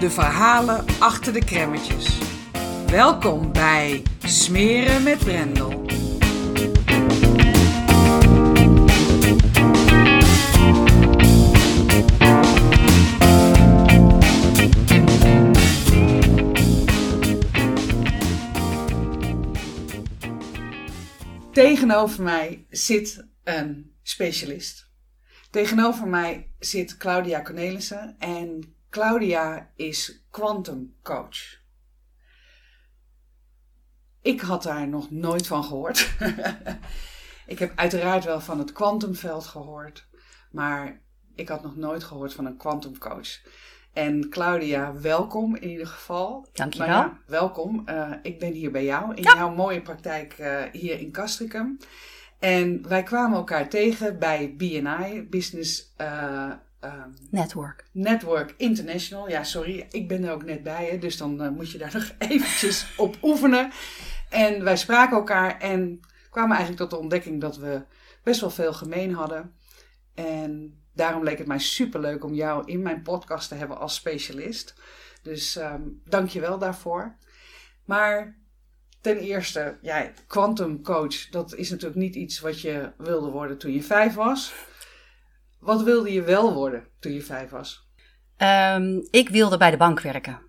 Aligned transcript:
de 0.00 0.10
verhalen 0.10 0.84
achter 0.98 1.32
de 1.32 1.44
kremmetjes. 1.44 2.18
Welkom 2.86 3.52
bij 3.52 4.02
Smeren 4.24 5.02
met 5.02 5.18
Brendel. 5.18 5.82
Tegenover 21.52 22.22
mij 22.22 22.66
zit 22.70 23.26
een 23.44 23.92
specialist. 24.02 24.88
Tegenover 25.50 26.08
mij 26.08 26.50
zit 26.58 26.96
Claudia 26.96 27.42
Cornelissen 27.42 28.16
en 28.18 28.73
Claudia 28.94 29.70
is 29.76 30.24
quantum 30.30 30.94
coach. 31.02 31.58
Ik 34.22 34.40
had 34.40 34.62
daar 34.62 34.88
nog 34.88 35.10
nooit 35.10 35.46
van 35.46 35.64
gehoord. 35.64 36.16
ik 37.46 37.58
heb 37.58 37.72
uiteraard 37.74 38.24
wel 38.24 38.40
van 38.40 38.58
het 38.58 38.72
kwantumveld 38.72 39.44
gehoord, 39.44 40.08
maar 40.50 41.00
ik 41.34 41.48
had 41.48 41.62
nog 41.62 41.76
nooit 41.76 42.04
gehoord 42.04 42.34
van 42.34 42.46
een 42.46 42.56
quantum 42.56 42.98
coach. 42.98 43.40
En 43.92 44.28
Claudia, 44.28 44.94
welkom 45.00 45.56
in 45.56 45.68
ieder 45.68 45.86
geval. 45.86 46.48
Dankjewel. 46.52 46.88
Ja, 46.88 47.20
welkom. 47.26 47.82
Uh, 47.88 48.10
ik 48.22 48.38
ben 48.38 48.52
hier 48.52 48.70
bij 48.70 48.84
jou 48.84 49.14
in 49.14 49.22
jouw 49.22 49.54
mooie 49.54 49.82
praktijk 49.82 50.38
uh, 50.38 50.62
hier 50.72 51.00
in 51.00 51.12
Castricum. 51.12 51.78
En 52.38 52.88
wij 52.88 53.02
kwamen 53.02 53.36
elkaar 53.38 53.68
tegen 53.68 54.18
bij 54.18 54.54
BNI, 54.56 55.26
Business 55.30 55.94
uh, 56.00 56.52
Network. 57.30 57.84
Network 57.92 58.54
International. 58.56 59.28
Ja, 59.28 59.44
sorry, 59.44 59.86
ik 59.90 60.08
ben 60.08 60.24
er 60.24 60.32
ook 60.32 60.44
net 60.44 60.62
bij, 60.62 60.88
hè, 60.90 60.98
dus 60.98 61.16
dan 61.16 61.54
moet 61.54 61.70
je 61.70 61.78
daar 61.78 61.92
nog 61.98 62.10
eventjes 62.18 62.86
op 62.96 63.16
oefenen. 63.22 63.70
En 64.30 64.64
wij 64.64 64.76
spraken 64.76 65.16
elkaar 65.16 65.60
en 65.60 66.00
kwamen 66.30 66.56
eigenlijk 66.56 66.80
tot 66.80 66.90
de 66.90 67.02
ontdekking 67.02 67.40
dat 67.40 67.56
we 67.56 67.82
best 68.22 68.40
wel 68.40 68.50
veel 68.50 68.72
gemeen 68.72 69.14
hadden. 69.14 69.54
En 70.14 70.82
daarom 70.92 71.22
leek 71.22 71.38
het 71.38 71.46
mij 71.46 71.58
superleuk 71.58 72.24
om 72.24 72.34
jou 72.34 72.62
in 72.66 72.82
mijn 72.82 73.02
podcast 73.02 73.48
te 73.48 73.54
hebben 73.54 73.78
als 73.78 73.94
specialist. 73.94 74.74
Dus 75.22 75.56
um, 75.56 76.00
dank 76.04 76.28
je 76.28 76.40
wel 76.40 76.58
daarvoor. 76.58 77.16
Maar 77.84 78.36
ten 79.00 79.18
eerste, 79.18 79.78
ja, 79.82 80.10
quantum 80.26 80.82
coach, 80.82 81.28
dat 81.28 81.54
is 81.54 81.70
natuurlijk 81.70 82.00
niet 82.00 82.14
iets 82.14 82.40
wat 82.40 82.60
je 82.60 82.92
wilde 82.96 83.30
worden 83.30 83.58
toen 83.58 83.72
je 83.72 83.82
vijf 83.82 84.14
was. 84.14 84.54
Wat 85.64 85.82
wilde 85.82 86.12
je 86.12 86.22
wel 86.22 86.54
worden 86.54 86.86
toen 87.00 87.12
je 87.12 87.22
vijf 87.22 87.50
was? 87.50 87.88
Um, 88.38 89.06
ik 89.10 89.28
wilde 89.28 89.56
bij 89.56 89.70
de 89.70 89.76
bank 89.76 90.00
werken. 90.00 90.40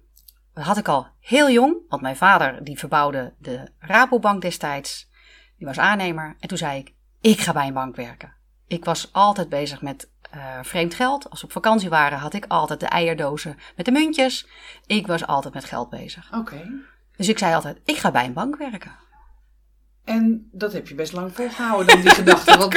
Dat 0.53 0.63
had 0.63 0.77
ik 0.77 0.87
al 0.87 1.07
heel 1.19 1.49
jong, 1.49 1.77
want 1.87 2.01
mijn 2.01 2.15
vader 2.15 2.63
die 2.63 2.79
verbouwde 2.79 3.33
de 3.39 3.69
Rabobank 3.79 4.41
destijds. 4.41 5.09
Die 5.57 5.67
was 5.67 5.79
aannemer. 5.79 6.35
En 6.39 6.47
toen 6.47 6.57
zei 6.57 6.79
ik, 6.79 6.93
ik 7.21 7.39
ga 7.39 7.53
bij 7.53 7.67
een 7.67 7.73
bank 7.73 7.95
werken. 7.95 8.33
Ik 8.67 8.85
was 8.85 9.13
altijd 9.13 9.49
bezig 9.49 9.81
met 9.81 10.09
uh, 10.35 10.59
vreemd 10.61 10.93
geld. 10.93 11.29
Als 11.29 11.39
we 11.39 11.45
op 11.45 11.51
vakantie 11.51 11.89
waren, 11.89 12.17
had 12.17 12.33
ik 12.33 12.45
altijd 12.47 12.79
de 12.79 12.85
eierdozen 12.85 13.57
met 13.75 13.85
de 13.85 13.91
muntjes. 13.91 14.47
Ik 14.85 15.07
was 15.07 15.27
altijd 15.27 15.53
met 15.53 15.65
geld 15.65 15.89
bezig. 15.89 16.27
Oké. 16.27 16.37
Okay. 16.37 16.71
Dus 17.15 17.29
ik 17.29 17.37
zei 17.37 17.53
altijd, 17.53 17.79
ik 17.85 17.97
ga 17.97 18.11
bij 18.11 18.25
een 18.25 18.33
bank 18.33 18.57
werken. 18.57 18.95
En 20.03 20.49
dat 20.51 20.73
heb 20.73 20.87
je 20.87 20.95
best 20.95 21.13
lang 21.13 21.35
volgehouden, 21.35 21.87
dan 21.87 22.01
die 22.01 22.15
gedachte. 22.21 22.57
Want 22.57 22.73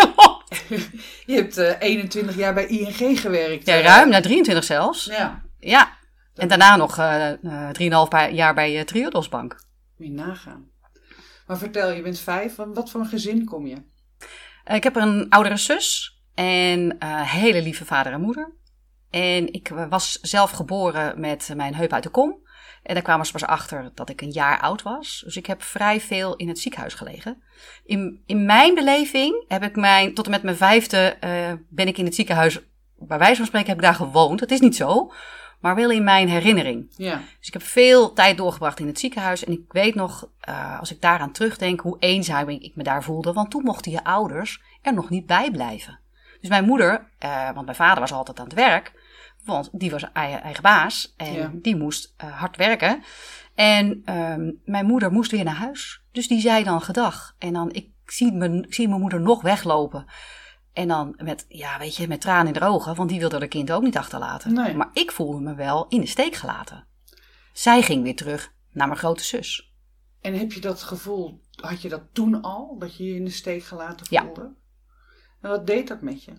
je 1.26 1.34
hebt 1.34 1.59
uh, 1.59 1.72
21 1.78 2.36
jaar 2.36 2.54
bij 2.54 2.66
ING 2.66 3.20
gewerkt. 3.20 3.66
Ja, 3.66 3.81
ruim, 3.81 4.09
na 4.09 4.20
23 4.20 4.64
zelfs. 4.64 5.04
Ja. 5.04 5.42
Ja. 5.59 5.97
En 6.34 6.48
daarna 6.48 6.76
nog 6.76 6.98
uh, 6.98 7.32
3,5 8.28 8.32
jaar 8.32 8.54
bij 8.54 8.84
Triodos 8.84 9.28
Bank. 9.28 9.64
Moet 9.97 10.06
je 10.06 10.12
nagaan. 10.12 10.70
Maar 11.47 11.59
vertel, 11.59 11.91
je 11.91 12.03
bent 12.03 12.19
vijf. 12.19 12.56
Wat 12.56 12.91
voor 12.91 13.00
een 13.00 13.06
gezin 13.06 13.44
kom 13.44 13.66
je? 13.66 13.76
ik 14.64 14.82
heb 14.82 14.97
een 14.97 15.26
oudere 15.28 15.56
zus. 15.56 16.19
En 16.34 16.97
hele 17.25 17.62
lieve 17.62 17.84
vader 17.84 18.12
en 18.12 18.20
moeder. 18.20 18.53
En 19.10 19.53
ik 19.53 19.69
was 19.88 20.19
zelf 20.20 20.50
geboren 20.50 21.20
met 21.20 21.50
mijn 21.54 21.75
heup 21.75 21.92
uit 21.92 22.03
de 22.03 22.09
kom. 22.09 22.47
En 22.88 22.94
daar 22.94 23.03
kwamen 23.03 23.26
ze 23.26 23.32
pas 23.32 23.44
achter 23.44 23.91
dat 23.94 24.09
ik 24.09 24.21
een 24.21 24.31
jaar 24.31 24.60
oud 24.60 24.82
was. 24.82 25.22
Dus 25.25 25.37
ik 25.37 25.47
heb 25.47 25.62
vrij 25.62 26.00
veel 26.00 26.37
in 26.37 26.49
het 26.49 26.59
ziekenhuis 26.59 26.94
gelegen. 26.94 27.43
In, 27.84 28.22
in 28.26 28.44
mijn 28.44 28.75
beleving 28.75 29.44
heb 29.49 29.62
ik 29.62 29.76
mijn, 29.76 30.15
tot 30.15 30.25
en 30.25 30.31
met 30.31 30.43
mijn 30.43 30.56
vijfde 30.56 31.16
uh, 31.25 31.53
ben 31.69 31.88
ik 31.88 31.98
in 31.98 32.04
het 32.04 32.15
ziekenhuis, 32.15 32.60
bij 32.97 33.19
wijze 33.19 33.37
van 33.37 33.47
spreken 33.47 33.69
heb 33.69 33.77
ik 33.77 33.82
daar 33.82 33.94
gewoond. 33.94 34.38
Dat 34.38 34.50
is 34.50 34.60
niet 34.60 34.77
zo, 34.77 35.12
maar 35.60 35.75
wel 35.75 35.91
in 35.91 36.04
mijn 36.04 36.28
herinnering. 36.28 36.94
Ja. 36.97 37.22
Dus 37.38 37.47
ik 37.47 37.53
heb 37.53 37.62
veel 37.62 38.12
tijd 38.12 38.37
doorgebracht 38.37 38.81
in 38.81 38.87
het 38.87 38.98
ziekenhuis. 38.98 39.44
En 39.44 39.53
ik 39.53 39.72
weet 39.72 39.94
nog, 39.94 40.28
uh, 40.48 40.81
als 40.81 40.91
ik 40.91 41.00
daaraan 41.00 41.32
terugdenk, 41.32 41.81
hoe 41.81 41.97
eenzaam 41.98 42.48
ik 42.48 42.77
me 42.77 42.82
daar 42.82 43.03
voelde. 43.03 43.32
Want 43.32 43.50
toen 43.50 43.65
mochten 43.65 43.93
je 43.93 44.04
ouders 44.04 44.62
er 44.82 44.94
nog 44.94 45.10
niet 45.10 45.27
bij 45.27 45.50
blijven. 45.50 45.98
Dus 46.41 46.48
mijn 46.48 46.65
moeder, 46.65 47.10
uh, 47.25 47.50
want 47.50 47.65
mijn 47.65 47.77
vader 47.77 48.00
was 48.00 48.12
altijd 48.12 48.38
aan 48.38 48.44
het 48.44 48.54
werk, 48.54 48.93
want 49.48 49.69
die 49.72 49.91
was 49.91 50.12
eigen, 50.12 50.62
baas 50.62 51.14
en 51.16 51.32
Ja. 51.32 51.50
die 51.54 51.76
moest 51.76 52.14
uh, 52.25 52.38
hard 52.41 52.56
werken. 52.56 53.03
En 53.54 54.14
um, 54.14 54.60
mijn 54.64 54.86
moeder 54.86 55.12
moest 55.12 55.31
weer 55.31 55.44
naar 55.44 55.54
huis. 55.54 56.03
Dus 56.12 56.28
die 56.28 56.41
zei 56.41 56.64
dan 56.64 56.81
gedag. 56.82 57.34
En 57.38 57.53
dan, 57.53 57.72
ik 57.72 57.91
zie 58.04 58.32
mijn, 58.32 58.62
ik 58.64 58.75
zie 58.75 58.88
mijn 58.88 59.00
moeder 59.00 59.20
nog 59.20 59.42
weglopen. 59.42 60.06
En 60.72 60.88
dan 60.88 61.14
met, 61.22 61.44
ja, 61.48 61.78
weet 61.78 61.97
je, 61.97 62.09
met 62.09 62.20
tranen 62.20 62.47
in 62.47 62.60
de 62.60 62.66
ogen, 62.66 62.94
want 62.94 63.09
die 63.09 63.19
wilde 63.19 63.38
haar 63.38 63.48
kind 63.48 63.70
ook 63.70 63.82
niet 63.82 63.97
achterlaten. 63.97 64.53
Nee. 64.53 64.75
Maar 64.75 64.91
ik 64.92 65.12
voelde 65.12 65.41
me 65.41 65.54
wel 65.54 65.86
in 65.88 66.00
de 66.00 66.06
steek 66.06 66.34
gelaten. 66.34 66.86
Zij 67.53 67.82
ging 67.82 68.03
weer 68.03 68.16
terug 68.16 68.53
naar 68.70 68.86
mijn 68.86 68.98
grote 68.98 69.25
zus. 69.25 69.72
En 70.20 70.38
heb 70.38 70.53
je 70.53 70.60
dat 70.60 70.82
gevoel, 70.82 71.41
had 71.60 71.82
je 71.82 71.88
dat 71.88 72.03
toen 72.12 72.42
al, 72.42 72.76
dat 72.78 72.97
je 72.97 73.04
je 73.04 73.15
in 73.15 73.25
de 73.25 73.30
steek 73.30 73.62
gelaten 73.65 74.06
Ja. 74.10 74.22
voelde? 74.25 74.54
En 75.41 75.50
wat 75.50 75.66
deed 75.66 75.88
dat 75.88 76.00
met 76.03 76.25
je? 76.25 76.32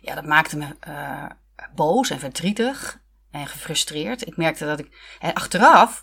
Ja, 0.00 0.14
dat 0.14 0.26
maakte 0.26 0.56
me 0.56 0.66
uh, 0.88 1.26
boos 1.74 2.10
en 2.10 2.18
verdrietig 2.18 3.00
en 3.30 3.46
gefrustreerd. 3.46 4.26
Ik 4.26 4.36
merkte 4.36 4.64
dat 4.64 4.78
ik, 4.78 5.16
en 5.20 5.32
achteraf 5.32 6.02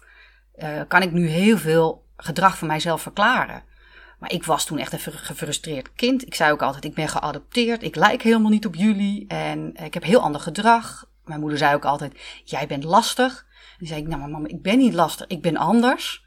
uh, 0.56 0.82
kan 0.88 1.02
ik 1.02 1.12
nu 1.12 1.28
heel 1.28 1.58
veel 1.58 2.06
gedrag 2.18 2.58
van 2.58 2.68
mijzelf 2.68 3.02
verklaren. 3.02 3.64
Maar 4.20 4.32
ik 4.32 4.44
was 4.44 4.66
toen 4.66 4.78
echt 4.78 4.94
een 4.94 5.14
gefrustreerd 5.14 5.94
kind. 5.94 6.26
Ik 6.26 6.36
zei 6.36 6.52
ook 6.52 6.62
altijd, 6.62 6.86
ik 6.86 6.94
ben 6.94 7.08
geadopteerd, 7.08 7.84
ik 7.84 7.96
lijk 7.96 8.22
helemaal 8.22 8.52
niet 8.52 8.66
op 8.66 8.76
jullie 8.76 9.28
en 9.28 9.76
ik 9.76 9.94
heb 9.94 10.04
heel 10.04 10.22
ander 10.22 10.42
gedrag. 10.42 11.10
Mijn 11.24 11.40
moeder 11.40 11.58
zei 11.58 11.76
ook 11.76 11.86
altijd, 11.86 12.42
jij 12.44 12.68
bent 12.68 12.84
lastig. 12.84 13.46
En 13.80 13.88
zei 13.88 14.02
ik, 14.02 14.08
nou 14.08 14.20
maar 14.20 14.30
mama, 14.30 14.48
ik 14.48 14.62
ben 14.62 14.78
niet 14.78 14.94
lastig, 14.94 15.28
ik 15.28 15.42
ben 15.42 15.58
anders. 15.58 16.26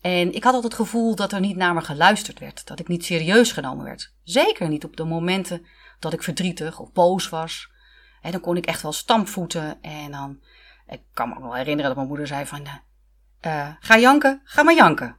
En 0.00 0.34
ik 0.34 0.44
had 0.44 0.54
altijd 0.54 0.72
het 0.72 0.82
gevoel 0.82 1.14
dat 1.14 1.32
er 1.32 1.40
niet 1.40 1.56
naar 1.56 1.74
me 1.74 1.80
geluisterd 1.80 2.38
werd, 2.38 2.66
dat 2.66 2.80
ik 2.80 2.88
niet 2.88 3.04
serieus 3.04 3.52
genomen 3.52 3.84
werd. 3.84 4.12
Zeker 4.22 4.68
niet 4.68 4.84
op 4.84 4.96
de 4.96 5.04
momenten 5.04 5.66
dat 5.98 6.12
ik 6.12 6.22
verdrietig 6.22 6.78
of 6.78 6.92
boos 6.92 7.28
was. 7.28 7.72
En 8.24 8.30
dan 8.30 8.40
kon 8.40 8.56
ik 8.56 8.66
echt 8.66 8.82
wel 8.82 8.92
stampvoeten 8.92 9.82
en 9.82 10.10
dan, 10.10 10.40
ik 10.86 11.00
kan 11.12 11.28
me 11.28 11.34
ook 11.34 11.42
wel 11.42 11.54
herinneren 11.54 11.84
dat 11.84 11.96
mijn 11.96 12.08
moeder 12.08 12.26
zei 12.26 12.46
van, 12.46 12.66
uh, 13.46 13.68
ga 13.80 13.98
janken, 13.98 14.40
ga 14.44 14.62
maar 14.62 14.74
janken. 14.74 15.06
En 15.06 15.16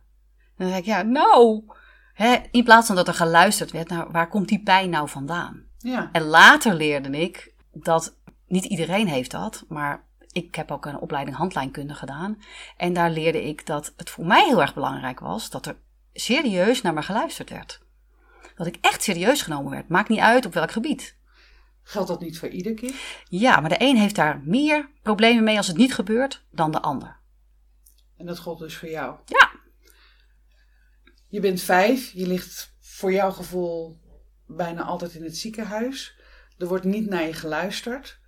dan 0.57 0.67
zei 0.67 0.79
ik, 0.79 0.85
ja, 0.85 1.01
nou, 1.01 1.63
hè, 2.13 2.37
in 2.51 2.63
plaats 2.63 2.87
van 2.87 2.95
dat 2.95 3.07
er 3.07 3.13
geluisterd 3.13 3.71
werd, 3.71 3.89
nou, 3.89 4.11
waar 4.11 4.27
komt 4.27 4.47
die 4.47 4.63
pijn 4.63 4.89
nou 4.89 5.09
vandaan? 5.09 5.63
Ja. 5.77 6.09
En 6.11 6.21
later 6.21 6.73
leerde 6.73 7.09
ik 7.09 7.53
dat 7.71 8.17
niet 8.47 8.65
iedereen 8.65 9.07
heeft 9.07 9.31
dat, 9.31 9.65
maar 9.67 10.03
ik 10.31 10.55
heb 10.55 10.71
ook 10.71 10.85
een 10.85 10.99
opleiding 10.99 11.37
handlijnkunde 11.37 11.93
gedaan. 11.93 12.41
En 12.77 12.93
daar 12.93 13.09
leerde 13.09 13.47
ik 13.47 13.65
dat 13.65 13.93
het 13.97 14.09
voor 14.09 14.25
mij 14.25 14.45
heel 14.45 14.61
erg 14.61 14.73
belangrijk 14.73 15.19
was 15.19 15.49
dat 15.49 15.65
er 15.65 15.77
serieus 16.13 16.81
naar 16.81 16.93
me 16.93 17.01
geluisterd 17.01 17.49
werd. 17.49 17.81
Dat 18.55 18.67
ik 18.67 18.77
echt 18.81 19.03
serieus 19.03 19.41
genomen 19.41 19.71
werd. 19.71 19.89
Maakt 19.89 20.09
niet 20.09 20.19
uit 20.19 20.45
op 20.45 20.53
welk 20.53 20.71
gebied. 20.71 21.15
Geldt 21.87 22.07
dat 22.07 22.21
niet 22.21 22.39
voor 22.39 22.49
ieder 22.49 22.73
kind? 22.73 22.93
Ja, 23.23 23.59
maar 23.59 23.69
de 23.69 23.81
een 23.81 23.97
heeft 23.97 24.15
daar 24.15 24.41
meer 24.45 24.89
problemen 25.01 25.43
mee 25.43 25.57
als 25.57 25.67
het 25.67 25.77
niet 25.77 25.93
gebeurt 25.93 26.45
dan 26.51 26.71
de 26.71 26.81
ander. 26.81 27.19
En 28.17 28.25
dat 28.25 28.39
gold 28.39 28.59
dus 28.59 28.77
voor 28.77 28.89
jou? 28.89 29.17
Ja. 29.25 29.51
Je 31.27 31.39
bent 31.39 31.61
vijf, 31.61 32.11
je 32.11 32.27
ligt 32.27 32.75
voor 32.79 33.11
jouw 33.11 33.31
gevoel 33.31 33.99
bijna 34.47 34.83
altijd 34.83 35.13
in 35.13 35.23
het 35.23 35.37
ziekenhuis. 35.37 36.19
Er 36.57 36.67
wordt 36.67 36.85
niet 36.85 37.09
naar 37.09 37.27
je 37.27 37.33
geluisterd. 37.33 38.19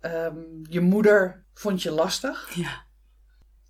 Ehm, 0.00 0.40
je 0.62 0.80
moeder 0.80 1.46
vond 1.54 1.82
je 1.82 1.90
lastig. 1.90 2.54
Ja. 2.54 2.84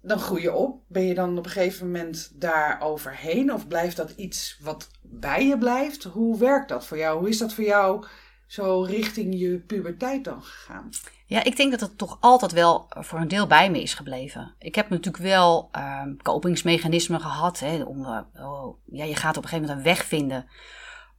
Dan 0.00 0.18
groei 0.18 0.42
je 0.42 0.52
op. 0.52 0.84
Ben 0.88 1.02
je 1.02 1.14
dan 1.14 1.38
op 1.38 1.44
een 1.44 1.50
gegeven 1.50 1.86
moment 1.86 2.40
daar 2.40 2.80
overheen? 2.80 3.52
Of 3.52 3.68
blijft 3.68 3.96
dat 3.96 4.10
iets 4.10 4.58
wat 4.60 4.90
bij 5.02 5.46
je 5.46 5.58
blijft? 5.58 6.04
Hoe 6.04 6.38
werkt 6.38 6.68
dat 6.68 6.86
voor 6.86 6.96
jou? 6.96 7.18
Hoe 7.18 7.28
is 7.28 7.38
dat 7.38 7.54
voor 7.54 7.64
jou 7.64 8.06
zo 8.52 8.82
richting 8.82 9.38
je 9.38 9.58
puberteit 9.58 10.25
dan 10.25 10.43
gegaan? 10.43 10.88
Ja, 11.26 11.44
ik 11.44 11.56
denk 11.56 11.70
dat 11.70 11.81
het 11.81 11.99
toch 11.99 12.16
altijd 12.20 12.52
wel 12.52 12.87
voor 12.88 13.19
een 13.19 13.28
deel 13.28 13.46
bij 13.46 13.70
me 13.70 13.82
is 13.82 13.94
gebleven. 13.94 14.54
Ik 14.58 14.75
heb 14.75 14.88
natuurlijk 14.88 15.22
wel 15.25 15.70
um, 16.02 16.16
kopingsmechanismen 16.22 17.20
gehad. 17.20 17.58
Hè, 17.58 17.82
om, 17.82 18.00
uh, 18.00 18.19
oh, 18.34 18.76
ja, 18.84 19.04
je 19.04 19.16
gaat 19.16 19.37
op 19.37 19.43
een 19.43 19.49
gegeven 19.49 19.69
moment 19.69 19.87
een 19.87 19.94
weg 19.94 20.04
vinden 20.04 20.46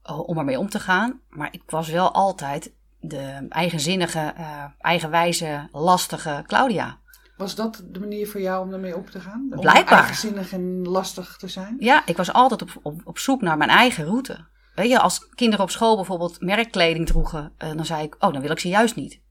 uh, 0.10 0.20
om 0.20 0.38
ermee 0.38 0.60
om 0.60 0.70
te 0.70 0.80
gaan. 0.80 1.20
Maar 1.30 1.48
ik 1.52 1.62
was 1.66 1.90
wel 1.90 2.12
altijd 2.12 2.74
de 3.00 3.46
eigenzinnige, 3.50 4.34
uh, 4.38 4.64
eigenwijze, 4.80 5.68
lastige 5.72 6.44
Claudia. 6.48 6.98
Was 7.38 7.56
dat 7.56 7.84
de 7.92 8.00
manier 8.00 8.28
voor 8.28 8.42
jou 8.42 8.66
om 8.66 8.74
ermee 8.74 8.96
op 8.96 9.10
te 9.10 9.20
gaan? 9.20 9.48
Om 9.52 9.60
Blijkbaar. 9.60 10.00
eigenzinnig 10.00 10.52
en 10.52 10.82
lastig 10.82 11.38
te 11.38 11.48
zijn? 11.48 11.76
Ja, 11.80 12.06
ik 12.06 12.18
was 12.18 12.34
altijd 12.34 12.62
op, 12.62 12.70
op, 12.82 13.02
op 13.04 13.18
zoek 13.18 13.42
naar 13.42 13.58
mijn 13.58 13.70
eigen 13.70 14.06
route. 14.06 14.52
Weet 14.76 14.90
je, 14.90 15.00
als 15.00 15.30
kinderen 15.30 15.66
op 15.66 15.72
school 15.72 15.96
bijvoorbeeld 15.96 16.42
merkkleding 16.42 17.06
droegen, 17.06 17.54
uh, 17.64 17.70
dan 17.76 17.86
zei 17.86 18.04
ik, 18.04 18.16
oh, 18.20 18.34
dan 18.34 18.42
wil 18.42 18.52
ik 18.52 18.60
ze 18.60 18.68
juist 18.68 18.96
niet. 18.96 19.22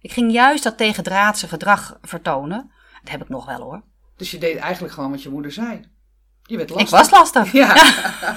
Ik 0.00 0.12
ging 0.12 0.32
juist 0.32 0.62
dat 0.62 0.76
tegendraadse 0.76 1.48
gedrag 1.48 1.98
vertonen. 2.02 2.70
Dat 3.02 3.10
heb 3.10 3.22
ik 3.22 3.28
nog 3.28 3.46
wel 3.46 3.60
hoor. 3.60 3.82
Dus 4.16 4.30
je 4.30 4.38
deed 4.38 4.56
eigenlijk 4.56 4.94
gewoon 4.94 5.10
wat 5.10 5.22
je 5.22 5.28
moeder 5.28 5.52
zei. 5.52 5.90
Je 6.42 6.56
werd 6.56 6.70
lastig. 6.70 6.88
Ik 6.88 6.94
was 6.94 7.10
lastig. 7.10 7.52
Ja. 7.52 7.74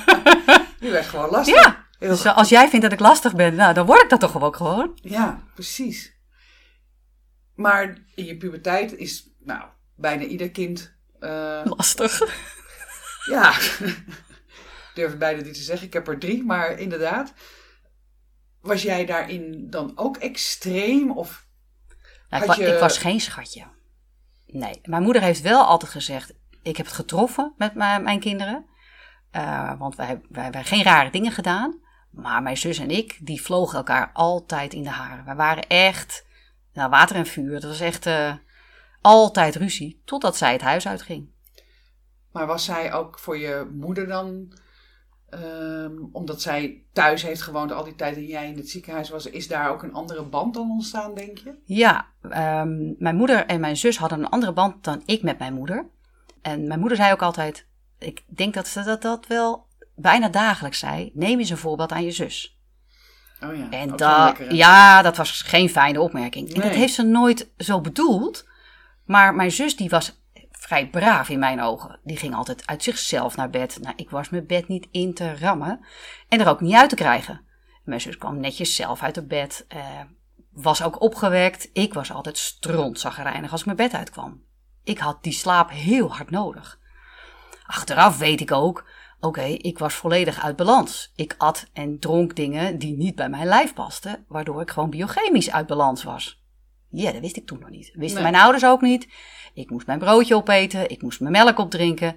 je 0.79 0.89
werd 0.89 1.05
gewoon 1.05 1.29
lastig. 1.29 1.63
Ja. 1.63 1.85
Dus 1.99 2.25
als 2.25 2.49
jij 2.49 2.69
vindt 2.69 2.83
dat 2.83 2.93
ik 2.93 2.99
lastig 2.99 3.35
ben, 3.35 3.55
nou, 3.55 3.73
dan 3.73 3.85
word 3.85 4.03
ik 4.03 4.09
dat 4.09 4.19
toch 4.19 4.41
ook 4.41 4.55
gewoon. 4.55 4.91
Ja, 5.01 5.43
precies. 5.53 6.13
Maar 7.55 7.97
in 8.15 8.25
je 8.25 8.37
puberteit 8.37 8.93
is, 8.93 9.29
nou, 9.39 9.63
bijna 9.95 10.23
ieder 10.23 10.51
kind... 10.51 10.93
Uh, 11.19 11.61
lastig. 11.63 12.21
Ja, 13.25 13.53
durf 15.01 15.17
bijna 15.17 15.41
niet 15.41 15.53
te 15.53 15.61
zeggen. 15.61 15.87
Ik 15.87 15.93
heb 15.93 16.07
er 16.07 16.19
drie, 16.19 16.43
maar 16.43 16.79
inderdaad. 16.79 17.33
Was 18.61 18.81
jij 18.81 19.05
daarin 19.05 19.69
dan 19.69 19.91
ook 19.95 20.17
extreem? 20.17 21.11
Of 21.11 21.45
nou, 22.29 22.43
ik, 22.43 22.53
je... 22.53 22.65
ik, 22.65 22.79
was 22.79 22.97
geen 22.97 23.21
schatje. 23.21 23.63
Nee, 24.45 24.79
mijn 24.83 25.03
moeder 25.03 25.21
heeft 25.21 25.41
wel 25.41 25.65
altijd 25.65 25.91
gezegd: 25.91 26.33
ik 26.61 26.77
heb 26.77 26.85
het 26.85 26.95
getroffen 26.95 27.53
met 27.57 27.73
mijn 27.75 28.19
kinderen. 28.19 28.65
Uh, 29.35 29.79
want 29.79 29.95
wij, 29.95 30.07
wij, 30.07 30.21
wij 30.29 30.43
hebben 30.43 30.65
geen 30.65 30.83
rare 30.83 31.11
dingen 31.11 31.31
gedaan. 31.31 31.79
Maar 32.11 32.41
mijn 32.41 32.57
zus 32.57 32.79
en 32.79 32.89
ik, 32.89 33.17
die 33.21 33.41
vlogen 33.41 33.77
elkaar 33.77 34.09
altijd 34.13 34.73
in 34.73 34.83
de 34.83 34.89
haren. 34.89 35.25
We 35.25 35.33
waren 35.33 35.67
echt 35.67 36.25
nou, 36.73 36.89
water 36.89 37.15
en 37.15 37.25
vuur. 37.25 37.51
Dat 37.51 37.63
was 37.63 37.79
echt 37.79 38.05
uh, 38.05 38.33
altijd 39.01 39.55
ruzie, 39.55 40.01
totdat 40.05 40.37
zij 40.37 40.51
het 40.51 40.61
huis 40.61 40.87
uitging. 40.87 41.29
Maar 42.31 42.47
was 42.47 42.65
zij 42.65 42.93
ook 42.93 43.19
voor 43.19 43.37
je 43.37 43.69
moeder 43.73 44.07
dan, 44.07 44.57
um, 45.33 46.09
omdat 46.11 46.41
zij 46.41 46.83
thuis 46.93 47.21
heeft 47.21 47.41
gewoond 47.41 47.71
al 47.71 47.83
die 47.83 47.95
tijd 47.95 48.15
en 48.15 48.25
jij 48.25 48.47
in 48.47 48.57
het 48.57 48.69
ziekenhuis 48.69 49.09
was, 49.09 49.25
is 49.25 49.47
daar 49.47 49.69
ook 49.69 49.83
een 49.83 49.93
andere 49.93 50.23
band 50.23 50.53
dan 50.53 50.71
ontstaan, 50.71 51.13
denk 51.13 51.37
je? 51.37 51.53
Ja, 51.63 52.07
um, 52.23 52.95
mijn 52.99 53.15
moeder 53.15 53.45
en 53.45 53.59
mijn 53.59 53.77
zus 53.77 53.97
hadden 53.97 54.19
een 54.19 54.29
andere 54.29 54.53
band 54.53 54.83
dan 54.83 55.01
ik 55.05 55.23
met 55.23 55.39
mijn 55.39 55.53
moeder. 55.53 55.85
En 56.41 56.67
mijn 56.67 56.79
moeder 56.79 56.97
zei 56.97 57.11
ook 57.11 57.21
altijd, 57.21 57.67
ik 57.99 58.23
denk 58.27 58.53
dat 58.53 58.67
ze 58.67 58.83
dat, 58.83 59.01
dat 59.01 59.27
wel 59.27 59.65
bijna 59.95 60.29
dagelijks 60.29 60.79
zei: 60.79 61.11
neem 61.13 61.39
eens 61.39 61.49
een 61.49 61.57
voorbeeld 61.57 61.91
aan 61.91 62.03
je 62.03 62.11
zus. 62.11 62.59
Oh 63.43 63.55
ja, 63.55 63.69
en 63.69 63.95
dat, 63.95 64.37
ja, 64.49 65.01
dat 65.01 65.17
was 65.17 65.41
geen 65.41 65.69
fijne 65.69 66.01
opmerking. 66.01 66.47
Nee. 66.47 66.55
En 66.55 66.61
dat 66.61 66.77
heeft 66.77 66.93
ze 66.93 67.03
nooit 67.03 67.51
zo 67.57 67.81
bedoeld. 67.81 68.49
Maar 69.05 69.35
mijn 69.35 69.51
zus, 69.51 69.75
die 69.75 69.89
was 69.89 70.20
vrij 70.71 70.89
braaf 70.89 71.29
in 71.29 71.39
mijn 71.39 71.61
ogen. 71.61 71.99
Die 72.03 72.17
ging 72.17 72.35
altijd 72.35 72.67
uit 72.67 72.83
zichzelf 72.83 73.35
naar 73.35 73.49
bed. 73.49 73.77
Nou, 73.81 73.93
ik 73.95 74.09
was 74.09 74.29
mijn 74.29 74.45
bed 74.45 74.67
niet 74.67 74.87
in 74.91 75.13
te 75.13 75.37
rammen 75.37 75.85
en 76.27 76.39
er 76.39 76.49
ook 76.49 76.61
niet 76.61 76.75
uit 76.75 76.89
te 76.89 76.95
krijgen. 76.95 77.45
Mijn 77.83 78.01
zus 78.01 78.17
kwam 78.17 78.39
netjes 78.39 78.75
zelf 78.75 79.03
uit 79.03 79.15
het 79.15 79.27
bed. 79.27 79.65
Uh, 79.75 79.81
was 80.51 80.83
ook 80.83 81.01
opgewekt. 81.01 81.69
Ik 81.73 81.93
was 81.93 82.11
altijd 82.11 82.37
strontzaggerijnig 82.37 83.51
als 83.51 83.59
ik 83.59 83.65
mijn 83.65 83.77
bed 83.77 83.93
uitkwam. 83.93 84.43
Ik 84.83 84.97
had 84.97 85.23
die 85.23 85.33
slaap 85.33 85.69
heel 85.69 86.13
hard 86.13 86.29
nodig. 86.29 86.79
Achteraf 87.65 88.17
weet 88.17 88.41
ik 88.41 88.51
ook 88.51 88.89
Oké, 89.19 89.43
ik 89.43 89.79
was 89.79 89.93
volledig 89.93 90.43
uit 90.43 90.55
balans. 90.55 91.11
Ik 91.15 91.35
at 91.37 91.69
en 91.73 91.99
dronk 91.99 92.35
dingen 92.35 92.77
die 92.77 92.97
niet 92.97 93.15
bij 93.15 93.29
mijn 93.29 93.47
lijf 93.47 93.73
pasten, 93.73 94.25
waardoor 94.27 94.61
ik 94.61 94.71
gewoon 94.71 94.89
biochemisch 94.89 95.51
uit 95.51 95.67
balans 95.67 96.03
was. 96.03 96.40
Ja, 96.91 97.11
dat 97.11 97.21
wist 97.21 97.37
ik 97.37 97.45
toen 97.45 97.59
nog 97.59 97.69
niet. 97.69 97.91
Wisten 97.93 98.21
nee. 98.21 98.31
mijn 98.31 98.43
ouders 98.43 98.65
ook 98.65 98.81
niet. 98.81 99.07
Ik 99.53 99.69
moest 99.69 99.87
mijn 99.87 99.99
broodje 99.99 100.35
opeten, 100.35 100.89
ik 100.89 101.01
moest 101.01 101.19
mijn 101.19 101.31
melk 101.31 101.57
opdrinken. 101.57 102.15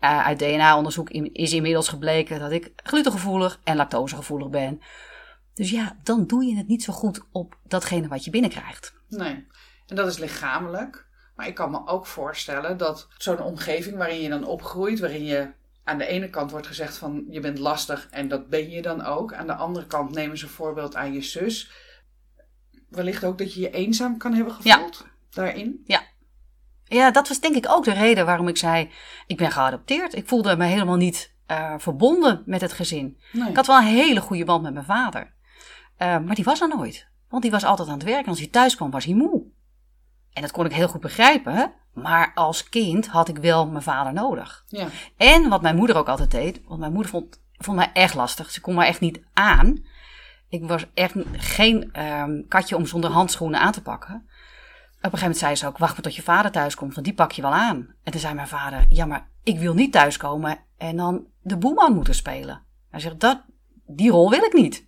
Uh, 0.00 0.26
uit 0.26 0.38
DNA-onderzoek 0.38 1.10
is 1.10 1.52
inmiddels 1.52 1.88
gebleken 1.88 2.38
dat 2.38 2.50
ik 2.50 2.72
glutengevoelig 2.76 3.60
en 3.64 3.76
lactosegevoelig 3.76 4.48
ben. 4.48 4.80
Dus 5.54 5.70
ja, 5.70 5.96
dan 6.02 6.26
doe 6.26 6.44
je 6.44 6.56
het 6.56 6.68
niet 6.68 6.82
zo 6.82 6.92
goed 6.92 7.20
op 7.32 7.56
datgene 7.64 8.08
wat 8.08 8.24
je 8.24 8.30
binnenkrijgt. 8.30 8.94
Nee, 9.08 9.46
en 9.86 9.96
dat 9.96 10.06
is 10.06 10.18
lichamelijk. 10.18 11.06
Maar 11.36 11.46
ik 11.46 11.54
kan 11.54 11.70
me 11.70 11.86
ook 11.86 12.06
voorstellen 12.06 12.76
dat 12.76 13.08
zo'n 13.18 13.40
omgeving 13.40 13.96
waarin 13.96 14.20
je 14.20 14.28
dan 14.28 14.44
opgroeit, 14.44 15.00
waarin 15.00 15.24
je 15.24 15.52
aan 15.84 15.98
de 15.98 16.06
ene 16.06 16.30
kant 16.30 16.50
wordt 16.50 16.66
gezegd 16.66 16.96
van 16.96 17.24
je 17.28 17.40
bent 17.40 17.58
lastig 17.58 18.08
en 18.10 18.28
dat 18.28 18.48
ben 18.48 18.70
je 18.70 18.82
dan 18.82 19.04
ook. 19.04 19.34
Aan 19.34 19.46
de 19.46 19.54
andere 19.54 19.86
kant 19.86 20.14
nemen 20.14 20.38
ze 20.38 20.44
een 20.44 20.50
voorbeeld 20.50 20.96
aan 20.96 21.12
je 21.12 21.22
zus. 21.22 21.70
Wellicht 22.88 23.24
ook 23.24 23.38
dat 23.38 23.54
je 23.54 23.60
je 23.60 23.70
eenzaam 23.70 24.16
kan 24.16 24.34
hebben 24.34 24.54
gevoeld 24.54 25.04
ja. 25.04 25.10
daarin. 25.30 25.82
Ja. 25.84 26.02
Ja, 26.84 27.10
dat 27.10 27.28
was 27.28 27.40
denk 27.40 27.56
ik 27.56 27.68
ook 27.68 27.84
de 27.84 27.92
reden 27.92 28.26
waarom 28.26 28.48
ik 28.48 28.56
zei: 28.56 28.90
ik 29.26 29.36
ben 29.36 29.50
geadopteerd. 29.50 30.14
Ik 30.14 30.28
voelde 30.28 30.56
me 30.56 30.64
helemaal 30.64 30.96
niet 30.96 31.34
uh, 31.50 31.74
verbonden 31.78 32.42
met 32.46 32.60
het 32.60 32.72
gezin. 32.72 33.18
Nee. 33.32 33.48
Ik 33.48 33.56
had 33.56 33.66
wel 33.66 33.76
een 33.76 33.84
hele 33.84 34.20
goede 34.20 34.44
band 34.44 34.62
met 34.62 34.72
mijn 34.72 34.84
vader. 34.84 35.34
Uh, 35.98 36.18
maar 36.18 36.34
die 36.34 36.44
was 36.44 36.60
er 36.60 36.68
nooit. 36.68 37.06
Want 37.28 37.42
die 37.42 37.50
was 37.50 37.64
altijd 37.64 37.88
aan 37.88 37.94
het 37.94 38.02
werk 38.02 38.24
en 38.24 38.30
als 38.30 38.38
hij 38.38 38.48
thuis 38.48 38.76
kwam 38.76 38.90
was 38.90 39.04
hij 39.04 39.14
moe. 39.14 39.44
En 40.32 40.42
dat 40.42 40.50
kon 40.50 40.64
ik 40.64 40.72
heel 40.72 40.88
goed 40.88 41.00
begrijpen. 41.00 41.72
Maar 41.92 42.32
als 42.34 42.68
kind 42.68 43.06
had 43.06 43.28
ik 43.28 43.38
wel 43.38 43.66
mijn 43.66 43.82
vader 43.82 44.12
nodig. 44.12 44.64
Ja. 44.68 44.88
En 45.16 45.48
wat 45.48 45.62
mijn 45.62 45.76
moeder 45.76 45.96
ook 45.96 46.08
altijd 46.08 46.30
deed, 46.30 46.60
want 46.64 46.80
mijn 46.80 46.92
moeder 46.92 47.10
vond, 47.10 47.40
vond 47.52 47.76
mij 47.76 47.90
echt 47.92 48.14
lastig. 48.14 48.50
Ze 48.50 48.60
kon 48.60 48.74
mij 48.74 48.86
echt 48.86 49.00
niet 49.00 49.20
aan. 49.32 49.84
Ik 50.62 50.68
was 50.68 50.86
echt 50.94 51.14
geen 51.32 52.00
um, 52.02 52.48
katje 52.48 52.76
om 52.76 52.86
zonder 52.86 53.10
handschoenen 53.10 53.60
aan 53.60 53.72
te 53.72 53.82
pakken. 53.82 54.14
Op 54.14 55.12
een 55.12 55.18
gegeven 55.18 55.20
moment 55.20 55.38
zei 55.38 55.54
ze 55.54 55.66
ook: 55.66 55.78
Wacht 55.78 55.92
maar 55.92 56.02
tot 56.02 56.14
je 56.14 56.22
vader 56.22 56.50
thuis 56.50 56.74
komt, 56.74 56.94
want 56.94 57.06
die 57.06 57.14
pak 57.14 57.32
je 57.32 57.42
wel 57.42 57.54
aan. 57.54 57.94
En 58.02 58.12
toen 58.12 58.20
zei 58.20 58.34
mijn 58.34 58.48
vader: 58.48 58.86
Ja, 58.88 59.06
maar 59.06 59.28
ik 59.42 59.58
wil 59.58 59.74
niet 59.74 59.92
thuiskomen 59.92 60.58
en 60.78 60.96
dan 60.96 61.26
de 61.42 61.56
boeman 61.56 61.94
moeten 61.94 62.14
spelen. 62.14 62.62
Hij 62.90 63.00
zegt: 63.00 63.20
dat, 63.20 63.42
Die 63.86 64.10
rol 64.10 64.30
wil 64.30 64.42
ik 64.42 64.52
niet. 64.52 64.84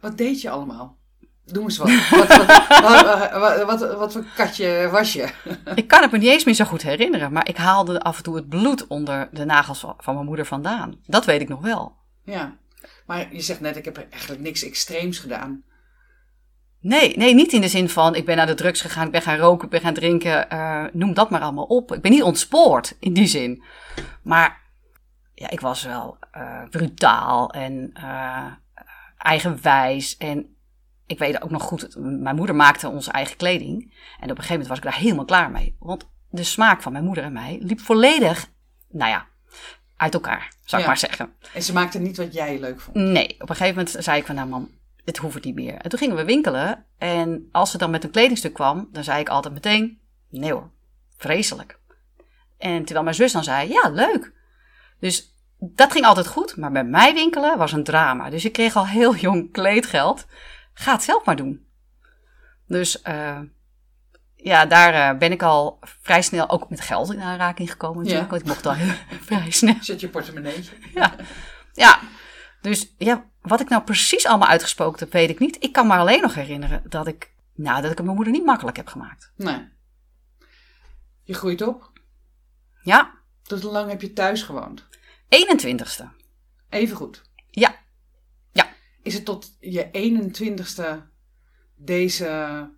Wat 0.00 0.18
deed 0.18 0.40
je 0.40 0.50
allemaal? 0.50 0.96
Doe 1.44 1.62
eens 1.62 1.78
wat. 1.78 1.88
Wat, 2.10 2.28
wat, 2.28 3.30
wat, 3.32 3.64
wat, 3.64 3.96
wat, 3.96 4.12
voor 4.12 4.24
katje 4.36 4.88
was 4.90 5.12
je? 5.12 5.32
ik 5.74 5.88
kan 5.88 6.02
het 6.02 6.10
me 6.10 6.18
niet 6.18 6.28
eens 6.28 6.44
meer 6.44 6.54
zo 6.54 6.64
goed 6.64 6.82
herinneren, 6.82 7.32
maar 7.32 7.48
ik 7.48 7.56
haalde 7.56 8.00
af 8.00 8.16
en 8.16 8.22
toe 8.22 8.36
het 8.36 8.48
bloed 8.48 8.86
onder 8.86 9.28
de 9.32 9.44
nagels 9.44 9.84
van 9.98 10.14
mijn 10.14 10.26
moeder 10.26 10.46
vandaan. 10.46 10.96
Dat 11.06 11.24
weet 11.24 11.40
ik 11.40 11.48
nog 11.48 11.60
wel. 11.60 11.96
Ja, 12.24 12.56
maar 13.06 13.34
je 13.34 13.40
zegt 13.40 13.60
net, 13.60 13.76
ik 13.76 13.84
heb 13.84 14.06
eigenlijk 14.10 14.42
niks 14.42 14.64
extreems 14.64 15.18
gedaan. 15.18 15.64
Nee, 16.80 17.16
nee, 17.16 17.34
niet 17.34 17.52
in 17.52 17.60
de 17.60 17.68
zin 17.68 17.88
van 17.88 18.14
ik 18.14 18.24
ben 18.24 18.36
naar 18.36 18.46
de 18.46 18.54
drugs 18.54 18.80
gegaan, 18.80 19.06
ik 19.06 19.12
ben 19.12 19.22
gaan 19.22 19.38
roken, 19.38 19.64
ik 19.64 19.70
ben 19.70 19.80
gaan 19.80 19.94
drinken. 19.94 20.46
Uh, 20.52 20.84
noem 20.92 21.14
dat 21.14 21.30
maar 21.30 21.40
allemaal 21.40 21.64
op. 21.64 21.92
Ik 21.92 22.00
ben 22.00 22.10
niet 22.10 22.22
ontspoord 22.22 22.96
in 23.00 23.12
die 23.12 23.26
zin. 23.26 23.62
Maar 24.22 24.60
ja, 25.34 25.50
ik 25.50 25.60
was 25.60 25.82
wel 25.82 26.18
uh, 26.36 26.68
brutaal 26.70 27.50
en 27.50 27.90
uh, 27.96 28.46
eigenwijs 29.18 30.16
en 30.16 30.56
ik 31.06 31.18
weet 31.18 31.42
ook 31.42 31.50
nog 31.50 31.62
goed, 31.62 31.96
mijn 31.98 32.36
moeder 32.36 32.54
maakte 32.54 32.88
onze 32.88 33.10
eigen 33.10 33.36
kleding. 33.36 33.94
En 34.20 34.30
op 34.30 34.36
een 34.36 34.36
gegeven 34.36 34.50
moment 34.50 34.68
was 34.68 34.78
ik 34.78 34.84
daar 34.84 35.00
helemaal 35.00 35.24
klaar 35.24 35.50
mee. 35.50 35.76
Want 35.78 36.10
de 36.30 36.44
smaak 36.44 36.82
van 36.82 36.92
mijn 36.92 37.04
moeder 37.04 37.24
en 37.24 37.32
mij 37.32 37.58
liep 37.60 37.80
volledig, 37.80 38.50
nou 38.88 39.10
ja, 39.10 39.26
uit 39.96 40.14
elkaar, 40.14 40.52
zou 40.66 40.82
ik 40.82 40.88
maar 40.88 40.98
zeggen. 40.98 41.32
En 41.54 41.62
ze 41.62 41.72
maakte 41.72 41.98
niet 41.98 42.16
wat 42.16 42.32
jij 42.32 42.60
leuk 42.60 42.80
vond? 42.80 42.96
Nee, 42.96 43.34
op 43.38 43.48
een 43.48 43.56
gegeven 43.56 43.76
moment 43.84 44.04
zei 44.04 44.18
ik 44.18 44.26
van, 44.26 44.34
nou 44.34 44.48
man, 44.48 44.70
het 45.04 45.16
hoeft 45.16 45.44
niet 45.44 45.54
meer. 45.54 45.74
En 45.74 45.90
toen 45.90 45.98
gingen 45.98 46.16
we 46.16 46.24
winkelen. 46.24 46.84
En 46.98 47.48
als 47.52 47.70
ze 47.70 47.78
dan 47.78 47.90
met 47.90 48.04
een 48.04 48.10
kledingstuk 48.10 48.52
kwam, 48.52 48.88
dan 48.92 49.04
zei 49.04 49.20
ik 49.20 49.28
altijd 49.28 49.54
meteen: 49.54 50.00
nee 50.28 50.52
hoor, 50.52 50.70
vreselijk. 51.16 51.78
En 52.58 52.78
terwijl 52.84 53.04
mijn 53.04 53.16
zus 53.16 53.32
dan 53.32 53.44
zei: 53.44 53.68
ja, 53.68 53.88
leuk. 53.88 54.32
Dus 55.00 55.34
dat 55.58 55.92
ging 55.92 56.04
altijd 56.04 56.26
goed. 56.26 56.56
Maar 56.56 56.72
bij 56.72 56.84
mij 56.84 57.14
winkelen 57.14 57.58
was 57.58 57.72
een 57.72 57.84
drama. 57.84 58.30
Dus 58.30 58.44
ik 58.44 58.52
kreeg 58.52 58.76
al 58.76 58.86
heel 58.86 59.14
jong 59.14 59.52
kleedgeld. 59.52 60.26
Ga 60.72 60.92
het 60.92 61.02
zelf 61.02 61.24
maar 61.24 61.36
doen. 61.36 61.66
Dus 62.66 63.02
uh, 63.08 63.40
ja, 64.46 64.66
daar 64.66 65.14
uh, 65.14 65.18
ben 65.18 65.32
ik 65.32 65.42
al 65.42 65.78
vrij 65.80 66.22
snel 66.22 66.50
ook 66.50 66.70
met 66.70 66.80
geld 66.80 67.12
in 67.12 67.20
aanraking 67.20 67.70
gekomen 67.70 68.02
natuurlijk. 68.02 68.24
Ja. 68.24 68.30
Want 68.30 68.42
ik 68.42 68.48
mocht 68.48 68.66
al 68.66 68.74
vrij 69.26 69.50
snel. 69.50 69.76
Zet 69.80 70.00
je 70.00 70.08
portemonneetje. 70.08 70.72
Ja. 70.94 71.14
ja, 71.72 72.00
dus 72.60 72.94
ja, 72.98 73.30
wat 73.40 73.60
ik 73.60 73.68
nou 73.68 73.82
precies 73.82 74.26
allemaal 74.26 74.48
uitgesproken 74.48 74.98
heb, 74.98 75.12
weet 75.12 75.30
ik 75.30 75.38
niet. 75.38 75.56
Ik 75.60 75.72
kan 75.72 75.86
me 75.86 75.94
alleen 75.94 76.20
nog 76.20 76.34
herinneren 76.34 76.82
dat 76.88 77.06
ik, 77.06 77.32
nou, 77.54 77.74
dat 77.82 77.90
ik 77.90 77.96
het 77.96 78.04
mijn 78.04 78.16
moeder 78.16 78.32
niet 78.34 78.44
makkelijk 78.44 78.76
heb 78.76 78.86
gemaakt. 78.86 79.32
Nee. 79.36 79.68
Je 81.22 81.34
groeit 81.34 81.62
op. 81.62 81.92
Ja, 82.82 83.14
Tot 83.42 83.62
hoe 83.62 83.72
lang 83.72 83.90
heb 83.90 84.00
je 84.00 84.12
thuis 84.12 84.42
gewoond? 84.42 84.84
21ste. 85.28 86.04
Even 86.68 86.96
goed. 86.96 87.22
Ja, 87.50 87.76
ja. 88.52 88.68
Is 89.02 89.14
het 89.14 89.24
tot 89.24 89.56
je 89.60 89.88
21ste 89.92 91.14
deze, 91.76 92.70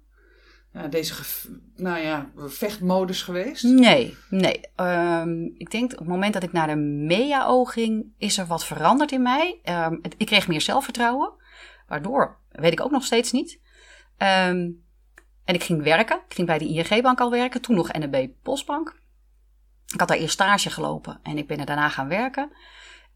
deze 0.91 1.15
nou 1.77 1.99
ja, 1.99 2.31
vechtmodus 2.37 3.23
geweest? 3.23 3.63
Nee, 3.63 4.17
nee. 4.31 4.61
Ehm, 4.77 5.45
ik 5.45 5.71
denk 5.71 5.93
op 5.93 5.99
het 5.99 6.09
moment 6.09 6.33
dat 6.33 6.43
ik 6.43 6.53
naar 6.53 6.67
de 6.67 6.77
MEAO 6.77 7.65
ging, 7.65 8.13
is 8.19 8.39
er 8.39 8.47
wat 8.47 8.65
veranderd 8.65 9.13
in 9.13 9.23
mij. 9.23 9.61
Ehm, 9.63 9.97
ik 10.17 10.27
kreeg 10.27 10.49
meer 10.49 10.61
zelfvertrouwen. 10.61 11.33
Waardoor, 11.87 12.39
weet 12.51 12.73
ik 12.73 12.81
ook 12.81 12.91
nog 12.91 13.05
steeds 13.05 13.33
niet. 13.33 13.61
Ehm, 14.17 14.71
en 15.45 15.55
ik 15.55 15.63
ging 15.63 15.83
werken. 15.83 16.17
Ik 16.29 16.35
ging 16.35 16.47
bij 16.47 16.59
de 16.59 16.69
ING-bank 16.69 17.21
al 17.21 17.31
werken. 17.31 17.61
Toen 17.61 17.77
nog 17.77 17.93
NB 17.93 18.29
Postbank. 18.43 18.97
Ik 19.93 20.01
had 20.01 20.09
daar 20.09 20.19
eerst 20.19 20.35
stage 20.35 20.71
gelopen 20.71 21.21
en 21.23 21.39
ik 21.39 21.47
ben 21.47 21.59
er 21.59 21.67
daarna 21.67 21.89
gaan 21.89 22.09
werken. 22.09 22.51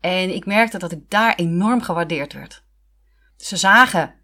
En 0.01 0.35
ik 0.35 0.47
merkte 0.47 0.79
dat 0.79 0.93
ik 0.93 1.11
daar 1.11 1.35
enorm 1.35 1.83
gewaardeerd 1.83 2.33
werd. 2.33 2.65
Ze 3.37 3.57
zagen 3.57 4.15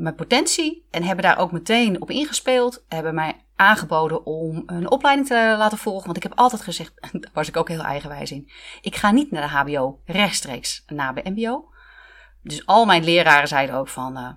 mijn 0.00 0.14
potentie 0.14 0.86
en 0.90 1.02
hebben 1.02 1.24
daar 1.24 1.38
ook 1.38 1.52
meteen 1.52 2.00
op 2.02 2.10
ingespeeld. 2.10 2.84
Hebben 2.88 3.14
mij 3.14 3.44
aangeboden 3.56 4.26
om 4.26 4.62
een 4.66 4.90
opleiding 4.90 5.28
te 5.28 5.54
laten 5.58 5.78
volgen. 5.78 6.04
Want 6.04 6.16
ik 6.16 6.22
heb 6.22 6.32
altijd 6.34 6.62
gezegd, 6.62 6.92
daar 7.12 7.30
was 7.32 7.48
ik 7.48 7.56
ook 7.56 7.68
heel 7.68 7.82
eigenwijs 7.82 8.30
in. 8.30 8.50
Ik 8.80 8.96
ga 8.96 9.10
niet 9.10 9.30
naar 9.30 9.42
de 9.42 9.72
HBO 9.72 10.00
rechtstreeks 10.04 10.84
naar 10.86 11.14
de 11.14 11.30
MBO. 11.30 11.68
Dus 12.42 12.66
al 12.66 12.84
mijn 12.84 13.04
leraren 13.04 13.48
zeiden 13.48 13.74
ook 13.74 13.88
van, 13.88 14.16
eh, 14.16 14.30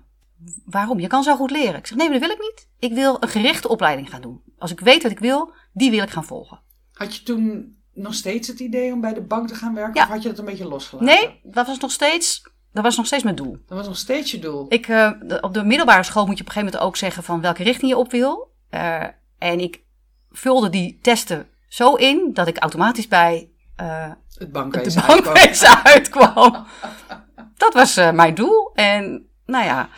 waarom? 0.64 1.00
Je 1.00 1.06
kan 1.06 1.22
zo 1.22 1.36
goed 1.36 1.50
leren. 1.50 1.74
Ik 1.74 1.86
zeg, 1.86 1.98
nee, 1.98 2.08
maar 2.10 2.18
dat 2.18 2.28
wil 2.28 2.36
ik 2.36 2.42
niet. 2.42 2.68
Ik 2.78 2.92
wil 2.92 3.16
een 3.20 3.28
gerichte 3.28 3.68
opleiding 3.68 4.10
gaan 4.10 4.22
doen. 4.22 4.42
Als 4.58 4.72
ik 4.72 4.80
weet 4.80 5.02
wat 5.02 5.12
ik 5.12 5.18
wil, 5.18 5.52
die 5.72 5.90
wil 5.90 6.02
ik 6.02 6.10
gaan 6.10 6.24
volgen. 6.24 6.60
Had 6.92 7.16
je 7.16 7.22
toen 7.22 7.76
nog 7.92 8.14
steeds 8.14 8.48
het 8.48 8.60
idee 8.60 8.92
om 8.92 9.00
bij 9.00 9.14
de 9.14 9.22
bank 9.22 9.48
te 9.48 9.54
gaan 9.54 9.74
werken? 9.74 9.94
Ja. 9.94 10.02
Of 10.02 10.08
had 10.08 10.22
je 10.22 10.28
dat 10.28 10.38
een 10.38 10.44
beetje 10.44 10.68
losgelaten? 10.68 11.06
Nee, 11.06 11.40
dat 11.42 11.66
was 11.66 11.78
nog 11.78 11.90
steeds, 11.90 12.42
dat 12.74 12.82
was 12.82 12.96
nog 12.96 13.06
steeds 13.06 13.22
mijn 13.22 13.36
doel. 13.36 13.58
Dat 13.66 13.78
was 13.78 13.86
nog 13.86 13.96
steeds 13.96 14.30
je 14.30 14.38
doel. 14.38 14.66
Ik, 14.68 14.88
eh, 14.88 15.10
op 15.40 15.54
de 15.54 15.64
middelbare 15.64 16.02
school 16.02 16.26
moet 16.26 16.36
je 16.36 16.40
op 16.40 16.46
een 16.46 16.52
gegeven 16.52 16.72
moment 16.74 16.90
ook 16.90 16.96
zeggen 16.96 17.22
van 17.22 17.40
welke 17.40 17.62
richting 17.62 17.90
je 17.90 17.96
op 17.96 18.10
wil. 18.10 18.52
Eh, 18.70 19.02
en 19.38 19.60
ik 19.60 19.82
vulde 20.30 20.68
die 20.68 20.98
testen 21.02 21.48
zo 21.68 21.94
in 21.94 22.30
dat 22.32 22.48
ik 22.48 22.58
automatisch 22.58 23.08
bij 23.08 23.50
eh, 23.76 24.08
het 24.08 24.38
de 24.38 24.48
bankwezen 24.48 25.02
uitkwam. 25.02 25.34
bankwezen 25.34 25.84
uitkwam. 25.84 26.66
Dat 27.56 27.74
was 27.74 27.94
mijn 27.94 28.34
doel. 28.34 28.72
En 28.74 29.28
nou 29.46 29.64
ja, 29.64 29.88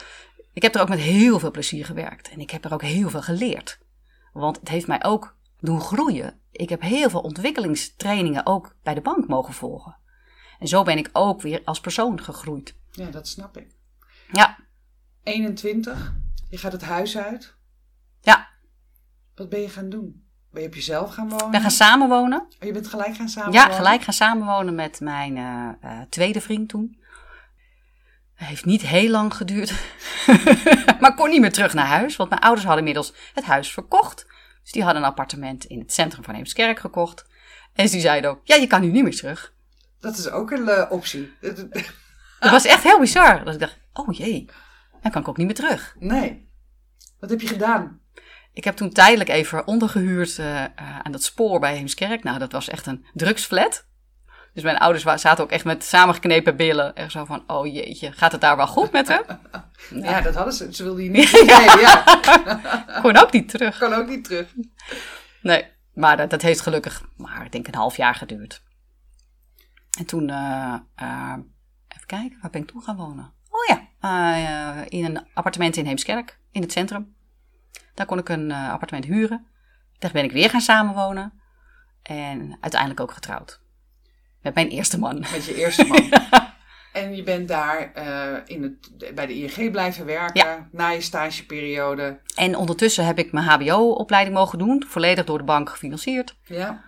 ik 0.53 0.63
heb 0.63 0.75
er 0.75 0.81
ook 0.81 0.89
met 0.89 0.99
heel 0.99 1.39
veel 1.39 1.51
plezier 1.51 1.85
gewerkt. 1.85 2.29
En 2.29 2.41
ik 2.41 2.51
heb 2.51 2.65
er 2.65 2.73
ook 2.73 2.83
heel 2.83 3.11
veel 3.11 3.23
geleerd. 3.23 3.79
Want 4.33 4.61
het 4.61 4.69
heeft 4.69 4.87
mij 4.87 5.05
ook 5.05 5.37
doen 5.61 5.81
groeien. 5.81 6.41
Ik 6.53 6.69
heb 6.69 6.81
heel 6.81 7.11
veel 7.11 7.21
ontwikkelingstrainingen 7.21 8.47
ook 8.47 8.77
bij 8.83 8.95
de 8.95 9.01
bank 9.01 9.29
mogen 9.29 9.55
volgen. 9.55 9.97
En 10.59 10.69
zo 10.69 10.83
ben 10.83 10.99
ik 10.99 11.09
ook 11.13 11.43
weer 11.43 11.63
als 11.65 11.81
persoon 11.81 12.23
gegroeid. 12.23 12.75
Ja, 12.91 13.11
dat 13.11 13.29
snap 13.29 13.57
ik. 13.57 13.75
Ja, 14.33 14.59
21, 15.23 16.15
je 16.49 16.59
gaat 16.59 16.73
het 16.73 16.83
huis 16.83 17.19
uit. 17.19 17.55
ja. 18.21 18.55
Wat 19.35 19.49
ben 19.49 19.61
je 19.61 19.69
gaan 19.69 19.89
doen? 19.89 20.25
Ben 20.51 20.63
je 20.63 20.69
op 20.69 20.75
jezelf 20.75 21.15
gaan 21.15 21.29
wonen? 21.29 21.47
Ik 21.47 21.51
ben 21.51 21.61
gaan 21.61 21.71
samenwonen. 21.71 22.41
Oh, 22.41 22.67
je 22.67 22.73
bent 22.73 22.89
gelijk 22.89 23.17
gaan 23.17 23.29
samenwonen? 23.29 23.69
Ja, 23.69 23.77
gelijk 23.77 24.03
gaan 24.03 24.15
samenwonen 24.15 24.75
met 24.75 25.01
mijn 25.01 25.37
eh, 25.37 25.69
eh, 25.81 26.07
tweede 26.09 26.41
vriend 26.41 26.69
toen. 26.69 27.01
Het 28.35 28.49
heeft 28.49 28.65
niet 28.65 28.83
heel 28.83 29.11
lang 29.11 29.35
geduurd. 29.35 29.71
maar 31.01 31.11
ik 31.11 31.17
kon 31.17 31.31
niet 31.31 31.41
meer 31.41 31.53
terug 31.53 31.75
naar 31.75 31.87
huis. 31.87 32.17
Want 32.17 32.31
mijn 32.31 32.43
ouders 32.43 32.67
hadden 32.67 32.87
inmiddels 32.87 33.15
het 33.35 33.45
huis 33.45 33.73
verkocht. 33.73 34.27
Dus 34.63 34.73
die 34.73 34.83
hadden 34.83 35.03
een 35.03 35.09
appartement 35.09 35.65
in 35.65 35.79
het 35.79 35.93
centrum 35.93 36.25
van 36.25 36.35
Heemskerk 36.35 36.79
gekocht. 36.79 37.27
En 37.73 37.87
die 37.87 38.01
zeiden 38.01 38.31
ook, 38.31 38.41
ja, 38.45 38.55
je 38.55 38.67
kan 38.67 38.81
nu 38.81 38.91
niet 38.91 39.03
meer 39.03 39.17
terug. 39.17 39.55
Dat 40.01 40.17
is 40.17 40.31
ook 40.31 40.51
een 40.51 40.69
eh, 40.69 40.91
optie. 40.91 41.33
Dat 42.41 42.51
was 42.51 42.65
echt 42.65 42.83
heel 42.83 43.01
bizar. 43.01 43.45
Dat 43.45 43.55
ik 43.55 43.61
dacht, 43.61 43.79
oh 43.93 44.17
jee, 44.17 44.51
dan 45.03 45.11
kan 45.11 45.21
ik 45.21 45.29
ook 45.29 45.37
niet 45.37 45.47
meer 45.47 45.55
terug. 45.55 45.97
Nee. 45.99 46.49
Wat 47.21 47.31
heb 47.31 47.41
je 47.41 47.47
gedaan? 47.47 48.01
Ik 48.53 48.65
heb 48.65 48.77
toen 48.77 48.93
tijdelijk 48.93 49.31
even 49.31 49.67
ondergehuurd 49.67 50.39
eh, 50.39 50.65
eh, 50.65 50.71
aan 51.03 51.13
dat 51.13 51.23
spoor 51.23 51.61
bij 51.61 51.75
Heemskerk. 51.77 52.23
Nou, 52.23 52.39
dat 52.39 52.53
was 52.53 52.69
echt 52.69 52.87
een 52.87 53.07
drugsflat. 53.15 53.87
Dus 54.55 54.63
mijn 54.63 54.79
ouders 54.79 55.23
zaten 55.23 55.45
ook 55.45 55.51
echt 55.51 55.65
met 55.65 55.85
samengeknepen 55.85 56.57
billen. 56.57 56.95
Echt 56.95 57.13
zo 57.13 57.25
van, 57.25 57.45
oh 57.47 57.67
jeetje, 57.67 58.13
gaat 58.13 58.33
het 58.33 58.41
daar 58.41 58.57
wel 58.57 58.67
goed 58.67 58.93
met 58.93 59.09
hem? 59.09 59.23
Ja, 60.03 60.21
dat 60.21 60.35
hadden 60.35 60.55
ze. 60.55 60.75
Ze 60.75 60.83
wilden 60.83 61.05
je 61.05 61.11
niet 61.19 61.31
teruggeven. 61.31 61.81
Ja. 61.81 62.03
Gewoon 62.87 63.17
ook 63.17 63.33
niet 63.33 63.49
terug. 63.49 63.79
Kan 63.79 63.93
ook 63.93 64.09
niet 64.09 64.25
terug. 64.25 64.55
Nee, 65.43 65.65
maar 65.95 66.17
dat, 66.17 66.31
dat 66.31 66.43
heeft 66.43 66.61
gelukkig 66.61 67.03
maar 67.17 67.45
ik 67.45 67.53
denk 67.53 67.67
een 67.67 67.75
half 67.75 67.97
jaar 67.97 68.15
geduurd. 68.15 68.63
En 69.97 70.07
toen, 70.07 70.31
eh, 70.31 70.75
eh, 70.95 71.37
even 71.89 72.07
kijken, 72.07 72.39
waar 72.41 72.51
ben 72.51 72.61
ik 72.61 72.69
toen 72.69 72.83
gaan 72.83 72.97
wonen? 72.97 73.33
Oh 73.51 73.77
ja, 73.77 73.89
eh, 74.01 74.85
in 74.89 75.05
een 75.05 75.27
appartement 75.35 75.77
in 75.77 75.87
Heemskerk, 75.87 76.39
in 76.53 76.63
het 76.63 76.73
centrum. 76.73 77.15
Daar 77.95 78.07
kon 78.07 78.19
ik 78.19 78.29
een 78.29 78.53
appartement 78.53 79.05
huren. 79.05 79.47
Daar 79.99 80.13
ben 80.13 80.25
ik 80.25 80.33
weer 80.33 80.51
gaan 80.51 80.61
samenwonen. 80.61 81.33
En 82.03 82.59
uiteindelijk 82.61 83.01
ook 83.01 83.13
getrouwd. 83.13 83.61
Met 84.43 84.55
mijn 84.55 84.69
eerste 84.69 84.99
man. 84.99 85.19
Met 85.19 85.45
je 85.45 85.55
eerste 85.55 85.85
man. 85.85 86.09
En 86.93 87.17
je 87.17 87.23
bent 87.23 87.49
daar 87.49 87.93
in 88.47 88.63
het, 88.63 89.15
bij 89.15 89.27
de 89.27 89.35
ING 89.35 89.71
blijven 89.71 90.07
werken. 90.07 90.69
Na 90.73 90.89
je 90.89 91.01
stageperiode. 91.01 92.21
En 92.35 92.57
ondertussen 92.57 93.07
heb 93.07 93.19
ik 93.19 93.33
mijn 93.33 93.47
HBO-opleiding 93.47 94.37
mogen 94.37 94.59
doen. 94.59 94.85
Volledig 94.89 95.25
door 95.25 95.39
de 95.39 95.45
bank 95.45 95.71
gefinancierd. 95.71 96.37
Ja. 96.45 96.85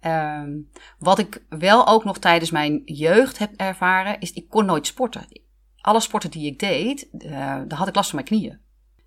Ehm, 0.00 0.50
wat 0.98 1.18
ik 1.18 1.42
wel 1.48 1.86
ook 1.86 2.04
nog 2.04 2.18
tijdens 2.18 2.50
mijn 2.50 2.82
jeugd 2.84 3.38
heb 3.38 3.52
ervaren, 3.56 4.20
is 4.20 4.32
ik 4.32 4.48
kon 4.48 4.64
nooit 4.64 4.86
sporten. 4.86 5.26
Alle 5.80 6.00
sporten 6.00 6.30
die 6.30 6.46
ik 6.46 6.58
deed, 6.58 7.08
eh 7.18 7.30
daar 7.66 7.74
had 7.78 7.88
ik 7.88 7.94
last 7.94 8.10
van 8.10 8.18
mijn 8.24 8.28
knieën. 8.40 8.58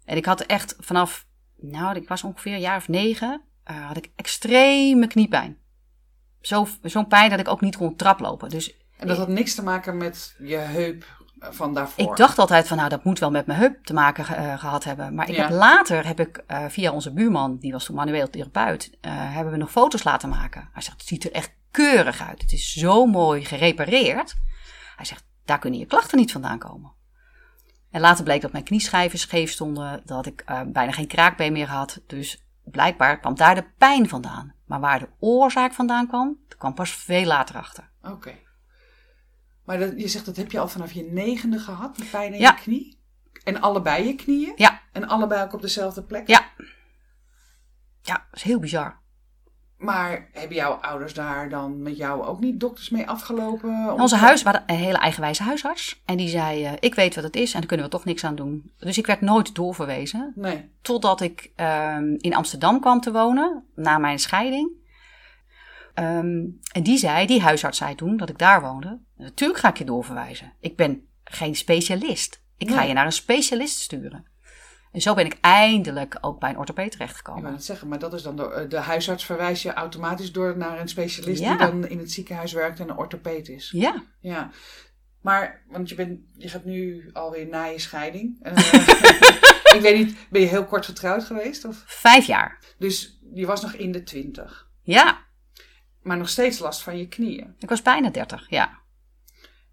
En 0.06 0.18
ik 0.18 0.26
had 0.26 0.42
echt 0.42 0.76
vanaf, 0.80 1.26
nou, 1.58 1.96
ik 1.96 2.08
was 2.08 2.24
ongeveer 2.24 2.54
een 2.54 2.60
jaar 2.60 2.78
of 2.78 2.88
negen, 2.88 3.42
eh, 3.64 3.88
had 3.88 3.98
ik 3.98 4.12
extreme 4.16 5.08
kniepijn. 5.08 5.58
Zo- 6.42 6.68
Zo'n 6.82 7.08
pijn 7.08 7.30
dat 7.30 7.40
ik 7.40 7.48
ook 7.48 7.62
niet 7.62 7.78
kon 7.78 7.96
traplopen. 7.96 8.50
Dus 8.50 8.76
En 8.98 9.08
dat 9.08 9.18
had 9.18 9.28
niks 9.28 9.56
te 9.56 9.64
maken 9.64 9.98
met 9.98 10.36
je 10.40 10.56
heup 10.58 11.23
van 11.52 11.74
daarvoor. 11.74 12.10
ik 12.12 12.16
dacht 12.18 12.40
altijd 12.40 12.68
van, 12.68 12.78
nou, 12.78 12.90
dat 12.90 13.04
moet 13.04 13.20
wel 13.20 13.32
met 13.32 13.46
mijn 13.46 13.60
heup 13.60 13.86
te 13.86 13.94
maken 13.94 14.26
eh, 14.26 14.60
gehad 14.60 14.84
hebben. 14.84 15.16
Maar 15.16 15.30
ik 15.30 15.36
Ja. 15.36 15.42
heb 15.42 15.52
later, 15.52 16.06
heb 16.08 16.20
ik 16.20 16.44
eh, 16.48 16.66
via 16.68 16.92
onze 16.92 17.14
buurman, 17.14 17.58
die 17.58 17.72
was 17.72 17.86
toen 17.86 17.96
manueel 17.96 18.30
therapeut, 18.30 18.98
eh, 19.02 19.12
hebben 19.16 19.54
we 19.54 19.60
nog 19.60 19.72
foto's 19.72 20.04
laten 20.04 20.30
maken. 20.30 20.70
Hij 20.74 20.82
zegt, 20.82 20.98
het 21.00 21.08
ziet 21.08 21.24
er 21.24 21.32
echt 21.32 21.52
keurig 21.72 22.22
uit. 22.28 22.42
Het 22.42 22.52
is 22.52 22.74
zo 22.74 23.06
mooi 23.06 23.46
gerepareerd. 23.46 24.36
Hij 24.96 25.06
zegt, 25.06 25.24
daar 25.46 25.60
kunnen 25.60 25.80
je 25.80 25.86
klachten 25.86 26.18
niet 26.18 26.32
vandaan 26.32 26.58
komen. 26.60 26.92
En 27.92 28.02
later 28.02 28.24
bleek 28.24 28.42
dat 28.42 28.52
mijn 28.52 28.64
knieschijven 28.64 29.20
scheef 29.20 29.52
stonden, 29.52 30.02
dat 30.06 30.26
ik 30.26 30.42
eh, 30.46 30.62
bijna 30.68 30.92
geen 30.92 31.08
kraakbeen 31.08 31.54
meer 31.54 31.68
had. 31.68 32.02
Dus 32.08 32.44
blijkbaar 32.64 33.20
kwam 33.20 33.36
daar 33.36 33.56
de 33.56 33.66
pijn 33.78 34.10
vandaan. 34.10 34.54
Maar 34.66 34.80
waar 34.80 35.00
de 35.00 35.10
oorzaak 35.20 35.74
vandaan 35.74 36.08
kwam, 36.08 36.38
dat 36.48 36.58
kwam 36.58 36.74
pas 36.74 36.92
veel 36.92 37.26
later 37.26 37.56
achter. 37.56 37.90
Oké. 38.04 38.32
Maar 39.66 39.80
dat, 39.80 39.94
je 39.98 40.08
zegt 40.08 40.26
dat 40.26 40.36
heb 40.36 40.52
je 40.52 40.60
al 40.60 40.68
vanaf 40.68 40.92
je 40.92 41.04
negende 41.12 41.60
gehad, 41.60 41.96
die 41.96 42.06
pijn 42.06 42.34
in 42.34 42.40
Ja. 42.40 42.50
je 42.56 42.62
knie? 42.62 42.98
En 43.44 43.62
allebei 43.62 44.08
je 44.08 44.16
knieën? 44.16 44.54
Ja, 44.56 44.82
En 44.92 45.08
allebei 45.08 45.44
ook 45.44 45.54
op 45.54 45.62
dezelfde 45.62 46.04
plek? 46.04 46.28
ja. 46.28 46.46
Ja, 48.02 48.14
dat 48.14 48.36
is 48.40 48.44
heel 48.44 48.60
bizar. 48.60 49.02
Maar 49.78 50.30
hebben 50.32 50.56
jouw 50.58 50.72
ouders 50.72 51.14
daar 51.14 51.50
dan 51.50 51.82
met 51.82 51.98
jou 51.98 52.24
ook 52.26 52.40
niet 52.40 52.60
dokters 52.60 52.90
mee 52.90 53.08
afgelopen? 53.08 53.94
Onze 54.00 54.16
huis, 54.16 54.44
hadden 54.44 54.64
een 54.66 54.76
hele 54.76 54.98
eigenwijze 54.98 55.44
huisarts. 55.44 56.02
En 56.06 56.18
die 56.18 56.30
zei, 56.30 56.64
eh, 56.66 56.72
ik 56.80 56.96
weet 56.96 57.16
wat 57.16 57.24
het 57.24 57.36
is 57.36 57.54
en 57.54 57.60
daar 57.60 57.68
kunnen 57.68 57.86
we 57.86 57.92
toch 57.92 58.06
niks 58.06 58.24
aan 58.24 58.36
doen. 58.36 58.72
Dus 58.78 58.98
ik 58.98 59.06
werd 59.06 59.22
nooit 59.22 59.56
doorverwezen. 59.56 60.32
Nee. 60.36 60.70
Totdat 60.82 61.22
ik 61.22 61.52
ehm, 61.56 62.14
in 62.18 62.36
Amsterdam 62.36 62.80
kwam 62.80 63.02
te 63.02 63.12
wonen, 63.12 63.64
na 63.76 63.98
mijn 63.98 64.20
scheiding. 64.20 64.72
Ehm, 65.94 66.46
en 66.72 66.84
die 66.84 66.98
zei, 66.98 67.26
die 67.26 67.42
huisarts 67.42 67.78
zei 67.78 67.96
toen, 67.96 68.18
dat 68.18 68.30
ik 68.30 68.38
daar 68.38 68.62
woonde. 68.62 69.00
Natuurlijk 69.18 69.60
ga 69.60 69.70
ik 69.70 69.78
je 69.78 69.84
doorverwijzen. 69.86 70.54
Ik 70.60 70.76
ben 70.76 71.08
geen 71.24 71.56
specialist. 71.56 72.42
Ik 72.58 72.72
ga 72.72 72.82
je 72.84 72.94
naar 72.94 73.06
een 73.06 73.12
specialist 73.12 73.80
sturen. 73.80 74.26
En 74.92 75.02
zo 75.02 75.14
ben 75.14 75.26
ik 75.26 75.38
eindelijk 75.42 76.18
ook 76.22 76.40
bij 76.40 76.50
een 76.50 76.58
orthopeed 76.58 76.86
Ik 76.86 76.98
wou 76.98 77.08
terechtgekomen. 77.08 77.52
het 77.54 77.64
zeggen, 77.66 77.88
maar 77.88 78.00
dat 78.00 78.14
is 78.14 78.22
dan 78.22 78.36
de, 78.36 78.66
de 78.70 78.78
huisarts 78.78 79.26
verwijst 79.26 79.64
je 79.64 79.74
automatisch 79.74 80.32
door 80.32 80.58
naar 80.58 80.80
een 80.80 80.88
specialist 80.88 81.42
Ja. 81.42 81.50
die 81.50 81.58
dan 81.68 81.88
in 81.88 81.98
het 82.00 82.12
ziekenhuis 82.12 82.54
werkt 82.54 82.80
en 82.80 82.90
een 82.90 82.98
orthopeed 82.98 83.50
is. 83.50 83.72
Ja, 83.76 84.04
Ja, 84.20 84.50
maar, 85.22 85.64
want 85.68 85.90
je, 85.90 85.96
bent, 85.96 86.20
je 86.38 86.50
gaat 86.50 86.66
nu 86.66 87.10
alweer 87.14 87.48
na 87.48 87.64
je 87.66 87.80
scheiding. 87.80 88.38
Eh, 88.42 88.58
ik 89.76 89.80
weet 89.82 89.98
niet, 89.98 90.16
ben 90.30 90.42
je 90.42 90.48
heel 90.48 90.66
kort 90.66 90.86
getrouwd 90.86 91.24
geweest? 91.24 91.66
Of? 91.66 91.84
vijf 91.86 92.26
jaar. 92.26 92.60
Dus 92.78 93.20
je 93.34 93.46
was 93.46 93.62
nog 93.62 93.74
in 93.74 93.92
de 93.92 94.04
twintig. 94.04 94.68
Ja, 94.82 95.18
Maar 96.04 96.18
nog 96.18 96.30
steeds 96.30 96.60
last 96.60 96.82
van 96.82 96.98
je 96.98 97.08
knieën. 97.08 97.56
ik 97.60 97.70
was 97.70 97.82
bijna 97.82 98.10
dertig, 98.10 98.50
ja. 98.50 98.70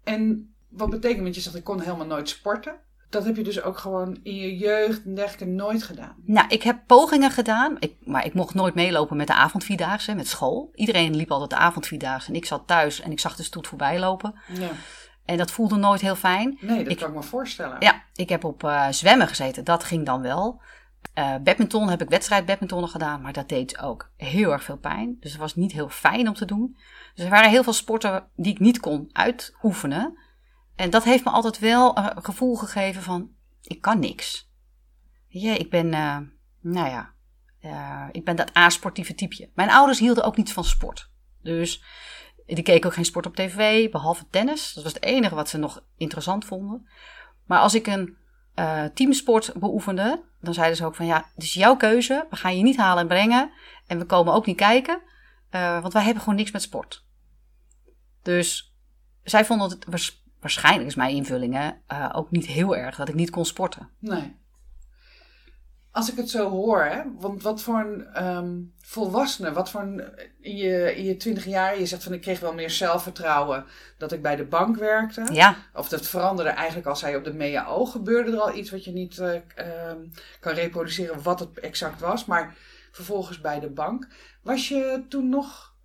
En 0.03 0.53
wat 0.69 0.89
betekent, 0.89 1.21
want 1.21 1.35
je 1.35 1.41
zegt 1.41 1.55
ik 1.55 1.63
kon 1.63 1.81
helemaal 1.81 2.05
nooit 2.05 2.29
sporten. 2.29 2.75
Dat 3.09 3.25
heb 3.25 3.35
je 3.35 3.43
dus 3.43 3.61
ook 3.61 3.77
gewoon 3.77 4.19
in 4.23 4.35
je 4.35 4.57
jeugd 4.57 5.05
en 5.05 5.15
dergelijke 5.15 5.45
nooit 5.45 5.83
gedaan. 5.83 6.15
Nou, 6.25 6.47
ik 6.47 6.63
heb 6.63 6.79
pogingen 6.87 7.31
gedaan, 7.31 7.75
ik, 7.79 7.93
maar 8.05 8.25
ik 8.25 8.33
mocht 8.33 8.53
nooit 8.53 8.73
meelopen 8.75 9.17
met 9.17 9.27
de 9.27 9.33
avondvierdaagse, 9.33 10.15
met 10.15 10.27
school. 10.27 10.69
Iedereen 10.73 11.15
liep 11.15 11.31
altijd 11.31 11.49
de 11.49 11.55
avondvierdaagse 11.55 12.29
en 12.29 12.35
ik 12.35 12.45
zat 12.45 12.67
thuis 12.67 13.01
en 13.01 13.11
ik 13.11 13.19
zag 13.19 13.35
de 13.35 13.43
stoet 13.43 13.67
voorbij 13.67 13.99
lopen. 13.99 14.35
Ja. 14.53 14.69
En 15.25 15.37
dat 15.37 15.51
voelde 15.51 15.75
nooit 15.75 16.01
heel 16.01 16.15
fijn. 16.15 16.57
Nee, 16.61 16.83
dat 16.83 16.91
Ik- 16.91 16.97
kan 16.97 17.09
ik 17.09 17.15
me 17.15 17.23
voorstellen. 17.23 17.75
Ja, 17.79 18.03
ik 18.15 18.29
heb 18.29 18.43
op 18.43 18.63
eh, 18.63 18.87
zwemmen 18.89 19.27
gezeten, 19.27 19.63
dat 19.63 19.83
ging 19.83 20.05
dan 20.05 20.21
wel. 20.21 20.61
Eh 21.13 21.35
badminton 21.43 21.89
heb 21.89 22.01
ik 22.01 22.09
wedstrijd 22.09 22.45
badmintonnen 22.45 22.89
gedaan, 22.89 23.21
maar 23.21 23.33
dat 23.33 23.49
deed 23.49 23.79
ook 23.79 24.11
heel 24.17 24.51
erg 24.51 24.63
veel 24.63 24.77
pijn. 24.77 25.17
Dus 25.19 25.31
het 25.31 25.39
was 25.39 25.55
niet 25.55 25.71
heel 25.71 25.89
fijn 25.89 26.27
om 26.27 26.33
te 26.33 26.45
doen. 26.45 26.77
Dus 27.15 27.23
er 27.23 27.31
waren 27.31 27.49
heel 27.49 27.63
veel 27.63 27.73
sporten 27.73 28.27
die 28.35 28.53
ik 28.53 28.59
niet 28.59 28.79
kon 28.79 29.09
uitoefenen. 29.11 30.17
En 30.75 30.89
dat 30.89 31.03
heeft 31.03 31.23
me 31.23 31.31
altijd 31.31 31.59
wel 31.59 31.97
een 31.97 32.23
gevoel 32.23 32.55
gegeven 32.55 33.01
van, 33.01 33.29
ik 33.61 33.81
kan 33.81 33.99
niks. 33.99 34.49
Je, 35.27 35.57
ik 35.57 35.69
ben, 35.69 35.93
eh, 35.93 36.17
nou 36.61 36.89
ja, 36.89 37.13
eh, 37.59 38.07
ik 38.11 38.25
ben 38.25 38.35
dat 38.35 38.53
asportieve 38.53 39.15
typeje. 39.15 39.49
Mijn 39.53 39.69
ouders 39.69 39.99
hielden 39.99 40.23
ook 40.23 40.37
niet 40.37 40.53
van 40.53 40.63
sport. 40.63 41.09
Dus 41.41 41.83
die 42.45 42.63
keken 42.63 42.89
ook 42.89 42.95
geen 42.95 43.05
sport 43.05 43.25
op 43.25 43.35
tv, 43.35 43.91
behalve 43.91 44.25
tennis. 44.29 44.73
Dat 44.73 44.83
was 44.83 44.93
het 44.93 45.03
enige 45.03 45.35
wat 45.35 45.49
ze 45.49 45.57
nog 45.57 45.83
interessant 45.97 46.45
vonden. 46.45 46.87
Maar 47.45 47.59
als 47.59 47.73
ik 47.73 47.87
een 47.87 48.17
teamsport 48.93 49.53
beoefende, 49.55 50.23
dan 50.41 50.53
zeiden 50.53 50.77
ze 50.77 50.85
ook 50.85 50.95
van 50.95 51.05
ja, 51.05 51.25
het 51.35 51.43
is 51.43 51.53
jouw 51.53 51.75
keuze. 51.75 52.25
We 52.29 52.35
gaan 52.35 52.57
je 52.57 52.63
niet 52.63 52.77
halen 52.77 53.01
en 53.01 53.07
brengen. 53.07 53.51
En 53.87 53.99
we 53.99 54.05
komen 54.05 54.33
ook 54.33 54.45
niet 54.45 54.57
kijken, 54.57 55.01
eh, 55.49 55.81
want 55.81 55.93
wij 55.93 56.03
hebben 56.03 56.23
gewoon 56.23 56.37
niks 56.37 56.51
met 56.51 56.61
sport. 56.61 57.05
Dus 58.21 58.75
zij 59.23 59.45
vonden 59.45 59.69
het 59.69 59.85
waars- 59.85 60.23
waarschijnlijk 60.39 60.87
is 60.87 60.95
mijn 60.95 61.15
invulling 61.15 61.53
hè, 61.53 61.71
eh, 61.87 62.09
ook 62.13 62.31
niet 62.31 62.45
heel 62.45 62.75
erg 62.75 62.95
dat 62.95 63.09
ik 63.09 63.15
niet 63.15 63.29
kon 63.29 63.45
sporten. 63.45 63.89
Nee. 63.99 64.39
Als 65.91 66.11
ik 66.11 66.17
het 66.17 66.29
zo 66.29 66.49
hoor, 66.49 66.83
hè, 66.83 67.01
want 67.19 67.41
wat 67.41 67.61
voor 67.61 67.79
een 67.79 68.05
ehm, 68.05 68.59
volwassene, 68.77 69.51
wat 69.51 69.69
voor 69.69 69.81
een, 69.81 70.03
in 70.39 70.55
je, 70.55 70.95
in 70.95 71.03
je 71.03 71.17
twintig 71.17 71.45
jaar, 71.45 71.79
je 71.79 71.85
zegt 71.85 72.03
van 72.03 72.13
ik 72.13 72.21
kreeg 72.21 72.39
wel 72.39 72.53
meer 72.53 72.69
zelfvertrouwen 72.69 73.65
dat 73.97 74.11
ik 74.11 74.21
bij 74.21 74.35
de 74.35 74.45
bank 74.45 74.77
werkte. 74.77 75.27
Ja, 75.31 75.55
Of 75.73 75.89
dat 75.89 76.07
veranderde 76.07 76.51
eigenlijk 76.51 76.87
als 76.87 77.01
hij 77.01 77.15
op 77.15 77.23
de 77.23 77.33
MEAO 77.33 77.85
gebeurde 77.85 78.31
er 78.31 78.39
al 78.39 78.55
iets 78.55 78.71
wat 78.71 78.83
je 78.83 78.91
niet 78.91 79.17
eh, 79.17 79.35
ehm, 79.55 79.99
kan 80.39 80.53
reproduceren 80.53 81.23
wat 81.23 81.39
het 81.39 81.59
exact 81.59 81.99
was. 81.99 82.25
Maar 82.25 82.55
vervolgens 82.91 83.41
bij 83.41 83.59
de 83.59 83.69
bank. 83.69 84.07
Was 84.41 84.67
je 84.67 85.05
toen 85.09 85.29
nog, 85.29 85.75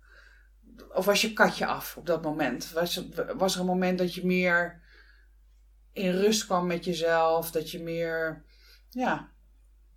of 0.93 1.05
was 1.05 1.21
je 1.21 1.33
katje 1.33 1.65
af 1.65 1.97
op 1.97 2.05
dat 2.05 2.21
moment? 2.21 2.71
Was, 2.71 3.07
was 3.37 3.53
er 3.53 3.59
een 3.59 3.65
moment 3.65 3.97
dat 3.97 4.13
je 4.13 4.25
meer 4.25 4.81
in 5.93 6.11
rust 6.11 6.45
kwam 6.45 6.67
met 6.67 6.85
jezelf? 6.85 7.51
Dat 7.51 7.71
je 7.71 7.83
meer, 7.83 8.45
ja, 8.89 9.35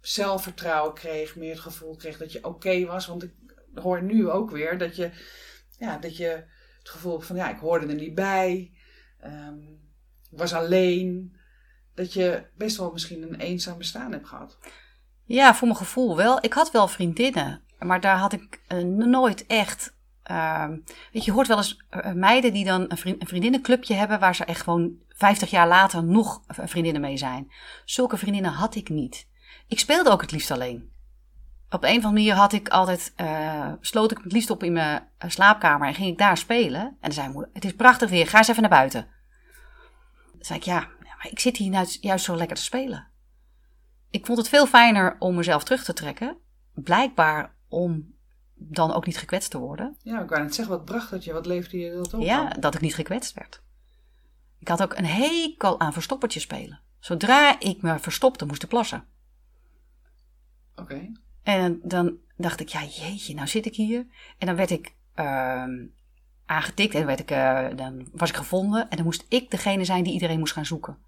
zelfvertrouwen 0.01 0.95
kreeg, 0.95 1.37
meer 1.37 1.51
het 1.51 1.61
gevoel 1.61 1.97
kreeg 1.97 2.19
dat 2.19 2.33
je 2.33 2.45
oké 2.45 2.85
was? 2.87 3.07
Want 3.07 3.23
ik 3.23 3.33
hoor 3.75 4.03
nu 4.03 4.29
ook 4.29 4.51
weer 4.51 4.79
dat 4.79 4.97
je, 4.97 5.11
ja, 5.79 5.99
dat 5.99 6.17
je 6.17 6.45
het 6.79 6.89
gevoel 6.89 7.21
van, 7.21 7.37
ja, 7.37 7.51
ik 7.51 7.59
hoorde 7.59 7.87
er 7.87 7.95
niet 7.95 8.15
bij. 8.15 8.73
Ehm, 9.21 9.59
was 10.31 10.53
alleen. 10.55 11.37
Dat 11.95 12.13
je 12.13 12.47
best 12.57 12.77
wel 12.77 12.93
misschien 12.93 13.23
een 13.23 13.41
eenzaam 13.41 13.79
bestaan 13.79 14.13
hebt 14.13 14.29
gehad. 14.29 14.59
Ja, 15.25 15.55
voor 15.55 15.67
mijn 15.67 15.79
gevoel 15.79 16.17
wel. 16.17 16.45
Ik 16.45 16.53
had 16.53 16.71
wel 16.71 16.89
vriendinnen, 16.89 17.63
maar 17.79 18.01
daar 18.01 18.17
had 18.17 18.33
ik 18.33 18.61
eh, 18.67 18.79
nooit 18.83 19.47
echt. 19.47 19.99
ehm, 20.23 20.79
weet 21.13 21.25
je, 21.25 21.33
hoort 21.33 21.47
wel 21.47 21.57
eens 21.57 21.85
eh, 21.89 22.13
meiden 22.13 22.53
die 22.53 22.65
dan 22.65 22.81
een, 22.81 22.99
een 23.19 23.27
vriendinnenclubje 23.27 23.95
hebben 23.95 24.19
waar 24.21 24.35
ze 24.35 24.45
echt 24.45 24.63
gewoon 24.63 24.99
50 25.09 25.51
jaar 25.51 25.69
later 25.69 26.05
nog 26.05 26.43
vriendinnen 26.47 27.01
mee 27.03 27.17
zijn. 27.17 27.53
Zulke 27.85 28.17
vriendinnen 28.17 28.53
had 28.53 28.75
ik 28.75 28.89
niet. 28.89 29.29
Ik 29.71 29.79
speelde 29.79 30.11
ook 30.11 30.21
het 30.21 30.33
liefst 30.33 30.51
alleen. 30.51 30.91
Op 31.69 31.83
een 31.83 31.89
of 31.89 32.05
andere 32.05 32.13
manier 32.13 32.35
had 32.35 32.53
ik 32.53 32.69
altijd, 32.69 33.13
eh, 33.17 33.73
sloot 33.81 34.11
ik 34.11 34.17
me 34.17 34.25
het 34.25 34.33
liefst 34.33 34.51
op 34.51 34.63
in 34.63 34.73
mijn 34.73 35.09
eh, 35.19 35.31
slaapkamer 35.31 35.89
en 35.89 35.95
ging 35.95 36.09
ik 36.09 36.19
daar 36.19 36.37
spelen. 36.37 36.81
En 36.81 36.97
dan 37.01 37.13
zei 37.13 37.27
mijn 37.27 37.33
moeder, 37.33 37.55
het 37.55 37.65
is 37.65 37.75
prachtig 37.75 38.11
weer, 38.11 38.27
ga 38.27 38.39
eens 38.39 38.49
even 38.49 38.61
naar 38.61 38.71
buiten. 38.71 39.07
Dan 40.33 40.45
zei 40.45 40.59
ik, 40.59 40.65
ja, 40.65 40.79
maar 41.01 41.27
ik 41.31 41.39
zit 41.39 41.57
hier 41.57 41.71
nou 41.71 41.87
juist 42.01 42.25
zo 42.25 42.37
lekker 42.37 42.57
te 42.57 42.63
spelen. 42.63 43.07
Ik 44.11 44.27
vond 44.27 44.39
het 44.39 44.49
veel 44.49 44.67
fijner 44.67 45.17
om 45.19 45.35
mezelf 45.35 45.65
terug 45.65 45.85
te 45.85 45.93
trekken. 45.93 46.37
Blijkbaar 46.75 47.55
om 47.69 48.15
dan 48.55 48.93
ook 48.93 49.07
niet 49.07 49.19
gekwetst 49.19 49.51
te 49.51 49.59
worden. 49.59 49.97
Ja, 50.03 50.23
ik 50.23 50.29
wou 50.29 50.43
net 50.43 50.55
zeggen, 50.55 50.77
wat 50.77 50.85
bracht 50.85 51.11
het 51.11 51.25
je? 51.25 51.33
Wat 51.33 51.47
leefde 51.47 51.79
je 51.79 51.93
dat 51.93 52.15
op? 52.15 52.21
Ja, 52.21 52.49
dat 52.49 52.75
ik 52.75 52.81
niet 52.81 52.95
gekwetst 52.95 53.35
werd. 53.35 53.63
Ik 54.59 54.69
had 54.69 54.83
ook 54.83 54.99
een 54.99 55.07
hekel 55.07 55.81
aan 55.81 55.93
verstoppertje 55.93 56.41
spelen. 56.41 56.81
Zodra 56.99 57.61
ik 57.61 57.83
me 57.83 57.99
verstopte, 57.99 58.47
moest 58.47 58.63
ik 58.63 58.69
plassen. 58.69 59.05
Oké. 60.81 61.13
En 61.43 61.81
dan 61.83 62.17
dacht 62.37 62.61
ik, 62.61 62.69
ja 62.69 62.81
jeetje, 62.85 63.35
nou 63.35 63.47
zit 63.49 63.67
ik 63.67 63.75
hier. 63.75 64.07
En 64.39 64.47
dan 64.47 64.57
werd 64.57 64.71
ik 64.71 64.95
ehm, 65.15 65.87
aangetikt 66.47 66.93
en 66.93 66.99
dan, 66.99 67.07
werd 67.07 67.21
ik, 67.21 67.31
eh, 67.31 67.67
dan 67.77 68.09
was 68.13 68.29
ik 68.29 68.37
gevonden. 68.37 68.89
En 68.91 68.97
dan 68.97 69.05
moest 69.05 69.25
ik 69.29 69.51
degene 69.51 69.85
zijn 69.85 70.05
die 70.05 70.13
iedereen 70.13 70.39
moest 70.39 70.53
gaan 70.53 70.67
zoeken. 70.67 70.99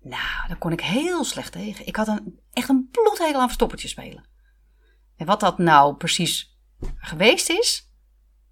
Nou, 0.00 0.48
daar 0.48 0.58
kon 0.58 0.72
ik 0.72 0.80
heel 0.80 1.24
slecht 1.24 1.52
tegen. 1.52 1.86
Ik 1.86 1.96
had 1.96 2.08
een, 2.08 2.40
echt 2.52 2.68
een 2.68 2.88
bloedhekel 2.92 3.40
aan 3.40 3.46
verstoppertje 3.46 3.88
spelen. 3.88 4.26
En 5.16 5.26
wat 5.26 5.40
dat 5.40 5.58
nou 5.58 5.94
precies 5.96 6.58
geweest 6.96 7.50
is, 7.50 7.92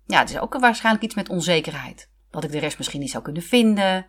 ja, 0.06 0.18
het 0.18 0.30
is 0.30 0.38
ook 0.38 0.58
waarschijnlijk 0.58 1.04
iets 1.04 1.14
met 1.14 1.28
onzekerheid. 1.28 2.10
Dat 2.30 2.44
ik 2.44 2.50
de 2.50 2.58
rest 2.58 2.78
misschien 2.78 3.00
niet 3.00 3.10
zou 3.10 3.22
kunnen 3.24 3.42
vinden. 3.42 4.06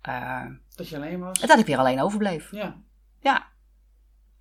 eh, 0.00 0.44
Dat 0.74 0.88
je 0.88 0.96
alleen 0.96 1.20
was. 1.20 1.40
en 1.40 1.48
dat 1.48 1.58
ik 1.58 1.66
weer 1.66 1.78
alleen 1.78 2.00
overbleef. 2.00 2.50
Ja. 2.50 2.76
Ja. 3.20 3.46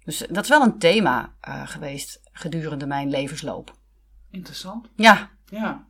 Dus 0.07 0.17
dat 0.29 0.43
is 0.43 0.49
wel 0.49 0.61
een 0.61 0.79
thema 0.79 1.33
eh, 1.41 1.67
geweest 1.67 2.19
gedurende 2.31 2.85
mijn 2.85 3.09
levensloop. 3.09 3.75
Interessant. 4.31 4.89
Ja, 4.95 5.29
Ja. 5.45 5.87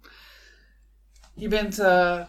Je 1.33 1.47
bent 1.47 1.79
eh, 1.79 2.23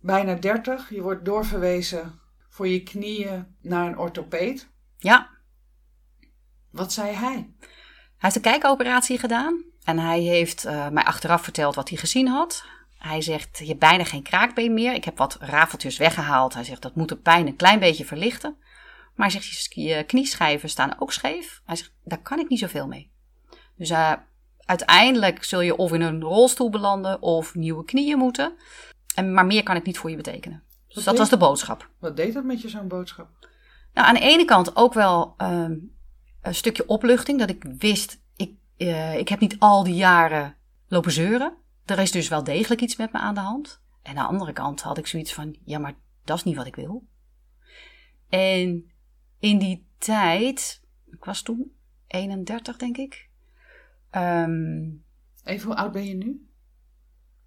bijna 0.00 0.34
30. 0.34 0.90
Je 0.90 1.02
wordt 1.02 1.24
doorverwezen 1.24 2.20
voor 2.48 2.68
je 2.68 2.82
knieën 2.82 3.56
naar 3.60 3.86
een 3.86 3.98
orthopeed. 3.98 4.68
ja. 4.98 5.30
Wat 6.70 6.92
zei 6.92 7.14
hij? 7.14 7.34
Hij 7.34 7.50
heeft 8.18 8.36
een 8.36 8.42
kijkoperatie 8.42 9.18
gedaan. 9.18 9.64
En 9.84 9.98
hij 9.98 10.20
heeft 10.20 10.64
eh, 10.64 10.88
mij 10.88 11.04
achteraf 11.04 11.42
verteld 11.42 11.74
wat 11.74 11.88
hij 11.88 11.98
gezien 11.98 12.28
had. 12.28 12.64
Hij 12.98 13.20
zegt, 13.20 13.58
je 13.58 13.66
hebt 13.66 13.78
bijna 13.78 14.04
geen 14.04 14.22
kraakbeen 14.22 14.74
meer. 14.74 14.94
Ik 14.94 15.04
heb 15.04 15.18
wat 15.18 15.36
rafeltjes 15.40 15.96
weggehaald. 15.96 16.54
Hij 16.54 16.64
zegt, 16.64 16.82
dat 16.82 16.94
moet 16.94 17.08
de 17.08 17.16
pijn 17.16 17.46
een 17.46 17.56
klein 17.56 17.78
beetje 17.78 18.04
verlichten. 18.04 18.56
Maar 19.14 19.30
hij 19.30 19.40
zegt, 19.40 19.74
je 19.74 19.82
je 19.82 20.04
knieschijven 20.04 20.68
staan 20.68 21.00
ook 21.00 21.12
scheef. 21.12 21.62
Hij 21.64 21.76
zegt, 21.76 21.92
daar 22.04 22.22
kan 22.22 22.38
ik 22.38 22.48
niet 22.48 22.58
zoveel 22.58 22.86
mee. 22.86 23.10
Dus 23.76 23.90
eh, 23.90 24.12
uiteindelijk 24.58 25.44
zul 25.44 25.60
je 25.60 25.76
of 25.76 25.92
in 25.92 26.00
een 26.00 26.20
rolstoel 26.20 26.70
belanden 26.70 27.22
of 27.22 27.54
nieuwe 27.54 27.84
knieën 27.84 28.18
moeten. 28.18 28.52
En, 29.14 29.34
maar 29.34 29.46
meer 29.46 29.62
kan 29.62 29.76
ik 29.76 29.84
niet 29.84 29.98
voor 29.98 30.10
je 30.10 30.16
betekenen. 30.16 30.62
Dus 30.86 30.94
Wat 30.94 31.04
dat 31.04 31.18
was 31.18 31.28
de 31.28 31.36
boodschap. 31.36 31.88
Wat 31.98 32.16
deed 32.16 32.34
dat 32.34 32.44
met 32.44 32.62
je, 32.62 32.68
zo'n 32.68 32.88
boodschap? 32.88 33.28
Nou, 33.94 34.08
aan 34.08 34.14
de 34.14 34.20
ene 34.20 34.44
kant 34.44 34.76
ook 34.76 34.94
wel 34.94 35.34
ehm, 35.36 35.76
een 36.42 36.54
stukje 36.54 36.86
opluchting. 36.86 37.38
Dat 37.38 37.50
ik 37.50 37.64
wist, 37.78 38.20
ik, 38.36 38.54
eh, 38.76 39.18
ik 39.18 39.28
heb 39.28 39.40
niet 39.40 39.56
al 39.58 39.84
die 39.84 39.94
jaren 39.94 40.56
lopen 40.88 41.12
zeuren. 41.12 41.56
Er 41.84 41.98
is 41.98 42.10
dus 42.10 42.28
wel 42.28 42.44
degelijk 42.44 42.80
iets 42.80 42.96
met 42.96 43.12
me 43.12 43.18
aan 43.18 43.34
de 43.34 43.40
hand. 43.40 43.80
En 44.02 44.16
aan 44.16 44.24
de 44.24 44.30
andere 44.30 44.52
kant 44.52 44.82
had 44.82 44.98
ik 44.98 45.06
zoiets 45.06 45.32
van, 45.32 45.56
ja, 45.64 45.78
maar 45.78 45.94
dat 46.24 46.36
is 46.36 46.44
niet 46.44 46.56
wat 46.56 46.66
ik 46.66 46.76
wil. 46.76 47.06
En 48.28 48.91
in 49.42 49.58
die 49.58 49.86
tijd, 49.98 50.82
ik 51.10 51.24
was 51.24 51.42
toen 51.42 51.72
31 52.06 52.76
denk 52.76 52.96
ik. 52.96 53.28
Ehm, 54.10 54.90
Even, 55.44 55.66
hoe 55.66 55.76
oud 55.76 55.92
ben 55.92 56.04
je 56.04 56.14
nu? 56.14 56.46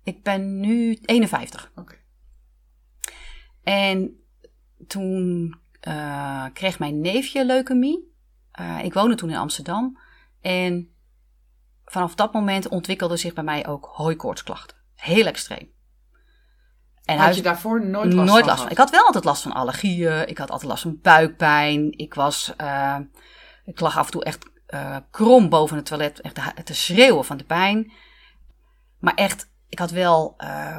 ik 0.03 0.23
ben 0.23 0.59
nu 0.59 0.97
51. 1.01 1.71
Oké. 1.75 1.95
En 3.63 4.23
toen 4.87 5.53
eh, 5.79 6.45
kreeg 6.53 6.79
mijn 6.79 7.01
neefje 7.01 7.45
leukemie. 7.45 8.13
Eh, 8.51 8.83
ik 8.83 8.93
woonde 8.93 9.15
toen 9.15 9.29
in 9.29 9.35
Amsterdam. 9.35 9.99
En 10.41 10.95
vanaf 11.85 12.15
dat 12.15 12.33
moment 12.33 12.67
ontwikkelde 12.67 13.17
zich 13.17 13.33
bij 13.33 13.43
mij 13.43 13.67
ook 13.67 13.85
hooikoortsklachten. 13.85 14.77
Heel 14.95 15.25
extreem. 15.25 15.73
En 17.05 17.17
Had 17.17 17.35
je 17.35 17.41
daarvoor 17.41 17.85
nooit 17.85 18.13
last 18.13 18.29
nooit 18.29 18.39
van 18.39 18.49
last 18.49 18.61
van. 18.61 18.71
Ik 18.71 18.77
had 18.77 18.89
wel 18.89 19.05
altijd 19.05 19.23
last 19.23 19.41
van 19.41 19.51
allergieën. 19.51 20.27
Ik 20.27 20.37
had 20.37 20.51
altijd 20.51 20.69
last 20.69 20.81
van 20.81 20.99
buikpijn. 21.01 21.97
Ik 21.97 22.13
was, 22.13 22.53
eh, 22.57 22.97
ik 23.65 23.79
lag 23.79 23.97
af 23.97 24.05
en 24.05 24.11
toe 24.11 24.23
echt 24.23 24.45
eh, 24.65 24.97
krom 25.11 25.49
boven 25.49 25.75
het 25.75 25.85
toilet, 25.85 26.21
echt 26.21 26.65
te- 26.65 26.73
schreeuwen 26.73 27.25
van 27.25 27.37
de 27.37 27.43
pijn. 27.43 27.91
Maar 28.99 29.13
echt, 29.13 29.49
ik 29.69 29.79
had 29.79 29.91
wel 29.91 30.33
eh, 30.37 30.77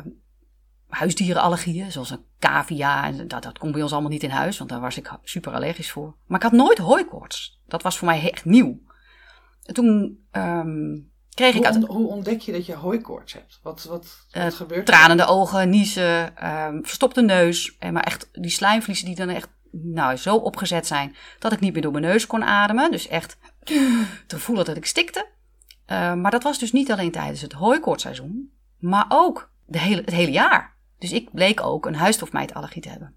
huisdierenallergieën, 0.88 1.92
zoals 1.92 2.10
een 2.10 2.24
cavia. 2.38 3.04
En 3.04 3.28
dat, 3.28 3.42
dat 3.42 3.58
kon 3.58 3.72
bij 3.72 3.82
ons 3.82 3.92
allemaal 3.92 4.10
niet 4.10 4.22
in 4.22 4.30
huis, 4.30 4.58
want 4.58 4.70
daar 4.70 4.80
was 4.80 4.96
ik 4.96 5.10
super 5.22 5.52
allergisch 5.54 5.90
voor. 5.90 6.16
Maar 6.26 6.38
ik 6.38 6.44
had 6.50 6.52
nooit 6.52 6.78
hooikoorts. 6.78 7.60
Dat 7.66 7.82
was 7.82 7.98
voor 7.98 8.08
mij 8.08 8.30
echt 8.32 8.44
nieuw. 8.44 8.78
En 9.62 9.74
toen 9.74 10.18
ehm, 10.30 10.94
kreeg 11.36 11.54
ik 11.54 11.56
Hoe, 11.56 11.66
uit, 11.66 11.74
on- 11.88 11.96
hoe 11.96 12.08
ontdek 12.08 12.40
je 12.40 12.52
dat 12.52 12.66
je 12.66 12.74
hooikoorts 12.74 13.32
hebt? 13.32 13.58
Wat, 13.62 13.84
wat, 13.84 14.04
wat 14.04 14.26
Eh, 14.30 14.46
gebeurt 14.46 14.88
er? 14.88 14.94
tranende 14.94 15.26
ogen, 15.26 15.68
niezen, 15.70 16.36
ehm, 16.36 16.82
verstopte 16.82 17.22
neus. 17.22 17.76
En 17.78 17.92
maar 17.92 18.02
echt 18.02 18.28
die 18.32 18.50
slijmvliezen 18.50 19.06
die 19.06 19.14
dan 19.14 19.28
echt 19.28 19.48
nou, 19.70 20.16
zo 20.16 20.36
opgezet 20.36 20.86
zijn 20.86 21.16
dat 21.38 21.52
ik 21.52 21.60
niet 21.60 21.72
meer 21.72 21.82
door 21.82 21.92
mijn 21.92 22.04
neus 22.04 22.26
kon 22.26 22.44
ademen. 22.44 22.90
Dus 22.90 23.08
echt 23.08 23.36
het 23.64 24.32
gevoel 24.32 24.56
dat 24.64 24.76
ik 24.76 24.86
stikte. 24.86 25.26
Eh, 25.86 26.14
maar 26.14 26.30
dat 26.30 26.42
was 26.42 26.58
dus 26.58 26.72
niet 26.72 26.92
alleen 26.92 27.10
tijdens 27.10 27.40
het 27.40 27.52
hooikoortseizoen, 27.52 28.50
maar 28.78 29.04
ook 29.08 29.50
de 29.66 29.78
hele, 29.78 30.00
het 30.00 30.14
hele 30.14 30.30
jaar. 30.30 30.76
Dus 30.98 31.12
ik 31.12 31.32
bleek 31.32 31.60
ook 31.62 31.86
een 31.86 31.94
huisstofmijtallergie 31.94 32.82
te 32.82 32.88
hebben. 32.88 33.14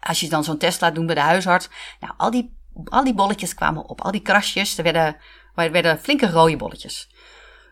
Als 0.00 0.20
je 0.20 0.28
dan 0.28 0.44
zo'n 0.44 0.58
test 0.58 0.80
laat 0.80 0.94
doen 0.94 1.06
bij 1.06 1.14
de 1.14 1.20
huisarts, 1.20 1.68
nou, 2.00 2.14
al 2.16 2.30
die, 2.30 2.56
al 2.84 3.04
die 3.04 3.14
bolletjes 3.14 3.54
kwamen 3.54 3.88
op, 3.88 4.00
al 4.00 4.10
die 4.10 4.20
krasjes, 4.22 4.78
er 4.78 4.84
werden, 4.84 5.16
er 5.64 5.72
werden 5.72 5.98
flinke 5.98 6.30
rode 6.30 6.56
bolletjes. 6.56 7.08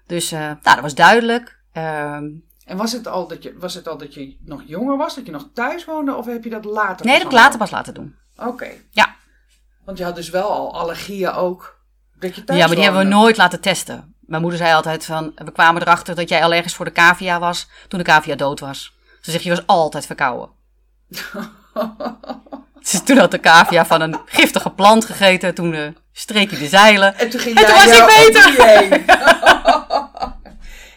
Dus 0.07 0.33
eh, 0.33 0.41
nou, 0.41 0.59
dat 0.63 0.81
was 0.81 0.95
duidelijk. 0.95 1.59
Ehm, 1.73 2.25
En 2.65 2.77
was 2.77 2.93
het, 2.93 3.07
al 3.07 3.29
dat 3.29 3.43
je, 3.43 3.55
was 3.59 3.75
het 3.75 3.89
al 3.89 3.99
dat 3.99 4.15
je 4.15 4.37
nog 4.45 4.63
jonger 4.67 4.97
was, 4.97 5.15
dat 5.15 5.27
je 5.27 5.33
nog 5.33 5.49
thuis 5.55 5.85
woonde, 5.85 6.15
of 6.15 6.27
heb 6.27 6.45
je 6.45 6.51
dat 6.51 6.65
later? 6.65 7.07
Nee, 7.07 7.15
dat 7.15 7.23
heb 7.23 7.33
ik 7.33 7.39
later 7.39 7.59
pas 7.59 7.71
laten 7.71 7.95
doen. 7.95 8.17
Oké. 8.37 8.69
Ja. 8.91 9.17
Want 9.85 9.99
je 9.99 10.05
had 10.05 10.15
dus 10.15 10.31
wel 10.31 10.51
al 10.51 10.75
allergieën 10.75 11.31
ook, 11.33 11.81
dat 12.19 12.35
je 12.35 12.45
thuis 12.45 12.59
Ja, 12.59 12.67
maar 12.67 12.75
die 12.75 12.85
hebben 12.85 13.03
we 13.03 13.09
nooit 13.09 13.37
laten 13.37 13.61
testen. 13.61 14.15
Mijn 14.21 14.43
moeder 14.43 14.61
zei 14.61 14.75
altijd 14.75 15.05
van, 15.05 15.33
we 15.35 15.53
kwamen 15.53 15.83
erachter 15.83 16.15
dat 16.15 16.29
jij 16.29 16.43
allergisch 16.43 16.75
voor 16.75 16.85
de 16.85 16.93
cavia 16.93 17.39
was 17.39 17.69
toen 17.89 17.99
de 17.99 18.05
cavia 18.05 18.35
dood 18.35 18.61
was. 18.61 18.97
Ze 19.21 19.31
zegt, 19.31 19.45
je 19.45 19.51
was 19.51 19.67
altijd 19.67 20.07
verkouden. 20.07 20.51
Dus 21.09 23.03
toen 23.05 23.19
had 23.19 23.31
de 23.31 23.41
cavia 23.41 23.87
van 23.87 24.01
een 24.01 24.21
giftige 24.25 24.71
plant 24.71 25.05
gegeten, 25.05 25.55
toen 25.55 25.75
eh, 25.75 25.89
streek 26.19 26.51
hij 26.51 26.59
de 26.59 26.69
zeilen. 26.69 27.19
En 27.19 27.31
toen 27.31 27.41
ging 27.41 27.59
En 27.59 27.65
toen 27.65 27.75
was 27.75 27.99
hij 27.99 28.31
beter. 28.31 28.57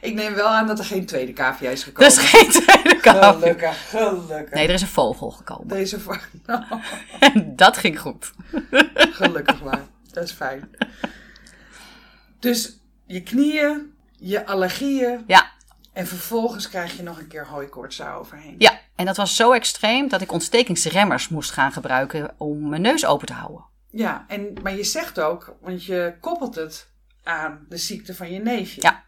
Ik 0.01 0.13
neem 0.13 0.33
wel 0.33 0.47
aan 0.47 0.67
dat 0.67 0.79
er 0.79 0.85
geen 0.85 1.05
tweede 1.05 1.33
cavia 1.33 1.69
is 1.69 1.83
gekomen. 1.83 2.15
Dus 2.15 2.23
geen 2.25 2.49
tweede 2.49 2.99
cavia. 2.99 3.31
Gelukkig, 3.31 3.89
gelukkig. 3.89 4.53
Nee, 4.53 4.67
er 4.67 4.73
is 4.73 4.81
een 4.81 4.87
vogel 4.87 5.31
gekomen. 5.31 5.67
Deze 5.67 5.99
voor... 5.99 6.21
En 7.19 7.55
dat 7.55 7.77
ging 7.77 7.99
goed. 7.99 8.31
Gelukkig 9.19 9.63
maar. 9.63 9.81
Dat 10.11 10.23
is 10.23 10.31
fijn. 10.31 10.69
Dus 12.39 12.77
je 13.05 13.23
knieën, 13.23 13.93
je 14.17 14.45
allergieën 14.45 15.23
Ja, 15.27 15.51
en 15.93 16.07
vervolgens 16.07 16.69
krijg 16.69 16.97
je 16.97 17.03
nog 17.03 17.19
een 17.19 17.27
keer 17.27 17.47
hooikoorts 17.47 18.01
overheen. 18.01 18.55
ja. 18.57 18.79
En 18.95 19.05
dat 19.05 19.17
was 19.17 19.35
zo 19.35 19.51
extreem 19.51 20.09
dat 20.09 20.21
ik 20.21 20.31
ontstekingsremmers 20.31 21.29
moest 21.29 21.51
gaan 21.51 21.71
gebruiken 21.71 22.33
om 22.37 22.69
mijn 22.69 22.81
neus 22.81 23.05
open 23.05 23.27
te 23.27 23.33
houden. 23.33 23.69
Ja, 23.91 24.25
en, 24.27 24.53
maar 24.61 24.75
je 24.75 24.83
zegt 24.83 25.19
ook, 25.19 25.55
want 25.61 25.85
je 25.85 26.15
koppelt 26.19 26.55
het 26.55 26.91
aan 27.23 27.65
de 27.69 27.77
ziekte 27.77 28.15
van 28.15 28.31
je 28.31 28.39
neefje. 28.39 28.81
Ja. 28.81 29.03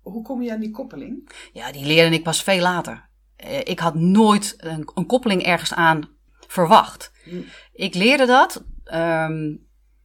Hoe 0.00 0.22
kom 0.22 0.42
je 0.42 0.52
aan 0.52 0.60
die 0.60 0.70
koppeling? 0.70 1.30
Ja, 1.52 1.72
die 1.72 1.84
leerde 1.84 2.16
ik 2.16 2.22
pas 2.22 2.42
veel 2.42 2.60
later. 2.60 3.08
Eh, 3.36 3.58
Ik 3.58 3.78
had 3.78 3.94
nooit 3.94 4.54
een, 4.58 4.90
een 4.94 5.06
koppeling 5.06 5.42
ergens 5.42 5.74
aan 5.74 6.08
verwacht. 6.46 7.12
Hm. 7.24 7.40
Ik 7.72 7.94
leerde 7.94 8.26
dat 8.26 8.64
ehm, 8.84 9.54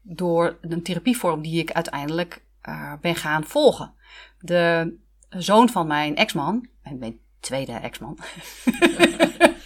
door 0.01 0.57
een 0.61 0.83
therapievorm 0.83 1.41
die 1.41 1.59
ik 1.59 1.71
uiteindelijk 1.71 2.45
eh, 2.61 2.93
ben 3.01 3.15
gaan 3.15 3.43
volgen. 3.43 3.93
De 4.39 4.95
zoon 5.29 5.69
van 5.69 5.87
mijn 5.87 6.15
ex-man, 6.15 6.67
en 6.81 6.97
mijn 6.97 7.19
tweede 7.39 7.71
ex-man, 7.71 8.17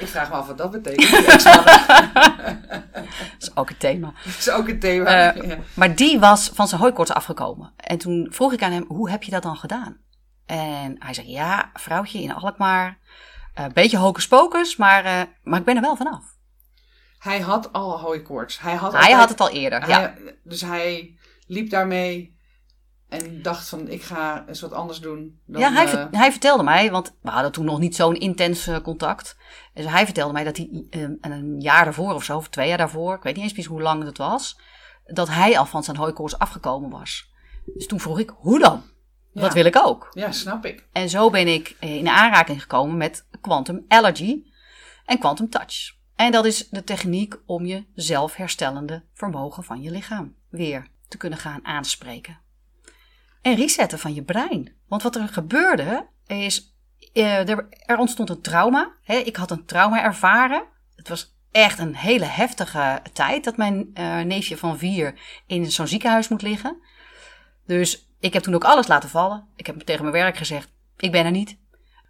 Ik 0.00 0.06
vraag 0.06 0.28
me 0.28 0.34
af 0.34 0.46
wat 0.46 0.58
dat 0.58 0.70
betekent. 0.70 1.10
dat 1.26 1.44
is 3.38 3.50
ook 3.56 3.70
een 3.70 3.76
thema. 3.76 4.12
Dat 4.24 4.34
is 4.38 4.50
ook 4.50 4.68
een 4.68 4.80
thema. 4.80 5.32
Eh, 5.34 5.48
Ja. 5.48 5.56
Maar 5.74 5.94
die 5.94 6.18
was 6.20 6.50
van 6.54 6.68
zijn 6.68 6.80
hooikoorts 6.80 7.12
afgekomen. 7.12 7.72
En 7.76 7.98
toen 7.98 8.26
vroeg 8.30 8.52
ik 8.52 8.62
aan 8.62 8.72
hem, 8.72 8.84
hoe 8.88 9.10
heb 9.10 9.22
je 9.22 9.30
dat 9.30 9.42
dan 9.42 9.56
gedaan? 9.56 9.96
En 10.46 10.96
hij 10.98 11.14
zei, 11.14 11.30
ja, 11.30 11.70
vrouwtje 11.74 12.22
in 12.22 12.34
Alkmaar. 12.34 12.98
Een 13.54 13.72
beetje 13.72 13.96
hocus 13.98 14.28
pocus, 14.28 14.76
maar, 14.76 15.04
eh, 15.04 15.20
maar 15.42 15.58
ik 15.58 15.64
ben 15.64 15.76
er 15.76 15.82
wel 15.82 15.96
vanaf. 15.96 16.24
Hij 17.18 17.40
had 17.40 17.72
al 17.72 18.00
hooikoorts. 18.00 18.60
Hij 18.60 18.74
had, 18.74 18.92
Hij 18.92 19.00
altijd- 19.00 19.18
had 19.18 19.28
het 19.28 19.40
al 19.40 19.50
eerder, 19.50 19.88
ja. 19.88 20.14
Dus 20.44 20.60
hij 20.60 21.18
liep 21.46 21.70
daarmee 21.70 22.35
en 23.22 23.42
dacht 23.42 23.68
van 23.68 23.88
ik 23.88 24.02
ga 24.02 24.44
eens 24.48 24.60
wat 24.60 24.72
anders 24.72 25.00
doen. 25.00 25.40
Dan, 25.46 25.60
ja, 25.60 25.72
hij, 25.72 25.86
eh, 25.86 26.06
hij 26.10 26.30
vertelde 26.30 26.62
mij, 26.62 26.90
want 26.90 27.16
we 27.22 27.30
hadden 27.30 27.52
toen 27.52 27.64
nog 27.64 27.78
niet 27.78 27.96
zo'n 27.96 28.14
intens 28.14 28.66
eh, 28.66 28.80
contact. 28.80 29.36
Dus 29.74 29.86
hij 29.86 30.04
vertelde 30.04 30.32
mij 30.32 30.44
dat 30.44 30.56
hij 30.56 30.86
eh, 30.90 31.02
een 31.20 31.60
jaar 31.60 31.84
daarvoor 31.84 32.14
of 32.14 32.24
zo, 32.24 32.36
of 32.36 32.48
twee 32.48 32.68
jaar 32.68 32.78
daarvoor, 32.78 33.14
ik 33.14 33.22
weet 33.22 33.34
niet 33.34 33.44
eens 33.44 33.52
precies 33.52 33.70
hoe 33.70 33.82
lang 33.82 34.04
het 34.04 34.18
was, 34.18 34.60
dat 35.06 35.28
hij 35.28 35.58
al 35.58 35.66
van 35.66 35.84
zijn 35.84 35.96
hooikoorts 35.96 36.38
afgekomen 36.38 36.90
was. 36.90 37.30
Dus 37.74 37.86
toen 37.86 38.00
vroeg 38.00 38.18
ik, 38.18 38.32
hoe 38.36 38.58
dan? 38.58 38.82
Ja. 39.32 39.40
Dat 39.40 39.52
wil 39.54 39.64
ik 39.64 39.76
ook. 39.76 40.08
Ja, 40.10 40.32
snap 40.32 40.64
ik. 40.64 40.86
En 40.92 41.08
zo 41.08 41.30
ben 41.30 41.48
ik 41.48 41.76
in 41.80 42.08
aanraking 42.08 42.60
gekomen 42.60 42.96
met 42.96 43.26
Quantum 43.40 43.84
Allergy 43.88 44.42
en 45.04 45.18
Quantum 45.18 45.50
Touch. 45.50 45.94
En 46.14 46.32
dat 46.32 46.44
is 46.44 46.68
de 46.68 46.84
techniek 46.84 47.36
om 47.46 47.66
je 47.66 47.84
zelfherstellende 47.94 49.02
vermogen 49.14 49.64
van 49.64 49.82
je 49.82 49.90
lichaam 49.90 50.34
weer 50.48 50.88
te 51.08 51.16
kunnen 51.16 51.38
gaan 51.38 51.64
aanspreken. 51.64 52.40
En 53.46 53.54
resetten 53.54 53.98
van 53.98 54.14
je 54.14 54.22
brein. 54.22 54.72
Want 54.88 55.02
wat 55.02 55.16
er 55.16 55.28
gebeurde 55.28 56.06
is, 56.26 56.74
eh, 57.12 57.48
er, 57.48 57.66
er 57.70 57.98
ontstond 57.98 58.30
een 58.30 58.40
trauma. 58.40 58.92
Hè, 59.02 59.16
ik 59.16 59.36
had 59.36 59.50
een 59.50 59.64
trauma 59.64 60.02
ervaren. 60.02 60.64
Het 60.96 61.08
was 61.08 61.34
echt 61.50 61.78
een 61.78 61.96
hele 61.96 62.24
heftige 62.24 63.02
tijd 63.12 63.44
dat 63.44 63.56
mijn 63.56 63.90
eh, 63.94 64.20
neefje 64.20 64.56
van 64.56 64.78
vier 64.78 65.18
in 65.46 65.70
zo'n 65.70 65.86
ziekenhuis 65.86 66.28
moet 66.28 66.42
liggen. 66.42 66.76
Dus 67.66 68.08
ik 68.20 68.32
heb 68.32 68.42
toen 68.42 68.54
ook 68.54 68.64
alles 68.64 68.86
laten 68.86 69.08
vallen. 69.08 69.46
Ik 69.56 69.66
heb 69.66 69.80
tegen 69.80 70.02
mijn 70.02 70.22
werk 70.22 70.36
gezegd, 70.36 70.72
ik 70.96 71.12
ben 71.12 71.24
er 71.24 71.30
niet. 71.30 71.58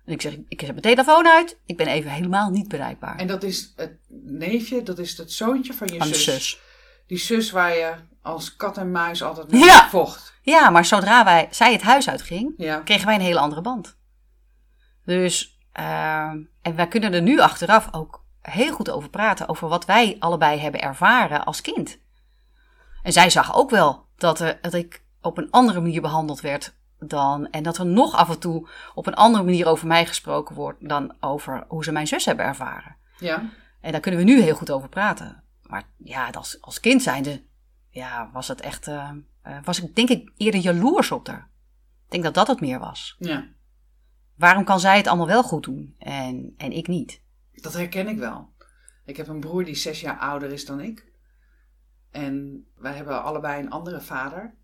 En 0.04 0.12
ik 0.12 0.20
zeg, 0.20 0.36
ik 0.48 0.60
zet 0.60 0.70
mijn 0.70 0.80
telefoon 0.80 1.26
uit. 1.28 1.58
Ik 1.66 1.76
ben 1.76 1.86
even 1.86 2.10
helemaal 2.10 2.50
niet 2.50 2.68
bereikbaar. 2.68 3.16
En 3.16 3.26
dat 3.26 3.42
is 3.42 3.72
het 3.76 3.98
neefje, 4.24 4.82
dat 4.82 4.98
is 4.98 5.16
het 5.16 5.32
zoontje 5.32 5.72
van 5.72 5.86
je 5.86 5.98
Van 5.98 6.08
de 6.08 6.14
zus. 6.14 6.24
zus. 6.24 6.60
Die 7.06 7.18
zus 7.18 7.50
waar 7.50 7.76
je 7.76 7.94
als 8.26 8.56
kat 8.56 8.76
en 8.78 8.90
muis 8.90 9.22
altijd 9.22 9.50
mee 9.50 9.64
Ja. 9.64 9.88
vocht. 9.88 10.34
Ja, 10.42 10.70
maar 10.70 10.84
zodra 10.84 11.24
wij, 11.24 11.48
zij 11.50 11.72
het 11.72 11.82
huis 11.82 12.08
uitging, 12.08 12.54
Ja. 12.56 12.78
kregen 12.80 13.06
wij 13.06 13.14
een 13.14 13.20
hele 13.20 13.38
andere 13.38 13.60
band. 13.60 13.96
Dus, 15.04 15.58
eh, 15.72 16.30
en 16.62 16.74
wij 16.74 16.88
kunnen 16.88 17.12
er 17.12 17.22
nu 17.22 17.40
achteraf 17.40 17.88
ook 17.90 18.24
heel 18.40 18.72
goed 18.74 18.90
over 18.90 19.10
praten. 19.10 19.48
Over 19.48 19.68
wat 19.68 19.84
wij 19.84 20.16
allebei 20.18 20.58
hebben 20.58 20.80
ervaren 20.80 21.44
als 21.44 21.60
kind. 21.60 21.98
En 23.02 23.12
zij 23.12 23.30
zag 23.30 23.54
ook 23.56 23.70
wel 23.70 24.06
dat, 24.16 24.40
er, 24.40 24.58
dat 24.60 24.74
ik 24.74 25.04
op 25.20 25.38
een 25.38 25.50
andere 25.50 25.80
manier 25.80 26.00
behandeld 26.00 26.40
werd 26.40 26.74
dan. 26.98 27.50
En 27.50 27.62
dat 27.62 27.78
er 27.78 27.86
nog 27.86 28.14
af 28.14 28.28
en 28.30 28.38
toe 28.38 28.68
op 28.94 29.06
een 29.06 29.14
andere 29.14 29.44
manier 29.44 29.66
over 29.66 29.86
mij 29.86 30.06
gesproken 30.06 30.54
wordt 30.54 30.88
dan 30.88 31.16
over 31.20 31.64
hoe 31.68 31.84
ze 31.84 31.92
mijn 31.92 32.06
zus 32.06 32.24
hebben 32.24 32.44
ervaren. 32.44 32.96
Ja. 33.18 33.42
En 33.80 33.92
daar 33.92 34.00
kunnen 34.00 34.20
we 34.20 34.26
nu 34.26 34.40
heel 34.40 34.54
goed 34.54 34.70
over 34.70 34.88
praten. 34.88 35.42
Maar 35.62 35.82
ja, 35.96 36.28
als, 36.32 36.58
als 36.60 36.80
kind 36.80 37.02
zijnde, 37.02 37.42
ja, 37.96 38.30
was 38.32 38.48
het 38.48 38.60
echt, 38.60 38.86
eh, 38.86 39.10
eh, 39.42 39.58
was 39.64 39.82
ik 39.82 39.94
denk 39.94 40.08
ik 40.08 40.32
eerder 40.36 40.60
jaloers 40.60 41.10
op 41.10 41.26
haar. 41.26 41.50
Ik 42.04 42.10
denk 42.10 42.24
dat 42.24 42.34
dat 42.34 42.46
het 42.46 42.60
meer 42.60 42.78
was. 42.78 43.16
ja, 43.18 43.48
Waarom 44.34 44.64
kan 44.64 44.80
zij 44.80 44.96
het 44.96 45.06
allemaal 45.06 45.26
wel 45.26 45.42
goed 45.42 45.64
doen 45.64 45.94
en, 45.98 46.54
en 46.56 46.72
ik 46.72 46.86
niet? 46.86 47.24
dat 47.52 47.72
herken 47.72 48.08
ik 48.08 48.18
wel. 48.18 48.54
Ik 49.04 49.16
heb 49.16 49.28
een 49.28 49.40
broer 49.40 49.64
die 49.64 49.74
zes 49.74 50.00
jaar 50.00 50.18
ouder 50.18 50.52
is 50.52 50.64
dan 50.64 50.80
ik. 50.80 51.12
En 52.10 52.66
wij 52.76 52.92
hebben 52.94 53.22
allebei 53.22 53.62
een 53.62 53.70
andere 53.70 54.00
vader. 54.00 54.54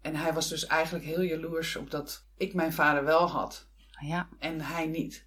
En 0.00 0.16
hij 0.16 0.32
was 0.32 0.48
dus 0.48 0.66
eigenlijk 0.66 1.04
heel 1.04 1.20
jaloers 1.20 1.76
op 1.76 1.90
dat 1.90 2.26
ik 2.36 2.54
mijn 2.54 2.72
vader 2.72 3.04
wel 3.04 3.28
had. 3.28 3.68
Ja, 4.00 4.28
en 4.38 4.60
hij 4.60 4.86
niet. 4.86 5.26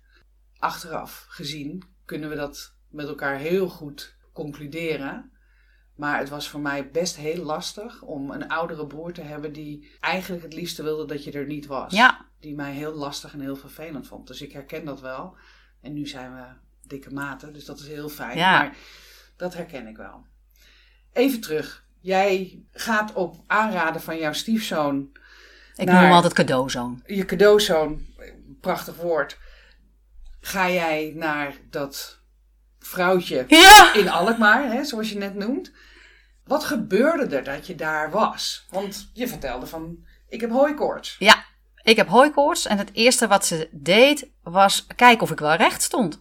Achteraf 0.58 1.26
gezien 1.30 1.84
kunnen 2.06 2.30
we 2.30 2.36
dat 2.36 2.76
met 2.90 3.08
elkaar 3.08 3.38
heel 3.38 3.70
goed 3.70 4.16
concluderen. 4.34 5.32
Maar 6.02 6.20
het 6.20 6.30
was 6.30 6.50
voor 6.50 6.60
mij 6.60 6.92
best 6.92 7.16
heel 7.16 7.44
lastig 7.44 8.02
om 8.02 8.32
een 8.32 8.48
oudere 8.48 8.88
broer 8.88 9.14
te 9.14 9.22
hebben 9.22 9.54
die 9.54 9.92
eigenlijk 10.00 10.44
het 10.44 10.54
liefste 10.54 10.84
wilde 10.84 11.06
dat 11.06 11.24
je 11.24 11.32
er 11.32 11.46
niet 11.46 11.66
was. 11.66 11.94
ja, 11.94 12.26
Die 12.40 12.56
mij 12.56 12.72
heel 12.72 12.94
lastig 12.94 13.34
en 13.34 13.40
heel 13.40 13.56
vervelend 13.56 14.08
vond. 14.08 14.28
Dus 14.28 14.42
ik 14.42 14.52
herken 14.52 14.86
dat 14.86 15.02
wel. 15.02 15.36
En 15.82 15.94
nu 15.94 16.08
zijn 16.08 16.34
we 16.36 16.44
dikke 16.88 17.14
maten, 17.14 17.54
dus 17.54 17.66
dat 17.66 17.80
is 17.80 17.88
heel 17.88 18.10
fijn. 18.10 18.38
Ja. 18.38 18.58
Maar 18.58 18.76
dat 19.38 19.54
herken 19.54 19.88
ik 19.88 19.98
wel. 19.98 20.26
Even 21.14 21.42
terug. 21.42 21.84
Jij 22.00 22.60
gaat 22.72 23.14
op 23.14 23.36
aanraden 23.48 24.02
van 24.02 24.18
jouw 24.18 24.34
stiefzoon 24.34 25.10
ik 25.76 25.86
Naar- 25.86 25.96
noem 25.96 26.04
hem 26.04 26.14
altijd 26.14 26.34
cadeauzoon. 26.34 27.04
je 27.06 27.26
cadeauzoon, 27.26 28.06
prachtig 28.62 28.96
woord, 28.96 29.38
ga 30.40 30.70
jij 30.70 31.14
naar 31.16 31.56
dat 31.70 32.20
vrouwtje 32.80 33.46
Ja! 33.48 33.94
in 33.94 34.10
Alkmaar, 34.10 34.72
hè, 34.72 34.84
zoals 34.84 35.10
je 35.10 35.18
net 35.18 35.36
noemt. 35.36 35.72
Wat 36.52 36.64
gebeurde 36.64 37.36
er 37.36 37.44
dat 37.44 37.68
je 37.68 37.76
daar 37.76 38.12
was? 38.12 38.66
Want 38.70 39.10
je 39.14 39.28
vertelde 39.28 39.68
van, 39.68 39.98
ik 40.28 40.42
heb 40.42 40.50
hooikoorts. 40.50 41.16
Ja, 41.20 41.44
ik 41.84 41.96
heb 41.96 42.08
hooikoorts 42.08 42.66
en 42.66 42.78
het 42.78 42.90
eerste 42.94 43.28
wat 43.28 43.46
ze 43.46 43.70
deed 43.72 44.30
was 44.44 44.88
kijken 44.96 45.22
of 45.24 45.32
ik 45.32 45.40
wel 45.40 45.54
recht 45.54 45.82
stond. 45.82 46.14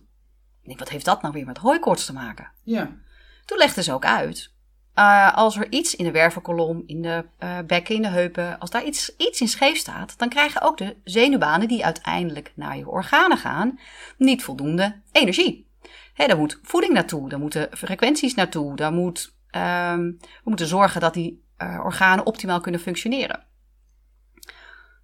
Ik 0.63 0.67
denk, 0.67 0.79
wat 0.79 0.89
heeft 0.89 1.05
dat 1.05 1.23
nou 1.23 1.35
weer 1.35 1.47
met 1.47 1.59
hooikoorts 1.59 2.05
te 2.07 2.13
maken? 2.13 2.51
Ja. 2.63 2.97
Toen 3.45 3.59
legde 3.59 3.83
ze 3.83 3.93
ook 3.93 4.05
uit. 4.05 4.53
eh, 4.95 5.37
als 5.37 5.57
er 5.57 5.73
iets 5.73 5.95
in 5.97 6.05
de 6.05 6.11
wervelkolom, 6.11 6.83
in 6.87 7.03
de 7.03 7.25
eh, 7.39 7.59
bekken, 7.67 7.95
in 7.95 8.03
de 8.03 8.09
heupen, 8.09 8.59
als 8.59 8.71
daar 8.71 8.85
iets, 8.85 9.17
iets 9.17 9.41
in 9.41 9.49
scheef 9.49 9.77
staat, 9.77 10.19
dan 10.19 10.29
krijgen 10.29 10.63
ook 10.63 10.79
de 10.79 10.97
zenuwbanen 11.05 11.69
die 11.69 11.85
uiteindelijk 11.85 12.53
naar 12.55 12.77
je 12.77 12.89
organen 12.89 13.39
gaan, 13.39 13.79
niet 14.17 14.43
voldoende 14.45 15.01
energie. 15.13 15.69
Hè, 16.15 16.27
daar 16.27 16.39
moet 16.39 16.59
voeding 16.63 16.93
naartoe, 16.93 17.29
daar 17.29 17.39
moeten 17.39 17.69
frequenties 17.73 18.35
naartoe, 18.35 18.77
daar 18.77 18.93
moet, 18.93 19.39
ehm, 19.51 20.01
we 20.21 20.41
moeten 20.45 20.67
zorgen 20.67 21.01
dat 21.01 21.15
die 21.15 21.45
eh, 21.57 21.81
organen 21.85 22.27
optimaal 22.27 22.61
kunnen 22.61 22.81
functioneren. 22.81 23.45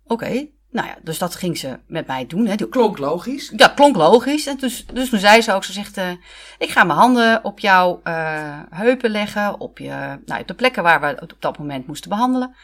Oké, 0.05 0.47
nou 0.71 0.87
ja, 0.89 0.97
dus 1.03 1.19
dat 1.19 1.35
ging 1.35 1.59
ze 1.59 1.79
met 1.87 2.07
mij 2.07 2.27
doen. 2.27 2.47
Hè. 2.47 2.55
Die- 2.55 2.69
Klonk 2.69 2.99
logisch. 2.99 3.53
ja, 3.57 3.69
klonk 3.69 3.97
logisch. 3.97 4.47
En 4.47 4.57
dus, 4.57 4.87
dus 4.87 5.09
toen 5.09 5.19
zei 5.19 5.41
ze 5.43 5.53
ook, 5.53 5.65
ze 5.65 5.73
zegt, 5.73 5.97
eh, 5.97 6.11
ik 6.59 6.71
ga 6.71 6.85
mijn 6.85 6.99
handen 6.99 7.45
op 7.45 7.59
jouw 7.61 8.01
eh, 8.05 8.59
heupen 8.71 9.11
leggen, 9.11 9.61
op, 9.61 9.79
je, 9.79 10.19
nou, 10.27 10.41
op 10.41 10.47
de 10.49 10.55
plekken 10.55 10.83
waar 10.83 11.01
we 11.01 11.07
het 11.07 11.33
op 11.33 11.43
dat 11.43 11.59
moment 11.59 11.87
moesten 11.87 12.11
behandelen. 12.11 12.55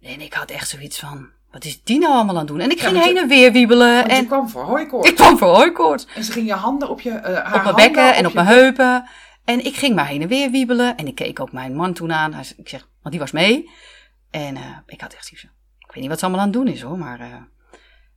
En 0.00 0.20
ik 0.20 0.34
had 0.34 0.50
echt 0.50 0.68
zoiets 0.68 0.98
van, 0.98 1.28
wat 1.50 1.64
is 1.64 1.82
die 1.82 1.98
nou 1.98 2.12
allemaal 2.12 2.34
aan 2.34 2.40
het 2.40 2.48
doen? 2.48 2.60
En 2.60 2.70
ik 2.70 2.80
ging 2.80 3.02
heen 3.04 3.16
en 3.16 3.28
weer 3.28 3.52
wiebelen 3.52 3.94
Want 3.94 4.06
je 4.06 4.12
en 4.12 4.26
kwam 4.26 4.48
voor 4.48 4.62
hooikoorts. 4.64 5.08
ik 5.10 5.16
kwam 5.16 5.38
voor 5.38 5.48
hooikoorts. 5.54 6.06
En 6.14 6.24
ze 6.24 6.32
ging 6.32 6.46
je 6.46 6.52
handen 6.54 6.88
op 6.88 7.00
je 7.00 7.10
haar 7.10 7.54
Op 7.56 7.62
mijn 7.62 7.74
bekken 7.74 8.14
en 8.14 8.26
op 8.26 8.32
je 8.32 8.42
mijn 8.42 8.46
heupen. 8.56 9.08
En 9.48 9.64
ik 9.64 9.76
ging 9.76 9.94
maar 9.94 10.06
heen 10.06 10.22
en 10.22 10.28
weer 10.28 10.50
wiebelen. 10.50 10.96
En 10.96 11.06
ik 11.06 11.14
keek 11.14 11.40
ook 11.40 11.52
mijn 11.52 11.74
man 11.74 11.92
toen 11.92 12.12
aan. 12.12 12.32
Hij 12.32 12.44
Ik 12.56 12.68
zeg, 12.68 12.80
want 12.80 13.10
die 13.10 13.18
was 13.18 13.30
mee. 13.30 13.70
En 14.30 14.56
eh, 14.56 14.78
ik 14.86 15.00
had 15.00 15.14
echt 15.14 15.26
zoiets 15.26 15.44
ik 15.78 15.94
weet 15.94 15.96
niet 15.96 16.08
wat 16.08 16.18
ze 16.18 16.24
allemaal 16.24 16.42
aan 16.42 16.50
het 16.50 16.56
doen 16.56 16.68
is 16.68 16.82
hoor, 16.82 16.98
maar... 16.98 17.20
eh, 17.20 17.34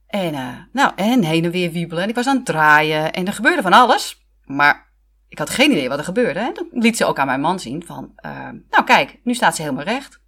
en, 0.07 0.33
eh, 0.33 0.57
nou, 0.71 0.91
en 0.95 1.23
heen 1.23 1.45
en 1.45 1.51
weer 1.51 1.71
wiebelen. 1.71 2.03
En 2.03 2.09
ik 2.09 2.15
was 2.15 2.27
aan 2.27 2.35
het 2.35 2.45
draaien. 2.45 3.13
En 3.13 3.27
er 3.27 3.33
gebeurde 3.33 3.61
van 3.61 3.73
alles. 3.73 4.25
Maar 4.45 4.87
ik 5.27 5.37
had 5.37 5.49
geen 5.49 5.71
idee 5.71 5.89
wat 5.89 5.97
er 5.97 6.03
gebeurde. 6.03 6.39
En 6.39 6.53
toen 6.53 6.69
liet 6.71 6.97
ze 6.97 7.05
ook 7.05 7.19
aan 7.19 7.25
mijn 7.25 7.41
man 7.41 7.59
zien 7.59 7.85
van... 7.85 8.11
nou 8.69 8.83
kijk, 8.85 9.19
nu 9.23 9.33
staat 9.33 9.55
ze 9.55 9.61
helemaal 9.61 9.83
recht. 9.83 10.21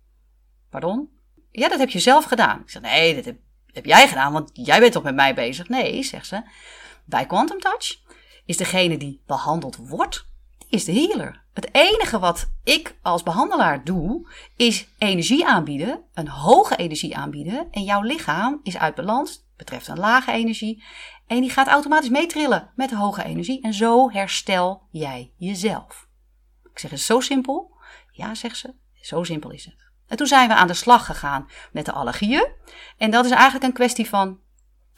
Pardon? 0.69 1.09
Ja, 1.51 1.69
dat 1.69 1.79
heb 1.79 1.89
je 1.89 1.99
zelf 1.99 2.23
gedaan. 2.23 2.61
Ik 2.61 2.69
zeg, 2.69 2.81
nee, 2.81 3.15
dat 3.15 3.25
heb, 3.25 3.37
heb 3.71 3.85
jij 3.85 4.07
gedaan, 4.07 4.33
want 4.33 4.49
jij 4.53 4.79
bent 4.79 4.91
toch 4.91 5.03
met 5.03 5.15
mij 5.15 5.35
bezig? 5.35 5.69
Nee, 5.69 6.03
zegt 6.03 6.27
ze. 6.27 6.41
Bij 7.05 7.25
Quantum 7.25 7.59
Touch 7.59 8.01
is 8.45 8.57
degene 8.57 8.97
die 8.97 9.21
behandeld 9.25 9.75
wordt, 9.75 10.31
is 10.73 10.85
de 10.85 10.93
healer. 10.93 11.43
Het 11.53 11.69
enige 11.71 12.19
wat 12.19 12.51
ik 12.63 12.97
als 13.01 13.23
behandelaar 13.23 13.83
doe, 13.83 14.29
is 14.55 14.87
energie 14.97 15.45
aanbieden, 15.45 16.03
een 16.13 16.27
hoge 16.27 16.75
energie 16.75 17.17
aanbieden. 17.17 17.67
En 17.71 17.83
jouw 17.83 18.01
lichaam 18.01 18.59
is 18.63 18.77
uit 18.77 18.95
balans, 18.95 19.45
betreft 19.57 19.87
een 19.87 19.99
lage 19.99 20.31
energie. 20.31 20.83
En 21.27 21.41
die 21.41 21.49
gaat 21.49 21.67
automatisch 21.67 22.09
meetrillen 22.09 22.71
met 22.75 22.89
de 22.89 22.95
hoge 22.95 23.23
energie. 23.23 23.61
En 23.61 23.73
zo 23.73 24.11
herstel 24.11 24.87
jij 24.91 25.31
jezelf. 25.37 26.07
Ik 26.71 26.79
zeg, 26.79 26.91
is 26.91 27.05
zo 27.05 27.19
simpel? 27.19 27.75
Ja, 28.11 28.35
zegt 28.35 28.57
ze, 28.57 28.73
zo 29.01 29.23
simpel 29.23 29.51
is 29.51 29.65
het. 29.65 29.91
En 30.07 30.17
toen 30.17 30.27
zijn 30.27 30.47
we 30.47 30.55
aan 30.55 30.67
de 30.67 30.73
slag 30.73 31.05
gegaan 31.05 31.49
met 31.71 31.85
de 31.85 31.91
allergieën. 31.91 32.47
En 32.97 33.11
dat 33.11 33.25
is 33.25 33.31
eigenlijk 33.31 33.63
een 33.63 33.73
kwestie 33.73 34.09
van 34.09 34.39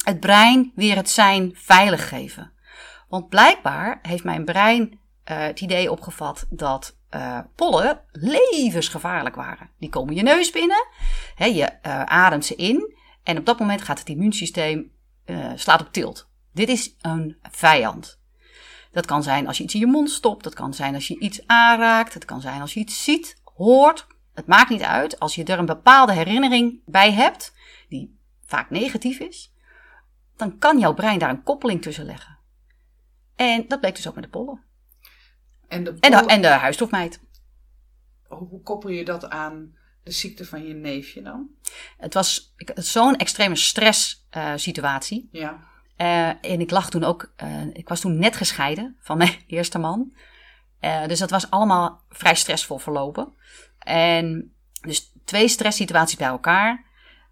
het 0.04 0.20
brein 0.20 0.72
weer 0.76 0.96
het 0.96 1.10
zijn 1.10 1.52
veilig 1.54 2.10
geven. 2.10 2.54
Want 3.10 3.30
blijkbaar 3.30 4.00
heeft 4.02 4.24
mijn 4.24 4.46
brein 4.46 5.04
eh, 5.26 5.38
het 5.38 5.62
idee 5.62 5.92
opgevat 5.92 6.46
dat 6.50 6.98
eh, 7.10 7.40
pollen 7.56 8.02
levensgevaarlijk 8.12 9.36
waren. 9.36 9.70
Die 9.80 9.90
komen 9.90 10.16
je 10.16 10.22
neus 10.22 10.52
binnen, 10.52 10.88
hè, 11.36 11.46
je 11.46 11.64
eh, 11.66 12.04
ademt 12.04 12.46
ze 12.46 12.56
in 12.56 12.96
en 13.24 13.38
op 13.38 13.46
dat 13.46 13.60
moment 13.60 13.82
gaat 13.82 14.00
het 14.00 14.10
immuunsysteem 14.10 14.94
slaat 15.56 15.82
op 15.82 15.92
tilt. 15.92 16.30
Dit 16.54 16.70
is 16.70 16.96
een 17.02 17.38
vijand. 17.42 18.20
Dat 18.92 19.06
kan 19.06 19.24
zijn 19.24 19.48
als 19.48 19.58
je 19.58 19.64
iets 19.64 19.74
in 19.74 19.80
je 19.80 19.86
mond 19.86 20.10
stopt, 20.10 20.44
dat 20.44 20.54
kan 20.54 20.74
zijn 20.74 20.96
als 20.96 21.08
je 21.08 21.20
iets 21.20 21.48
aanraakt, 21.48 22.14
het 22.14 22.26
kan 22.26 22.42
zijn 22.42 22.62
als 22.62 22.74
je 22.74 22.80
iets 22.80 23.04
ziet, 23.04 23.42
hoort. 23.56 24.08
Het 24.34 24.48
maakt 24.48 24.70
niet 24.70 24.82
uit. 24.82 25.20
Als 25.20 25.36
je 25.36 25.44
er 25.44 25.60
een 25.60 25.66
bepaalde 25.66 26.14
herinnering 26.14 26.82
bij 26.86 27.12
hebt, 27.12 27.54
die 27.90 28.20
vaak 28.46 28.70
negatief 28.70 29.20
is, 29.20 29.54
dan 30.36 30.58
kan 30.58 30.80
jouw 30.80 30.94
brein 30.94 31.20
daar 31.20 31.30
een 31.30 31.44
koppeling 31.44 31.82
tussen 31.82 32.06
leggen. 32.06 32.38
En 33.36 33.66
dat 33.68 33.80
bleek 33.80 33.96
dus 33.96 34.08
ook 34.08 34.16
met 34.16 34.24
de 34.24 34.30
pollen. 34.30 34.64
En, 35.68 35.84
de 35.84 35.90
En 36.00 36.12
de, 36.12 36.18
pollen- 36.18 36.28
en 36.28 36.42
de 36.42 36.48
huisstofmeid. 36.48 37.20
hoe 38.28 38.62
koppel 38.62 38.90
je 38.90 39.06
dat 39.06 39.30
aan 39.30 39.76
de 40.04 40.12
ziekte 40.12 40.46
van 40.46 40.68
je 40.68 40.74
neefje 40.74 41.22
dan? 41.22 41.48
Het 41.98 42.14
was 42.14 42.54
zo'n 42.76 43.16
extreme 43.16 43.56
stress 43.56 44.26
eh, 44.30 44.54
situatie. 44.56 45.30
Ja. 45.32 45.60
Eh, 45.96 46.28
en 46.28 46.60
ik 46.60 46.72
lag 46.72 46.90
toen 46.90 47.04
ook, 47.04 47.34
eh, 47.36 47.66
ik 47.74 47.88
was 47.90 48.00
toen 48.00 48.20
net 48.20 48.36
gescheiden 48.36 48.98
van 49.00 49.18
mijn 49.24 49.44
eerste 49.48 49.78
man. 49.78 50.14
Dus 51.08 51.20
dat 51.20 51.30
was 51.30 51.50
allemaal 51.50 52.02
vrij 52.10 52.36
stressvol 52.36 52.78
verlopen. 52.78 53.34
En 53.80 54.54
dus 54.82 55.12
twee 55.24 55.48
stresssituaties 55.48 56.16
bij 56.16 56.28
elkaar 56.28 56.86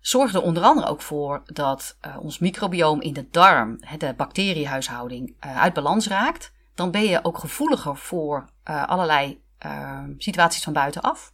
zorgden 0.03 0.43
onder 0.43 0.63
andere 0.63 0.87
ook 0.87 1.01
voor 1.01 1.43
dat 1.45 1.97
ons 2.19 2.39
microbioom 2.39 3.01
in 3.01 3.13
de 3.13 3.29
darm, 3.31 3.79
de 3.97 4.13
bacteriehuishouding, 4.17 5.35
eh, 5.39 5.61
uit 5.61 5.73
balans 5.73 6.07
raakt. 6.07 6.52
Dan 6.75 6.91
ben 6.91 7.03
je 7.03 7.23
ook 7.23 7.37
gevoeliger 7.37 7.97
voor 7.97 8.49
eh, 8.63 8.87
allerlei 8.87 9.41
eh, 9.57 10.03
situaties 10.17 10.63
van 10.63 10.73
buitenaf. 10.73 11.33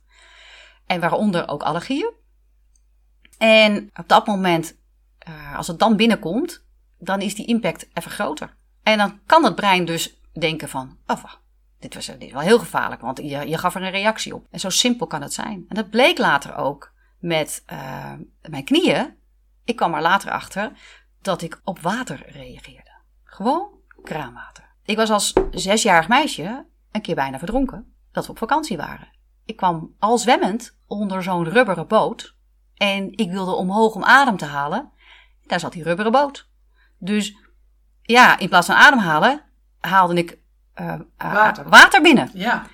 En 0.86 0.99
waaronder 0.99 1.47
ook 1.47 1.63
allergieën. 1.63 2.12
En 3.38 3.89
op 3.93 4.08
dat 4.08 4.28
moment, 4.28 4.78
eh, 5.17 5.56
als 5.58 5.67
het 5.67 5.80
dan 5.80 5.95
binnenkomt, 5.95 6.65
dan 6.97 7.21
is 7.21 7.36
die 7.36 7.45
impact 7.45 7.88
even 7.93 8.12
groter. 8.12 8.56
En 8.84 8.97
dan 8.97 9.19
kan 9.25 9.43
het 9.43 9.56
brein 9.56 9.86
dus 9.86 10.21
denken 10.39 10.69
van, 10.69 10.97
oh, 11.08 11.23
dit, 11.80 11.93
was, 11.93 12.06
dit 12.06 12.32
wel 12.32 12.41
heel 12.41 12.60
gevaarlijk, 12.60 13.02
want 13.02 13.17
je, 13.17 13.47
je 13.47 13.58
gaf 13.58 13.75
er 13.75 13.82
een 13.82 13.91
reactie 13.91 14.36
op. 14.36 14.47
En 14.52 14.60
zo 14.60 14.69
simpel 14.69 15.08
kan 15.08 15.21
het 15.21 15.34
zijn. 15.34 15.65
En 15.67 15.75
dat 15.75 15.89
bleek 15.89 16.17
later 16.17 16.56
ook 16.56 16.93
met 17.19 17.63
eh, 17.65 18.13
mijn 18.41 18.63
knieën. 18.63 19.17
Ik 19.63 19.75
kwam 19.75 19.93
er 19.93 20.02
later 20.02 20.32
achter 20.32 20.71
dat 21.21 21.41
ik 21.41 21.62
op 21.63 21.80
water 21.80 22.25
reageerde. 22.28 22.91
Gewoon 23.23 23.69
kraanwater. 24.04 24.69
Ik 24.89 24.97
was 24.97 25.10
als 25.10 25.34
zesjarig 25.52 26.08
meisje 26.08 26.65
een 26.91 27.02
keer 27.02 27.15
bijna 27.15 27.38
verdronken, 27.38 27.93
dat 28.12 28.25
we 28.25 28.32
op 28.32 28.38
vakantie 28.38 28.78
waren. 28.78 29.08
Ik 29.45 29.56
kwam 29.56 29.95
al 29.99 30.17
zwemmend 30.17 30.78
onder 30.88 31.23
zo'n 31.23 31.49
rubberen 31.49 31.88
boot. 31.88 32.36
En 32.75 33.17
ik 33.17 33.32
wilde 33.32 33.52
omhoog 33.52 33.95
om 33.95 34.04
adem 34.04 34.38
te 34.38 34.45
halen. 34.45 34.91
Daar 35.45 35.60
zat 35.60 35.71
die 35.71 35.84
rubberen 35.84 36.12
boot. 36.12 36.49
Dus 36.97 37.36
ja, 38.02 38.38
in 38.38 38.49
plaats 38.49 38.67
van 38.67 38.75
ademhalen 38.75 39.41
haalde 39.80 40.13
ik 40.13 40.38
eh, 40.73 40.93
eh, 41.17 41.34
Water. 41.34 41.69
water 41.69 42.02
binnen. 42.02 42.30
Ja. 42.34 42.65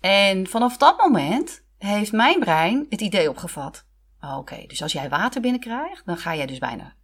En 0.00 0.46
vanaf 0.46 0.76
dat 0.76 0.98
moment 0.98 1.64
heeft 1.78 2.12
mijn 2.12 2.40
brein 2.40 2.86
het 2.88 3.00
idee 3.00 3.28
opgevat. 3.28 3.84
Oké, 4.20 4.64
dus 4.66 4.82
als 4.82 4.92
jij 4.92 5.08
water 5.08 5.40
binnenkrijgt, 5.40 6.06
dan 6.06 6.16
ga 6.16 6.34
jij 6.34 6.46
dus 6.46 6.58
bijna 6.58 6.94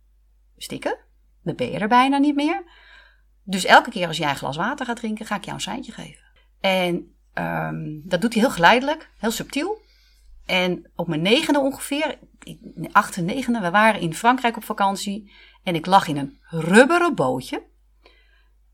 stikken. 0.56 0.98
Dan 1.42 1.54
ben 1.54 1.70
je 1.70 1.78
er 1.78 1.88
bijna 1.88 2.18
niet 2.18 2.34
meer. 2.34 2.64
Dus 3.44 3.64
elke 3.64 3.90
keer 3.90 4.06
als 4.06 4.16
jij 4.16 4.30
een 4.30 4.36
glas 4.36 4.56
water 4.56 4.86
gaat 4.86 4.96
drinken, 4.96 5.26
ga 5.26 5.36
ik 5.36 5.44
jou 5.44 5.56
een 5.56 5.62
seintje 5.62 5.92
geven. 5.92 6.22
En 6.60 7.14
ehm, 7.32 8.00
dat 8.02 8.20
doet 8.20 8.32
hij 8.32 8.42
heel 8.42 8.50
geleidelijk, 8.52 9.10
heel 9.18 9.30
subtiel. 9.30 9.82
En 10.46 10.90
op 10.96 11.08
mijn 11.08 11.22
negende 11.22 11.58
ongeveer, 11.60 12.18
ik- 12.42 12.88
achtste, 12.92 13.20
negende, 13.22 13.60
we 13.60 13.70
waren 13.70 14.00
in 14.00 14.14
Frankrijk 14.14 14.56
op 14.56 14.64
vakantie. 14.64 15.32
En 15.62 15.74
ik 15.74 15.86
lag 15.86 16.06
in 16.08 16.16
een 16.16 16.38
rubberen 16.50 17.14
bootje. 17.14 17.62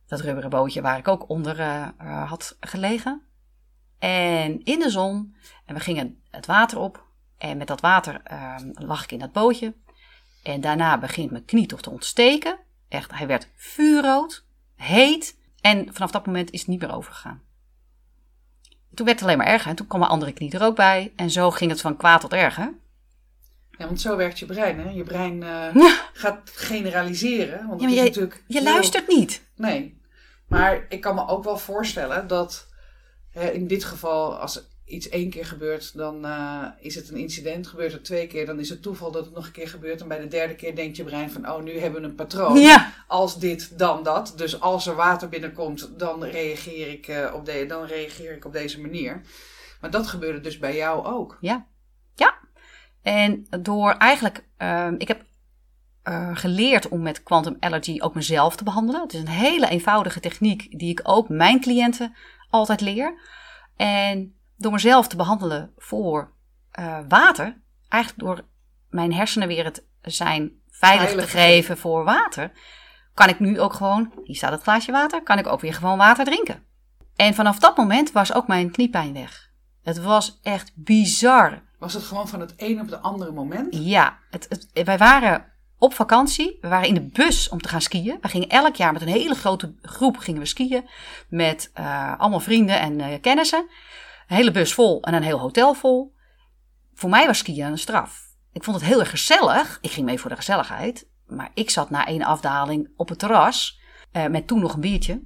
Dat 0.06 0.20
rubberen 0.20 0.50
bootje 0.50 0.80
waar 0.80 0.98
ik 0.98 1.08
ook 1.08 1.28
onder 1.28 1.60
eh, 1.60 1.88
eh, 1.98 2.28
had 2.28 2.56
gelegen. 2.60 3.22
En 3.98 4.64
in 4.64 4.78
de 4.78 4.90
zon. 4.90 5.34
En 5.66 5.74
we 5.74 5.80
gingen 5.80 6.20
het 6.30 6.46
water 6.46 6.78
op. 6.78 7.04
En 7.38 7.56
met 7.56 7.66
dat 7.66 7.80
water 7.80 8.20
ehm, 8.24 8.70
lag 8.72 9.04
ik 9.04 9.12
in 9.12 9.18
dat 9.18 9.32
bootje. 9.32 9.74
En 10.42 10.60
daarna 10.60 10.98
begint 10.98 11.30
mijn 11.30 11.44
knie 11.44 11.66
toch 11.66 11.82
te 11.82 11.90
ontsteken. 11.90 12.58
Echt, 12.88 13.12
hij 13.14 13.26
werd 13.26 13.48
vuurrood, 13.56 14.44
heet. 14.82 15.36
En 15.60 15.88
vanaf 15.94 16.10
dat 16.10 16.26
moment 16.26 16.50
is 16.50 16.58
het 16.60 16.68
niet 16.68 16.80
meer 16.80 16.94
overgegaan. 16.94 17.42
Toen 18.94 19.06
werd 19.06 19.18
het 19.20 19.28
alleen 19.28 19.38
maar 19.38 19.46
erger. 19.52 19.70
En 19.70 19.76
toen 19.76 19.86
kwam 19.86 20.00
mijn 20.00 20.12
andere 20.12 20.32
knie 20.32 20.52
er 20.52 20.62
ook 20.62 20.76
bij. 20.76 21.12
En 21.16 21.30
zo 21.30 21.50
ging 21.50 21.70
het 21.70 21.80
van 21.80 21.96
kwaad 21.96 22.20
tot 22.20 22.32
erger. 22.32 22.74
ja, 23.78 23.86
want 23.86 24.00
zo 24.00 24.16
werkt 24.16 24.38
je 24.38 24.46
brein. 24.46 24.78
Hè? 24.80 24.90
Je 24.90 25.02
brein 25.02 25.42
eh, 25.42 25.84
gaat 26.12 26.50
generaliseren. 26.54 27.66
Want 27.66 27.80
Ja, 27.80 27.86
het 27.86 27.88
maar 27.88 27.90
is 27.90 27.94
je, 27.98 28.02
natuurlijk 28.04 28.44
je 28.46 28.54
heel- 28.60 28.72
luistert 28.72 29.08
niet. 29.08 29.42
Nee. 29.56 30.00
Maar 30.48 30.86
ik 30.88 31.00
kan 31.00 31.14
me 31.14 31.26
ook 31.26 31.44
wel 31.44 31.58
voorstellen 31.58 32.26
dat 32.26 32.68
hè, 33.30 33.50
in 33.50 33.66
dit 33.66 33.84
geval, 33.84 34.38
als 34.38 34.68
iets 34.90 35.08
één 35.08 35.30
keer 35.30 35.46
gebeurt, 35.46 35.96
dan 35.96 36.26
uh, 36.26 36.66
is 36.80 36.94
het 36.94 37.10
een 37.10 37.16
incident. 37.16 37.66
Gebeurt 37.66 37.92
het 37.92 38.04
twee 38.04 38.26
keer, 38.26 38.46
dan 38.46 38.58
is 38.58 38.68
het 38.68 38.82
toeval 38.82 39.10
dat 39.10 39.24
het 39.24 39.34
nog 39.34 39.46
een 39.46 39.52
keer 39.52 39.68
gebeurt. 39.68 40.00
En 40.00 40.08
bij 40.08 40.20
de 40.20 40.28
derde 40.28 40.54
keer 40.54 40.76
denkt 40.76 40.96
je 40.96 41.04
brein 41.04 41.30
van, 41.30 41.50
oh, 41.50 41.62
nu 41.62 41.78
hebben 41.78 42.00
we 42.00 42.06
een 42.06 42.14
patroon. 42.14 42.58
Ja. 42.58 42.92
Als 43.06 43.38
dit, 43.38 43.78
dan 43.78 44.02
dat. 44.02 44.32
Dus 44.36 44.60
als 44.60 44.86
er 44.86 44.94
water 44.94 45.28
binnenkomt, 45.28 45.98
dan 45.98 46.24
reageer 46.24 46.88
ik, 46.88 47.08
uh, 47.08 47.34
op, 47.34 47.44
de, 47.44 47.64
dan 47.66 47.84
reageer 47.84 48.36
ik 48.36 48.44
op 48.44 48.52
deze 48.52 48.80
manier. 48.80 49.20
Maar 49.80 49.90
dat 49.90 50.06
gebeurde 50.06 50.40
dus 50.40 50.58
bij 50.58 50.76
jou 50.76 51.06
ook. 51.06 51.38
Ja. 51.40 51.66
Ja. 52.14 52.34
En 53.02 53.46
door 53.60 53.92
eigenlijk, 53.92 54.44
uh, 54.58 54.88
ik 54.98 55.08
heb 55.08 55.24
uh, 56.04 56.36
geleerd 56.36 56.88
om 56.88 57.02
met 57.02 57.22
Quantum 57.22 57.56
Allergy 57.60 58.00
ook 58.00 58.14
mezelf 58.14 58.56
te 58.56 58.64
behandelen. 58.64 59.00
Het 59.00 59.12
is 59.12 59.20
een 59.20 59.28
hele 59.28 59.68
eenvoudige 59.68 60.20
techniek 60.20 60.78
die 60.78 60.90
ik 60.90 61.00
ook 61.02 61.28
mijn 61.28 61.60
cliënten 61.60 62.14
altijd 62.50 62.80
leer. 62.80 63.20
En 63.76 64.34
door 64.60 64.72
mezelf 64.72 65.08
te 65.08 65.16
behandelen 65.16 65.72
voor 65.76 66.32
uh, 66.78 66.98
water, 67.08 67.60
eigenlijk 67.88 68.24
door 68.24 68.44
mijn 68.88 69.12
hersenen 69.12 69.48
weer 69.48 69.64
het 69.64 69.84
zijn 70.02 70.52
veilig, 70.68 71.06
veilig 71.06 71.24
te 71.24 71.30
geven 71.30 71.78
voor 71.78 72.04
water, 72.04 72.52
kan 73.14 73.28
ik 73.28 73.40
nu 73.40 73.60
ook 73.60 73.72
gewoon, 73.72 74.12
hier 74.24 74.36
staat 74.36 74.52
het 74.52 74.62
glaasje 74.62 74.92
water, 74.92 75.22
kan 75.22 75.38
ik 75.38 75.46
ook 75.46 75.60
weer 75.60 75.74
gewoon 75.74 75.98
water 75.98 76.24
drinken. 76.24 76.62
En 77.16 77.34
vanaf 77.34 77.58
dat 77.58 77.76
moment 77.76 78.12
was 78.12 78.34
ook 78.34 78.46
mijn 78.46 78.70
kniepijn 78.70 79.12
weg. 79.12 79.50
Het 79.82 80.02
was 80.02 80.38
echt 80.42 80.72
bizar. 80.74 81.62
Was 81.78 81.94
het 81.94 82.02
gewoon 82.02 82.28
van 82.28 82.40
het 82.40 82.54
een 82.56 82.80
op 82.80 82.90
het 82.90 83.02
andere 83.02 83.32
moment? 83.32 83.74
Ja, 83.74 84.18
het, 84.30 84.46
het, 84.48 84.84
wij 84.84 84.98
waren 84.98 85.52
op 85.78 85.94
vakantie. 85.94 86.58
We 86.60 86.68
waren 86.68 86.88
in 86.88 86.94
de 86.94 87.08
bus 87.12 87.48
om 87.48 87.60
te 87.60 87.68
gaan 87.68 87.80
skiën. 87.80 88.18
We 88.20 88.28
gingen 88.28 88.48
elk 88.48 88.74
jaar 88.74 88.92
met 88.92 89.02
een 89.02 89.08
hele 89.08 89.34
grote 89.34 89.74
groep 89.82 90.16
gingen 90.16 90.40
we 90.40 90.46
skiën. 90.46 90.88
Met 91.28 91.70
uh, 91.78 92.18
allemaal 92.18 92.40
vrienden 92.40 92.80
en 92.80 92.98
uh, 92.98 93.06
kennissen. 93.20 93.68
Een 94.30 94.36
hele 94.36 94.50
bus 94.50 94.74
vol 94.74 95.02
en 95.02 95.14
een 95.14 95.22
heel 95.22 95.38
hotel 95.38 95.74
vol. 95.74 96.14
Voor 96.94 97.10
mij 97.10 97.26
was 97.26 97.38
skiën 97.38 97.66
een 97.66 97.78
straf. 97.78 98.34
Ik 98.52 98.64
vond 98.64 98.76
het 98.76 98.86
heel 98.86 99.00
erg 99.00 99.10
gezellig. 99.10 99.78
Ik 99.80 99.90
ging 99.90 100.06
mee 100.06 100.18
voor 100.18 100.30
de 100.30 100.36
gezelligheid. 100.36 101.08
Maar 101.26 101.50
ik 101.54 101.70
zat 101.70 101.90
na 101.90 102.06
één 102.06 102.22
afdaling 102.22 102.92
op 102.96 103.08
het 103.08 103.18
terras. 103.18 103.80
Uh, 104.12 104.26
met 104.26 104.46
toen 104.46 104.60
nog 104.60 104.74
een 104.74 104.80
biertje. 104.80 105.22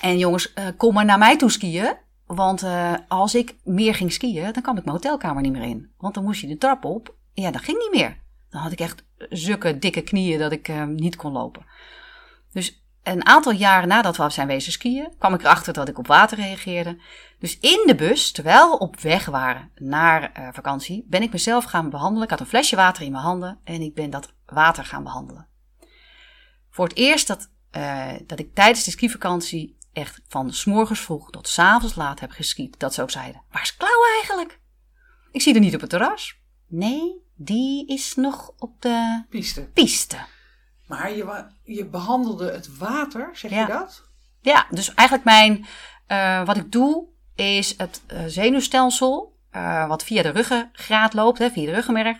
En 0.00 0.18
jongens, 0.18 0.52
kom 0.76 0.94
maar 0.94 1.04
naar 1.04 1.18
mij 1.18 1.36
toe 1.36 1.50
skiën. 1.50 1.96
Want 2.26 2.64
als 3.08 3.34
ik 3.34 3.56
meer 3.62 3.94
ging 3.94 4.12
skiën, 4.12 4.52
dan 4.52 4.62
kwam 4.62 4.76
ik 4.76 4.84
mijn 4.84 4.96
hotelkamer 4.96 5.42
niet 5.42 5.52
meer 5.52 5.68
in. 5.68 5.92
Want 5.96 6.14
dan 6.14 6.24
moest 6.24 6.40
je 6.40 6.46
de 6.46 6.58
trap 6.58 6.84
op. 6.84 7.14
Ja, 7.32 7.50
dat 7.50 7.62
ging 7.62 7.78
niet 7.78 8.00
meer. 8.00 8.22
Dan 8.50 8.60
had 8.60 8.72
ik 8.72 8.80
echt 8.80 9.04
zulke 9.16 9.78
dikke 9.78 10.00
knieën 10.00 10.38
dat 10.38 10.52
ik 10.52 10.86
niet 10.86 11.16
kon 11.16 11.32
lopen. 11.32 11.66
Dus 12.52 12.83
een 13.04 13.26
aantal 13.26 13.52
jaren 13.52 13.88
nadat 13.88 14.16
we 14.16 14.30
zijn 14.30 14.46
wezen 14.46 14.72
skiën, 14.72 15.14
kwam 15.18 15.34
ik 15.34 15.40
erachter 15.40 15.72
dat 15.72 15.88
ik 15.88 15.98
op 15.98 16.06
water 16.06 16.38
reageerde. 16.38 17.00
Dus 17.38 17.58
in 17.58 17.82
de 17.86 17.94
bus, 17.94 18.32
terwijl 18.32 18.70
we 18.70 18.78
op 18.78 19.00
weg 19.00 19.24
waren 19.26 19.70
naar 19.74 20.32
uh, 20.38 20.48
vakantie, 20.52 21.06
ben 21.08 21.22
ik 21.22 21.32
mezelf 21.32 21.64
gaan 21.64 21.90
behandelen. 21.90 22.24
Ik 22.24 22.30
had 22.30 22.40
een 22.40 22.46
flesje 22.46 22.76
water 22.76 23.02
in 23.02 23.12
mijn 23.12 23.24
handen 23.24 23.60
en 23.64 23.80
ik 23.80 23.94
ben 23.94 24.10
dat 24.10 24.32
water 24.46 24.84
gaan 24.84 25.02
behandelen. 25.02 25.48
Voor 26.70 26.88
het 26.88 26.96
eerst 26.96 27.26
dat, 27.26 27.50
uh, 27.76 28.12
dat 28.26 28.38
ik 28.38 28.54
tijdens 28.54 28.84
de 28.84 28.90
skivakantie 28.90 29.76
echt 29.92 30.20
van 30.28 30.52
s'morgens 30.52 31.00
vroeg 31.00 31.30
tot 31.30 31.48
s'avonds 31.48 31.94
laat 31.94 32.20
heb 32.20 32.30
geskiet, 32.30 32.78
dat 32.78 32.94
ze 32.94 33.02
ook 33.02 33.10
zeiden: 33.10 33.42
Waar 33.50 33.62
is 33.62 33.76
Klauw 33.76 34.04
eigenlijk? 34.20 34.60
Ik 35.30 35.42
zie 35.42 35.54
er 35.54 35.60
niet 35.60 35.74
op 35.74 35.80
het 35.80 35.90
terras. 35.90 36.38
Nee, 36.66 37.22
die 37.34 37.86
is 37.86 38.14
nog 38.14 38.52
op 38.58 38.82
de 38.82 39.24
piste. 39.28 39.70
piste. 39.72 40.16
Maar 40.86 41.12
je, 41.12 41.44
je 41.62 41.84
behandelde 41.84 42.50
het 42.52 42.76
water, 42.76 43.30
zeg 43.32 43.50
ja. 43.50 43.60
je 43.60 43.66
dat? 43.66 44.08
Ja, 44.40 44.66
dus 44.70 44.94
eigenlijk 44.94 45.28
mijn, 45.28 45.66
uh, 46.08 46.46
wat 46.46 46.56
ik 46.56 46.72
doe, 46.72 47.06
is 47.34 47.74
het 47.76 48.02
uh, 48.12 48.24
zenuwstelsel, 48.26 49.36
uh, 49.52 49.88
wat 49.88 50.04
via 50.04 50.22
de 50.22 50.28
ruggengraat 50.28 51.14
loopt, 51.14 51.38
hè, 51.38 51.50
via 51.50 51.66
de 51.66 51.72
ruggenmerg. 51.72 52.18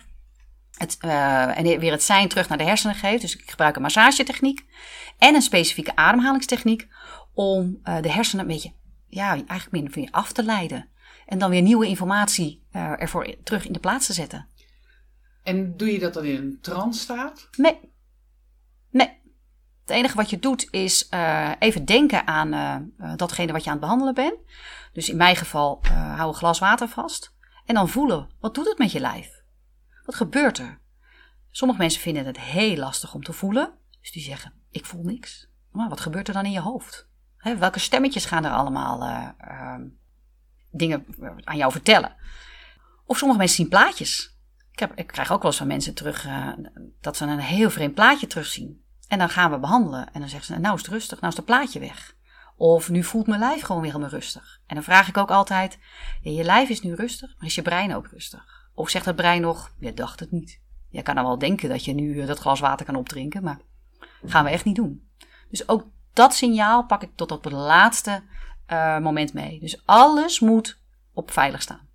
Het, 0.77 0.97
en 0.99 1.79
weer 1.79 1.91
het 1.91 2.03
zijn 2.03 2.27
terug 2.27 2.49
naar 2.49 2.57
de 2.57 2.63
hersenen 2.63 2.95
geeft. 2.95 3.21
Dus 3.21 3.35
ik 3.35 3.49
gebruik 3.49 3.75
een 3.75 3.81
massagetechniek 3.81 4.65
en 5.17 5.35
een 5.35 5.41
specifieke 5.41 5.95
ademhalingstechniek 5.95 6.87
om 7.33 7.79
de 7.83 8.11
hersenen 8.11 8.45
een 8.45 8.51
beetje, 8.51 8.73
ja, 9.07 9.29
eigenlijk 9.29 9.71
min 9.71 9.91
van 9.91 10.01
je 10.01 10.11
af 10.11 10.31
te 10.31 10.43
leiden. 10.43 10.89
En 11.25 11.37
dan 11.37 11.49
weer 11.49 11.61
nieuwe 11.61 11.87
informatie 11.87 12.63
ervoor 12.71 13.35
terug 13.43 13.65
in 13.65 13.73
de 13.73 13.79
plaats 13.79 14.05
te 14.05 14.13
zetten. 14.13 14.47
En 15.43 15.77
doe 15.77 15.91
je 15.91 15.99
dat 15.99 16.13
dan 16.13 16.23
in 16.23 16.35
een 16.35 16.57
trance 16.61 16.99
staat? 16.99 17.49
Nee. 17.57 17.79
Nee. 18.95 19.21
Het 19.81 19.89
enige 19.89 20.15
wat 20.15 20.29
je 20.29 20.39
doet 20.39 20.67
is 20.71 21.07
uh, 21.13 21.51
even 21.59 21.85
denken 21.85 22.27
aan 22.27 22.53
uh, 22.53 23.15
datgene 23.15 23.51
wat 23.51 23.63
je 23.63 23.69
aan 23.69 23.75
het 23.75 23.85
behandelen 23.85 24.13
bent. 24.13 24.35
Dus 24.93 25.09
in 25.09 25.17
mijn 25.17 25.35
geval 25.35 25.79
hou 25.91 26.27
een 26.27 26.33
glas 26.33 26.59
water 26.59 26.87
vast. 26.87 27.33
En 27.65 27.75
dan 27.75 27.89
voelen, 27.89 28.29
wat 28.39 28.55
doet 28.55 28.67
het 28.67 28.77
met 28.77 28.91
je 28.91 28.99
lijf? 28.99 29.43
Wat 30.05 30.15
gebeurt 30.15 30.57
er? 30.57 30.79
Sommige 31.51 31.79
mensen 31.79 32.01
vinden 32.01 32.25
het 32.25 32.39
heel 32.39 32.77
lastig 32.77 33.13
om 33.13 33.23
te 33.23 33.33
voelen. 33.33 33.73
Dus 34.01 34.11
die 34.11 34.23
zeggen, 34.23 34.53
ik 34.69 34.85
voel 34.85 35.03
niks. 35.03 35.49
Maar 35.71 35.89
wat 35.89 35.99
gebeurt 35.99 36.27
er 36.27 36.33
dan 36.33 36.45
in 36.45 36.51
je 36.51 36.59
hoofd? 36.59 37.07
Welke 37.37 37.79
stemmetjes 37.79 38.25
gaan 38.25 38.45
er 38.45 38.51
allemaal 38.51 39.03
ehm, 39.37 39.87
dingen 40.71 41.05
aan 41.43 41.57
jou 41.57 41.71
vertellen? 41.71 42.15
Of 43.05 43.17
sommige 43.17 43.39
mensen 43.39 43.57
zien 43.57 43.69
plaatjes. 43.69 44.37
Ik, 44.71 44.79
heb, 44.79 44.93
ik 44.95 45.07
krijg 45.07 45.31
ook 45.31 45.41
wel 45.41 45.51
eens 45.51 45.59
van 45.59 45.67
mensen 45.67 45.93
terug 45.93 46.27
dat 47.01 47.17
ze 47.17 47.25
een 47.25 47.39
heel 47.39 47.69
vreemd 47.69 47.93
plaatje 47.93 48.27
terugzien. 48.27 48.84
En 49.07 49.17
dan 49.19 49.29
gaan 49.29 49.51
we 49.51 49.59
behandelen. 49.59 50.13
En 50.13 50.19
dan 50.19 50.29
zeggen 50.29 50.55
ze, 50.55 50.61
nou 50.61 50.75
is 50.75 50.81
het 50.81 50.91
rustig, 50.91 51.19
nou 51.19 51.31
is 51.31 51.37
het 51.37 51.45
plaatje 51.45 51.79
weg. 51.79 52.15
Of 52.57 52.89
nu 52.89 53.03
voelt 53.03 53.27
mijn 53.27 53.39
lijf 53.39 53.61
gewoon 53.61 53.81
weer 53.81 53.91
helemaal 53.91 54.13
rustig. 54.13 54.59
En 54.67 54.75
dan 54.75 54.83
vraag 54.83 55.07
ik 55.07 55.17
ook 55.17 55.31
altijd, 55.31 55.77
ja, 56.21 56.31
je 56.31 56.43
lijf 56.43 56.69
is 56.69 56.81
nu 56.81 56.93
rustig, 56.93 57.35
maar 57.37 57.47
is 57.47 57.55
je 57.55 57.61
brein 57.61 57.95
ook 57.95 58.07
rustig? 58.07 58.69
Of 58.73 58.89
zegt 58.89 59.05
het 59.05 59.15
brein 59.15 59.41
nog, 59.41 59.71
je 59.79 59.93
dacht 59.93 60.19
het 60.19 60.31
niet. 60.31 60.59
Je 60.89 61.01
kan 61.01 61.15
dan 61.15 61.23
wel 61.23 61.37
denken 61.37 61.69
dat 61.69 61.85
je 61.85 61.93
nu 61.93 62.25
dat 62.25 62.39
glas 62.39 62.59
water 62.59 62.85
kan 62.85 62.95
opdrinken, 62.95 63.43
maar 63.43 63.59
gaan 64.25 64.43
we 64.43 64.49
echt 64.49 64.65
niet 64.65 64.75
doen. 64.75 65.09
Dus 65.49 65.67
ook 65.67 65.87
dat 66.13 66.33
signaal 66.33 66.85
pak 66.85 67.03
ik 67.03 67.09
tot 67.15 67.31
op 67.31 67.43
het 67.43 67.53
laatste 67.53 68.23
uh, 68.71 68.99
moment 68.99 69.33
mee. 69.33 69.59
Dus 69.59 69.85
alles 69.85 70.39
moet 70.39 70.79
op 71.13 71.31
veilig 71.31 71.61
staan. 71.61 71.87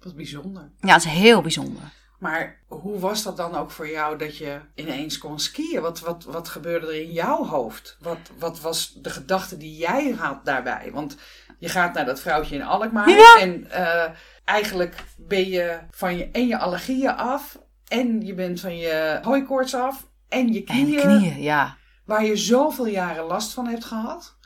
Wat 0.00 0.16
bijzonder. 0.16 0.70
Ja, 0.80 0.92
het 0.92 1.04
is 1.04 1.10
heel 1.10 1.40
bijzonder. 1.40 1.92
Maar 2.18 2.60
hoe 2.66 2.98
was 2.98 3.22
dat 3.22 3.36
dan 3.36 3.54
ook 3.54 3.70
voor 3.70 3.88
jou 3.88 4.18
dat 4.18 4.36
je 4.36 4.60
ineens 4.74 5.18
kon 5.18 5.38
skiën? 5.38 5.80
Wat, 5.80 6.00
wat, 6.00 6.24
wat 6.24 6.48
gebeurde 6.48 6.86
er 6.86 7.02
in 7.02 7.12
jouw 7.12 7.44
hoofd? 7.44 7.96
Wat, 8.00 8.18
wat 8.38 8.60
was 8.60 8.92
de 8.94 9.10
gedachte 9.10 9.56
die 9.56 9.76
jij 9.76 10.10
had 10.10 10.44
daarbij? 10.44 10.90
Want 10.92 11.16
je 11.58 11.68
gaat 11.68 11.94
naar 11.94 12.04
dat 12.04 12.20
vrouwtje 12.20 12.54
in 12.54 12.62
Alkmaar. 12.62 13.10
Ja. 13.10 13.38
En 13.40 13.66
uh, 13.66 14.04
eigenlijk 14.44 15.04
ben 15.16 15.48
je 15.48 15.80
van 15.90 16.16
je, 16.16 16.30
en 16.30 16.46
je 16.46 16.58
allergieën 16.58 17.16
af. 17.16 17.58
En 17.88 18.20
je 18.20 18.34
bent 18.34 18.60
van 18.60 18.76
je 18.76 19.18
hooikoorts 19.22 19.74
af. 19.74 20.08
En 20.28 20.52
je 20.52 20.62
knieën. 20.62 21.00
En 21.00 21.18
knieën, 21.18 21.42
ja. 21.42 21.76
Waar 22.04 22.24
je 22.24 22.36
zoveel 22.36 22.86
jaren 22.86 23.24
last 23.24 23.52
van 23.52 23.66
hebt 23.66 23.84
gehad. 23.84 24.36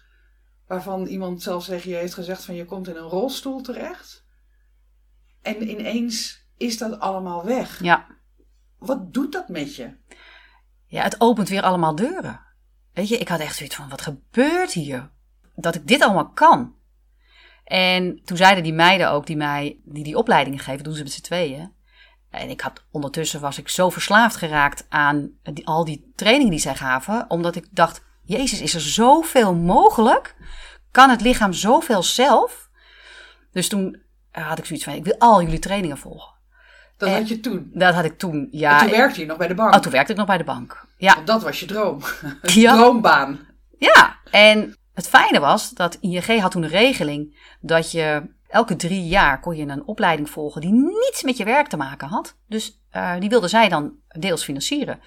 Waarvan 0.66 1.06
iemand 1.06 1.42
zelfs 1.42 1.66
tegen 1.66 1.90
je 1.90 1.96
heeft 1.96 2.14
gezegd 2.14 2.44
van 2.44 2.54
je 2.54 2.64
komt 2.64 2.88
in 2.88 2.96
een 2.96 3.02
rolstoel 3.02 3.60
terecht. 3.60 4.24
En 5.42 5.70
ineens 5.70 6.48
is 6.60 6.78
dat 6.78 7.00
allemaal 7.00 7.44
weg. 7.44 7.82
Ja. 7.82 8.06
Wat 8.78 9.12
doet 9.12 9.32
dat 9.32 9.48
met 9.48 9.76
je? 9.76 9.96
Ja, 10.86 11.02
het 11.02 11.20
opent 11.20 11.48
weer 11.48 11.62
allemaal 11.62 11.94
deuren. 11.94 12.40
Weet 12.92 13.08
je, 13.08 13.18
ik 13.18 13.28
had 13.28 13.40
echt 13.40 13.56
zoiets 13.56 13.74
van, 13.76 13.88
wat 13.88 14.00
gebeurt 14.00 14.72
hier? 14.72 15.10
Dat 15.54 15.74
ik 15.74 15.86
dit 15.86 16.02
allemaal 16.02 16.30
kan. 16.30 16.74
En 17.64 18.20
toen 18.24 18.36
zeiden 18.36 18.62
die 18.62 18.72
meiden 18.72 19.10
ook, 19.10 19.26
die 19.26 19.36
mij 19.36 19.80
die, 19.84 20.04
die 20.04 20.16
opleidingen 20.16 20.58
geven, 20.58 20.84
doen 20.84 20.94
ze 20.94 21.02
met 21.02 21.12
z'n 21.12 21.20
tweeën. 21.22 21.72
En 22.30 22.50
ik 22.50 22.60
had, 22.60 22.84
ondertussen 22.90 23.40
was 23.40 23.58
ik 23.58 23.68
zo 23.68 23.90
verslaafd 23.90 24.36
geraakt 24.36 24.86
aan 24.88 25.30
die, 25.42 25.66
al 25.66 25.84
die 25.84 26.12
trainingen 26.14 26.50
die 26.50 26.60
zij 26.60 26.74
gaven. 26.74 27.24
Omdat 27.28 27.56
ik 27.56 27.66
dacht, 27.70 28.04
Jezus, 28.22 28.60
is 28.60 28.74
er 28.74 28.80
zoveel 28.80 29.54
mogelijk? 29.54 30.36
Kan 30.90 31.10
het 31.10 31.20
lichaam 31.20 31.52
zoveel 31.52 32.02
zelf? 32.02 32.70
Dus 33.52 33.68
toen 33.68 34.02
had 34.30 34.58
ik 34.58 34.64
zoiets 34.64 34.84
van, 34.84 34.94
ik 34.94 35.04
wil 35.04 35.18
al 35.18 35.42
jullie 35.42 35.58
trainingen 35.58 35.98
volgen. 35.98 36.29
Dat 37.00 37.08
en, 37.08 37.14
had 37.14 37.28
je 37.28 37.40
toen? 37.40 37.70
Dat 37.72 37.94
had 37.94 38.04
ik 38.04 38.18
toen, 38.18 38.48
ja. 38.50 38.80
En 38.80 38.86
toen 38.86 38.96
werkte 38.96 39.20
je 39.20 39.26
nog 39.26 39.36
bij 39.36 39.48
de 39.48 39.54
bank? 39.54 39.74
Oh, 39.74 39.80
toen 39.80 39.92
werkte 39.92 40.12
ik 40.12 40.18
nog 40.18 40.26
bij 40.26 40.38
de 40.38 40.44
bank, 40.44 40.86
ja. 40.96 41.14
Want 41.14 41.26
dat 41.26 41.42
was 41.42 41.60
je 41.60 41.66
droom. 41.66 42.00
Ja. 42.42 42.74
Droombaan. 42.76 43.38
Ja, 43.78 44.16
en 44.30 44.76
het 44.94 45.08
fijne 45.08 45.40
was 45.40 45.70
dat 45.70 45.96
ING 46.00 46.40
had 46.40 46.50
toen 46.50 46.62
een 46.62 46.68
regeling 46.68 47.36
dat 47.60 47.90
je 47.90 48.22
elke 48.48 48.76
drie 48.76 49.06
jaar 49.06 49.40
kon 49.40 49.56
je 49.56 49.66
een 49.66 49.86
opleiding 49.86 50.30
volgen 50.30 50.60
die 50.60 50.72
niets 50.72 51.22
met 51.22 51.36
je 51.36 51.44
werk 51.44 51.66
te 51.66 51.76
maken 51.76 52.08
had. 52.08 52.36
Dus 52.48 52.82
uh, 52.96 53.12
die 53.18 53.28
wilden 53.28 53.48
zij 53.48 53.68
dan 53.68 53.92
deels 54.08 54.44
financieren. 54.44 55.00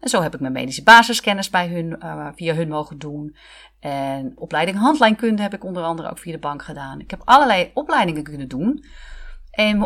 En 0.00 0.08
zo 0.08 0.22
heb 0.22 0.34
ik 0.34 0.40
mijn 0.40 0.52
medische 0.52 0.82
basiskennis 0.82 1.50
bij 1.50 1.68
hun, 1.68 1.96
uh, 2.02 2.28
via 2.34 2.54
hun 2.54 2.68
mogen 2.68 2.98
doen. 2.98 3.36
En 3.80 4.32
opleiding 4.36 4.78
handlijnkunde 4.78 5.42
heb 5.42 5.54
ik 5.54 5.64
onder 5.64 5.82
andere 5.82 6.10
ook 6.10 6.18
via 6.18 6.32
de 6.32 6.38
bank 6.38 6.62
gedaan. 6.62 7.00
Ik 7.00 7.10
heb 7.10 7.22
allerlei 7.24 7.70
opleidingen 7.74 8.22
kunnen 8.22 8.48
doen. 8.48 8.84
En 9.60 9.82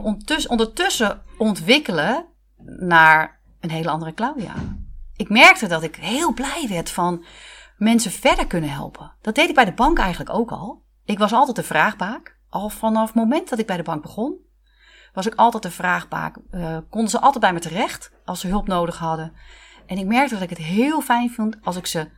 ondertussen, 0.48 1.22
ontwikkelen 1.38 2.26
naar 2.64 3.40
een 3.60 3.70
hele 3.70 3.90
andere 3.90 4.14
Claudia. 4.14 4.54
Ik 5.16 5.28
merkte 5.28 5.66
dat 5.66 5.82
ik 5.82 5.96
heel 5.96 6.32
blij 6.32 6.66
werd 6.68 6.90
van 6.90 7.24
mensen 7.76 8.10
verder 8.10 8.46
kunnen 8.46 8.70
helpen. 8.70 9.12
Dat 9.20 9.34
deed 9.34 9.48
ik 9.48 9.54
bij 9.54 9.64
de 9.64 9.72
bank 9.72 9.98
eigenlijk 9.98 10.30
ook 10.30 10.50
al. 10.50 10.82
Ik 11.04 11.18
was 11.18 11.32
altijd 11.32 11.56
de 11.56 11.62
vraagbaak. 11.62 12.38
al 12.48 12.68
vanaf 12.68 13.06
het 13.06 13.14
moment 13.14 13.48
dat 13.48 13.58
ik 13.58 13.66
bij 13.66 13.76
de 13.76 13.82
bank 13.82 14.02
begon, 14.02 14.36
was 15.12 15.26
ik 15.26 15.34
altijd 15.34 15.62
de 15.62 15.70
vraagbaak. 15.70 16.36
Uh, 16.50 16.78
konden 16.90 17.10
ze 17.10 17.20
altijd 17.20 17.40
bij 17.40 17.52
me 17.52 17.60
terecht 17.60 18.12
als 18.24 18.40
ze 18.40 18.48
hulp 18.48 18.66
nodig 18.66 18.98
hadden. 18.98 19.32
En 19.86 19.98
ik 19.98 20.06
merkte 20.06 20.34
dat 20.34 20.42
ik 20.42 20.50
het 20.50 20.58
heel 20.58 21.00
fijn 21.00 21.30
vond 21.30 21.56
als 21.62 21.76
ik 21.76 21.86
ze 21.86 22.10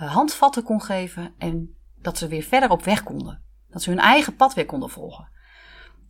uh, 0.00 0.14
handvatten 0.14 0.62
kon 0.62 0.82
geven 0.82 1.34
en 1.38 1.76
dat 2.02 2.18
ze 2.18 2.28
weer 2.28 2.42
verder 2.42 2.70
op 2.70 2.84
weg 2.84 3.02
konden. 3.02 3.42
Dat 3.70 3.82
ze 3.82 3.90
hun 3.90 3.98
eigen 3.98 4.36
pad 4.36 4.54
weer 4.54 4.66
konden 4.66 4.90
volgen. 4.90 5.28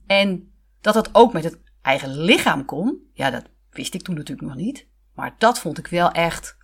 En 0.07 0.51
dat 0.81 0.95
dat 0.95 1.09
ook 1.13 1.33
met 1.33 1.45
het 1.45 1.59
eigen 1.83 2.21
lichaam 2.21 2.65
kon, 2.65 2.99
ja, 3.13 3.31
dat 3.31 3.45
wist 3.71 3.95
ik 3.95 4.03
toen 4.03 4.15
natuurlijk 4.15 4.49
nog 4.49 4.57
niet. 4.57 4.87
Maar 5.15 5.35
dat 5.39 5.59
vond 5.59 5.79
ik 5.79 5.87
wel 5.87 6.11
echt 6.11 6.57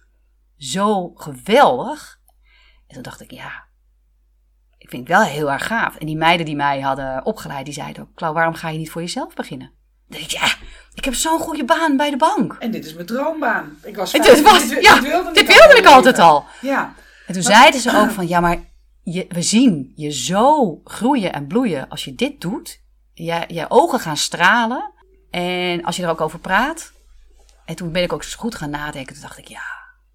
zo 0.57 1.12
geweldig. 1.14 2.21
En 2.87 2.95
toen 2.95 3.03
dacht 3.03 3.21
ik, 3.21 3.31
ja, 3.31 3.64
ik 4.79 4.89
vind 4.91 5.09
het 5.09 5.17
wel 5.17 5.27
heel 5.27 5.53
erg 5.53 5.67
gaaf. 5.67 5.97
En 5.97 6.07
die 6.07 6.17
meiden 6.17 6.47
die 6.47 6.57
mij 6.57 6.81
hadden 6.81 7.25
opgeleid, 7.25 7.64
die 7.64 7.75
zeiden 7.75 8.03
ook, 8.03 8.14
Klauw, 8.14 8.33
waarom 8.33 8.55
ga 8.55 8.69
je 8.69 8.79
niet 8.79 8.91
voor 8.91 9.01
jezelf 9.01 9.35
beginnen? 9.35 9.71
Dan 10.09 10.19
dacht 10.19 10.33
ik, 10.33 10.39
ja, 10.39 10.55
ik 10.95 11.05
heb 11.05 11.14
zo'n 11.14 11.39
goede 11.39 11.64
baan 11.64 11.97
bij 11.97 12.11
de 12.11 12.17
bank. 12.17 12.57
En 12.59 12.71
dit 12.71 12.85
is 12.85 12.95
mijn 12.95 13.07
droombaan. 13.07 13.79
Ik 13.83 13.97
was, 13.97 14.12
dit 14.12 14.43
was 14.43 14.69
dit, 14.69 14.85
ja, 14.85 14.95
dit 14.95 15.03
wilde, 15.03 15.33
dit 15.33 15.47
wilde 15.47 15.77
ik 15.77 15.87
altijd 15.87 16.19
al. 16.19 16.45
Ja. 16.61 16.95
En 17.27 17.35
toen 17.35 17.43
zeiden 17.43 17.81
ze 17.81 17.97
ook 17.97 18.11
van, 18.11 18.29
ja, 18.29 18.41
maar 18.41 18.59
je, 19.03 19.27
we 19.29 19.43
zien 19.43 19.93
je 19.95 20.11
zo 20.11 20.81
groeien 20.85 21.33
en 21.33 21.47
bloeien 21.47 21.89
als 21.89 22.05
je 22.05 22.14
dit 22.14 22.41
doet. 22.41 22.85
Je, 23.25 23.45
je 23.47 23.67
ogen 23.69 24.01
gaan 24.01 24.17
stralen. 24.17 24.93
En 25.31 25.85
als 25.85 25.97
je 25.97 26.03
er 26.03 26.09
ook 26.09 26.21
over 26.21 26.39
praat. 26.39 26.93
En 27.64 27.77
toen 27.77 27.93
ben 27.93 28.03
ik 28.03 28.12
ook 28.12 28.23
zo 28.23 28.39
goed 28.39 28.55
gaan 28.55 28.71
nadenken. 28.71 29.12
Toen 29.12 29.23
dacht 29.23 29.39
ik, 29.39 29.49
ja, 29.49 29.64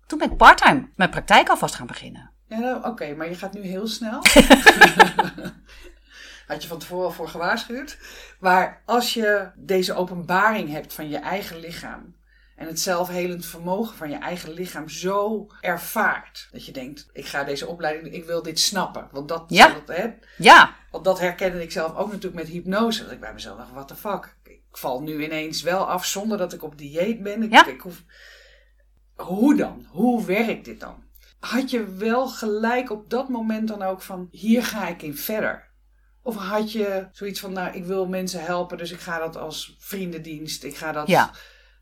toen 0.05 0.19
ben 0.19 0.31
ik 0.31 0.37
parttime 0.37 0.89
mijn 0.95 1.09
praktijk 1.09 1.49
alvast 1.49 1.75
gaan 1.75 1.87
beginnen. 1.87 2.31
Ja, 2.47 2.59
nou, 2.59 2.85
oké, 2.85 3.15
maar 3.15 3.29
je 3.29 3.35
gaat 3.35 3.53
nu 3.53 3.61
heel 3.61 3.87
snel. 3.87 4.21
Had 6.47 6.61
je 6.61 6.67
van 6.67 6.79
tevoren 6.79 7.13
voor 7.13 7.29
gewaarschuwd. 7.29 7.97
Maar 8.39 8.81
als 8.85 9.13
je 9.13 9.51
deze 9.55 9.93
openbaring 9.93 10.69
hebt 10.69 10.93
van 10.93 11.09
je 11.09 11.17
eigen 11.17 11.59
lichaam. 11.59 12.15
En 12.61 12.67
het 12.67 12.79
zelfhelend 12.79 13.45
vermogen 13.45 13.95
van 13.97 14.09
je 14.09 14.15
eigen 14.15 14.51
lichaam 14.51 14.89
zo 14.89 15.47
ervaart. 15.61 16.47
Dat 16.51 16.65
je 16.65 16.71
denkt, 16.71 17.09
ik 17.13 17.25
ga 17.25 17.43
deze 17.43 17.67
opleiding, 17.67 18.13
ik 18.13 18.25
wil 18.25 18.41
dit 18.41 18.59
snappen. 18.59 19.07
Want 19.11 19.27
dat, 19.27 19.43
Ja. 19.47 19.67
dat, 19.85 19.97
hè, 19.97 20.09
Ja, 20.37 20.75
want 20.91 21.03
dat 21.05 21.19
herkende 21.19 21.61
ik 21.61 21.71
zelf 21.71 21.95
ook 21.95 22.07
natuurlijk 22.11 22.43
met 22.43 22.47
hypnose. 22.51 23.03
Dat 23.03 23.11
ik 23.11 23.19
bij 23.19 23.33
mezelf 23.33 23.57
dacht, 23.57 23.71
what 23.71 23.87
the 23.87 23.95
fuck. 23.95 24.37
Ik 24.43 24.61
val 24.71 25.01
nu 25.01 25.23
ineens 25.23 25.61
wel 25.61 25.87
af 25.87 26.05
zonder 26.05 26.37
dat 26.37 26.53
ik 26.53 26.63
op 26.63 26.77
dieet 26.77 27.23
ben. 27.23 27.43
Ik, 27.43 27.51
Ja. 27.51 27.65
ik 27.67 27.81
hoef... 27.81 28.03
Hoe 29.15 29.55
dan? 29.55 29.85
Hoe 29.89 30.25
werkt 30.25 30.65
dit 30.65 30.79
dan? 30.79 31.03
Had 31.39 31.69
je 31.69 31.85
wel 31.93 32.27
gelijk 32.27 32.91
op 32.91 33.09
dat 33.09 33.29
moment 33.29 33.67
dan 33.67 33.81
ook 33.81 34.01
van, 34.01 34.27
hier 34.31 34.63
ga 34.63 34.87
ik 34.87 35.01
in 35.01 35.17
verder? 35.17 35.69
Of 36.23 36.35
had 36.35 36.71
je 36.71 37.07
zoiets 37.11 37.39
van, 37.39 37.53
nou, 37.53 37.75
ik 37.75 37.85
wil 37.85 38.07
mensen 38.07 38.43
helpen, 38.43 38.77
dus 38.77 38.91
ik 38.91 38.99
ga 38.99 39.19
dat 39.19 39.37
als 39.37 39.75
vriendendienst. 39.79 40.63
Ik 40.63 40.75
ga 40.75 40.91
dat 40.91 41.07
Ja. 41.07 41.31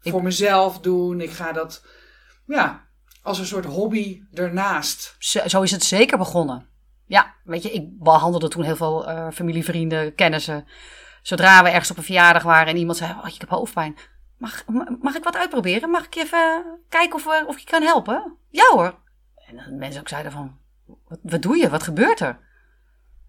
Voor 0.01 0.23
mezelf 0.23 0.79
doen. 0.79 1.21
Ik 1.21 1.31
ga 1.31 1.51
dat, 1.51 1.85
ja, 2.45 2.87
als 3.21 3.39
een 3.39 3.45
soort 3.45 3.65
hobby 3.65 4.21
ernaast. 4.33 5.15
zo, 5.19 5.47
zo 5.47 5.61
is 5.61 5.71
het 5.71 5.83
zeker 5.83 6.17
begonnen. 6.17 6.67
Ja, 7.05 7.33
weet 7.43 7.63
je, 7.63 7.71
ik 7.71 7.99
behandelde 7.99 8.47
toen 8.47 8.63
heel 8.63 8.75
veel 8.75 9.07
eh, 9.07 9.27
familie, 9.33 9.63
vrienden, 9.63 10.15
kennissen. 10.15 10.67
Zodra 11.21 11.63
we 11.63 11.69
ergens 11.69 11.91
op 11.91 11.97
een 11.97 12.03
verjaardag 12.03 12.43
waren 12.43 12.67
en 12.67 12.77
iemand 12.77 12.97
zei, 12.97 13.11
oh, 13.11 13.27
ik 13.27 13.39
heb 13.39 13.49
hoofdpijn. 13.49 13.97
Mag, 14.37 14.63
ma- 14.67 14.97
mag 15.01 15.15
ik 15.15 15.23
wat 15.23 15.35
uitproberen? 15.35 15.89
Mag 15.89 16.05
ik 16.05 16.15
even 16.15 16.63
kijken 16.89 17.15
of, 17.15 17.23
we, 17.23 17.43
of 17.47 17.53
ik 17.55 17.61
je 17.61 17.69
kan 17.69 17.81
helpen? 17.81 18.35
Ja 18.49 18.63
hoor. 18.71 18.99
En 19.47 19.55
dan 19.55 19.77
mensen 19.77 20.01
ook 20.01 20.07
zeiden 20.07 20.31
van, 20.31 20.57
wat, 21.07 21.19
wat 21.21 21.41
doe 21.41 21.57
je? 21.57 21.69
Wat 21.69 21.83
gebeurt 21.83 22.19
er? 22.19 22.39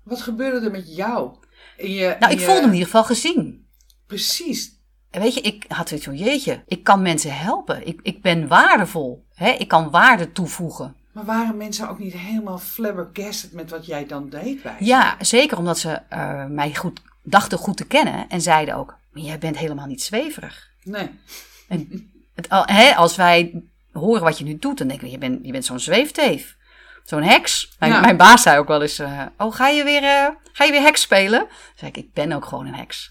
Wat 0.02 0.20
gebeurde 0.22 0.64
er 0.66 0.70
met 0.72 0.96
jou? 0.96 1.36
In 1.76 1.90
je, 1.90 2.16
Nou, 2.18 2.32
in 2.32 2.38
ik 2.38 2.38
je- 2.38 2.44
voelde 2.44 2.60
me 2.60 2.66
in 2.66 2.72
ieder 2.72 2.86
geval 2.86 3.04
gezien. 3.04 3.66
Precies. 4.06 4.80
En 5.11 5.20
weet 5.20 5.34
je, 5.34 5.40
ik 5.40 5.64
had 5.68 5.88
zoiets 5.88 6.06
van, 6.06 6.16
jeetje, 6.16 6.62
ik 6.66 6.84
kan 6.84 7.02
mensen 7.02 7.36
helpen. 7.36 7.86
Ik, 7.86 8.00
ik 8.02 8.22
ben 8.22 8.48
waardevol. 8.48 9.24
Hè? 9.34 9.50
Ik 9.50 9.68
kan 9.68 9.90
waarde 9.90 10.32
toevoegen. 10.32 10.94
Maar 11.12 11.24
waren 11.24 11.56
mensen 11.56 11.88
ook 11.88 11.98
niet 11.98 12.12
helemaal 12.12 12.58
flabbergasted 12.58 13.52
met 13.52 13.70
wat 13.70 13.86
jij 13.86 14.06
dan 14.06 14.28
deed 14.28 14.62
bij? 14.62 14.76
Ja, 14.78 15.16
zeker 15.20 15.58
omdat 15.58 15.78
ze 15.78 15.90
eh, 16.08 16.44
mij 16.46 16.74
goed, 16.74 17.00
dachten 17.22 17.58
goed 17.58 17.76
te 17.76 17.86
kennen. 17.86 18.28
En 18.28 18.40
zeiden 18.40 18.74
ook, 18.74 18.96
maar 19.12 19.22
jij 19.22 19.38
bent 19.38 19.58
helemaal 19.58 19.86
niet 19.86 20.02
zweverig. 20.02 20.68
Nee. 20.82 21.11
En 21.68 22.11
het, 22.34 22.48
al- 22.48 22.66
hè, 22.66 22.94
als 22.96 23.16
wij 23.16 23.62
horen 23.92 24.22
wat 24.22 24.38
je 24.38 24.44
nu 24.44 24.58
doet, 24.58 24.78
dan 24.78 24.88
denken 24.88 25.06
we, 25.06 25.12
je 25.12 25.18
bent, 25.18 25.38
je 25.46 25.52
bent 25.52 25.64
zo'n 25.64 25.80
zweefteef. 25.80 26.56
Zo'n 27.04 27.22
heks. 27.22 27.74
Mijn, 27.78 27.92
Ja. 27.92 28.00
mijn 28.00 28.16
baas 28.16 28.42
zei 28.42 28.58
ook 28.58 28.68
wel 28.68 28.82
eens, 28.82 28.98
eh, 28.98 29.22
oh, 29.36 29.54
ga 29.54 29.68
je, 29.68 29.84
weer, 29.84 30.02
eh, 30.02 30.28
ga 30.52 30.64
je 30.64 30.70
weer 30.70 30.82
heks 30.82 31.00
spelen? 31.00 31.38
Dan 31.40 31.48
zei 31.74 31.90
ik, 31.90 31.96
ik 31.96 32.12
ben 32.12 32.32
ook 32.32 32.44
gewoon 32.44 32.66
een 32.66 32.74
heks. 32.74 33.11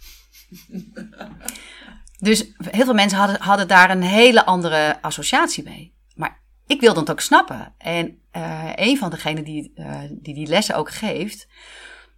Dus 2.20 2.46
heel 2.58 2.86
veel 2.86 2.94
mensen 2.94 3.18
hadden, 3.18 3.42
hadden 3.42 3.68
daar 3.68 3.90
een 3.90 4.02
hele 4.02 4.46
andere 4.46 5.02
associatie 5.02 5.64
mee. 5.64 5.94
Maar 6.16 6.40
ik 6.68 6.82
wilde 6.82 7.00
het 7.00 7.12
ook 7.12 7.22
snappen. 7.22 7.74
En 7.78 8.20
eh, 8.32 8.72
een 8.76 8.98
van 8.98 9.10
degenen 9.10 9.44
die, 9.44 9.72
eh, 9.76 10.02
die 10.12 10.34
die 10.34 10.48
lessen 10.48 10.76
ook 10.76 10.92
geeft, 10.92 11.48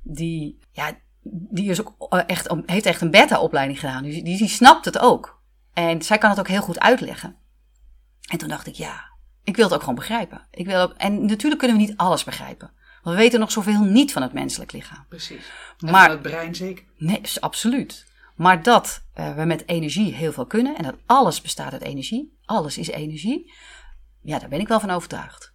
die, 0.01 0.59
ja, 0.71 0.97
die 1.23 1.69
is 1.69 1.81
ook 1.81 2.11
eh, 2.13 2.19
echt, 2.27 2.53
heeft 2.65 2.85
echt 2.85 3.01
een 3.01 3.11
beta-opleiding 3.11 3.79
gedaan. 3.79 4.03
Dus 4.03 4.13
die, 4.13 4.37
die 4.37 4.47
snapt 4.47 4.85
het 4.85 4.99
ook. 4.99 5.39
En 5.73 6.01
zij 6.01 6.17
kan 6.17 6.29
het 6.29 6.39
ook 6.39 6.47
heel 6.47 6.61
goed 6.61 6.79
uitleggen. 6.79 7.35
En 8.29 8.37
toen 8.37 8.49
dacht 8.49 8.67
ik, 8.67 8.75
ja, 8.75 9.09
ik 9.43 9.55
wil 9.55 9.65
het 9.65 9.73
ook 9.73 9.79
gewoon 9.79 9.95
begrijpen. 9.95 10.47
Ik 10.51 10.65
wil 10.65 10.81
ook, 10.81 10.93
en 10.97 11.25
natuurlijk 11.25 11.59
kunnen 11.59 11.77
we 11.77 11.83
niet 11.83 11.97
alles 11.97 12.23
begrijpen. 12.23 12.71
Want 13.03 13.15
we 13.15 13.21
weten 13.21 13.39
nog 13.39 13.51
zoveel 13.51 13.83
niet 13.83 14.11
van 14.11 14.21
het 14.21 14.33
menselijk 14.33 14.71
lichaam. 14.71 15.05
Precies. 15.09 15.51
En 15.79 15.91
Maar- 15.91 16.01
van 16.05 16.11
het 16.11 16.21
brein 16.21 16.55
zeker. 16.55 16.85
Nee, 16.97 17.21
absoluut. 17.39 18.05
Maar 18.35 18.63
dat 18.63 19.03
eh, 19.13 19.35
we 19.35 19.45
met 19.45 19.67
energie 19.67 20.13
heel 20.13 20.31
veel 20.31 20.45
kunnen 20.45 20.75
en 20.75 20.83
dat 20.83 20.97
alles 21.05 21.41
bestaat 21.41 21.71
uit 21.71 21.81
energie, 21.81 22.37
alles 22.45 22.77
is 22.77 22.87
energie, 22.87 23.53
ja, 24.21 24.39
daar 24.39 24.49
ben 24.49 24.59
ik 24.59 24.67
wel 24.67 24.79
van 24.79 24.89
overtuigd. 24.89 25.53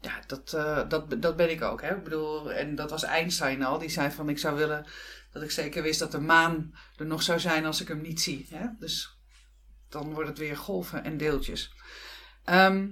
Ja, 0.00 0.20
dat, 0.26 0.52
eh, 0.52 0.88
dat, 0.88 1.22
dat 1.22 1.36
ben 1.36 1.50
ik 1.50 1.62
ook. 1.62 1.82
Hè? 1.82 1.96
Ik 1.96 2.04
bedoel, 2.04 2.52
en 2.52 2.74
dat 2.74 2.90
was 2.90 3.02
Einstein 3.02 3.62
al. 3.62 3.78
Die 3.78 3.88
zei 3.88 4.10
van, 4.10 4.28
ik 4.28 4.38
zou 4.38 4.56
willen 4.56 4.86
dat 5.32 5.42
ik 5.42 5.50
zeker 5.50 5.82
wist 5.82 5.98
dat 5.98 6.12
de 6.12 6.20
maan 6.20 6.74
er 6.96 7.06
nog 7.06 7.22
zou 7.22 7.40
zijn 7.40 7.66
als 7.66 7.80
ik 7.80 7.88
hem 7.88 8.00
niet 8.00 8.20
zie. 8.20 8.46
Hè? 8.50 8.66
Dus 8.78 9.18
dan 9.88 10.14
wordt 10.14 10.28
het 10.28 10.38
weer 10.38 10.56
golven 10.56 11.04
en 11.04 11.16
deeltjes. 11.16 11.74
Ehm, 12.44 12.88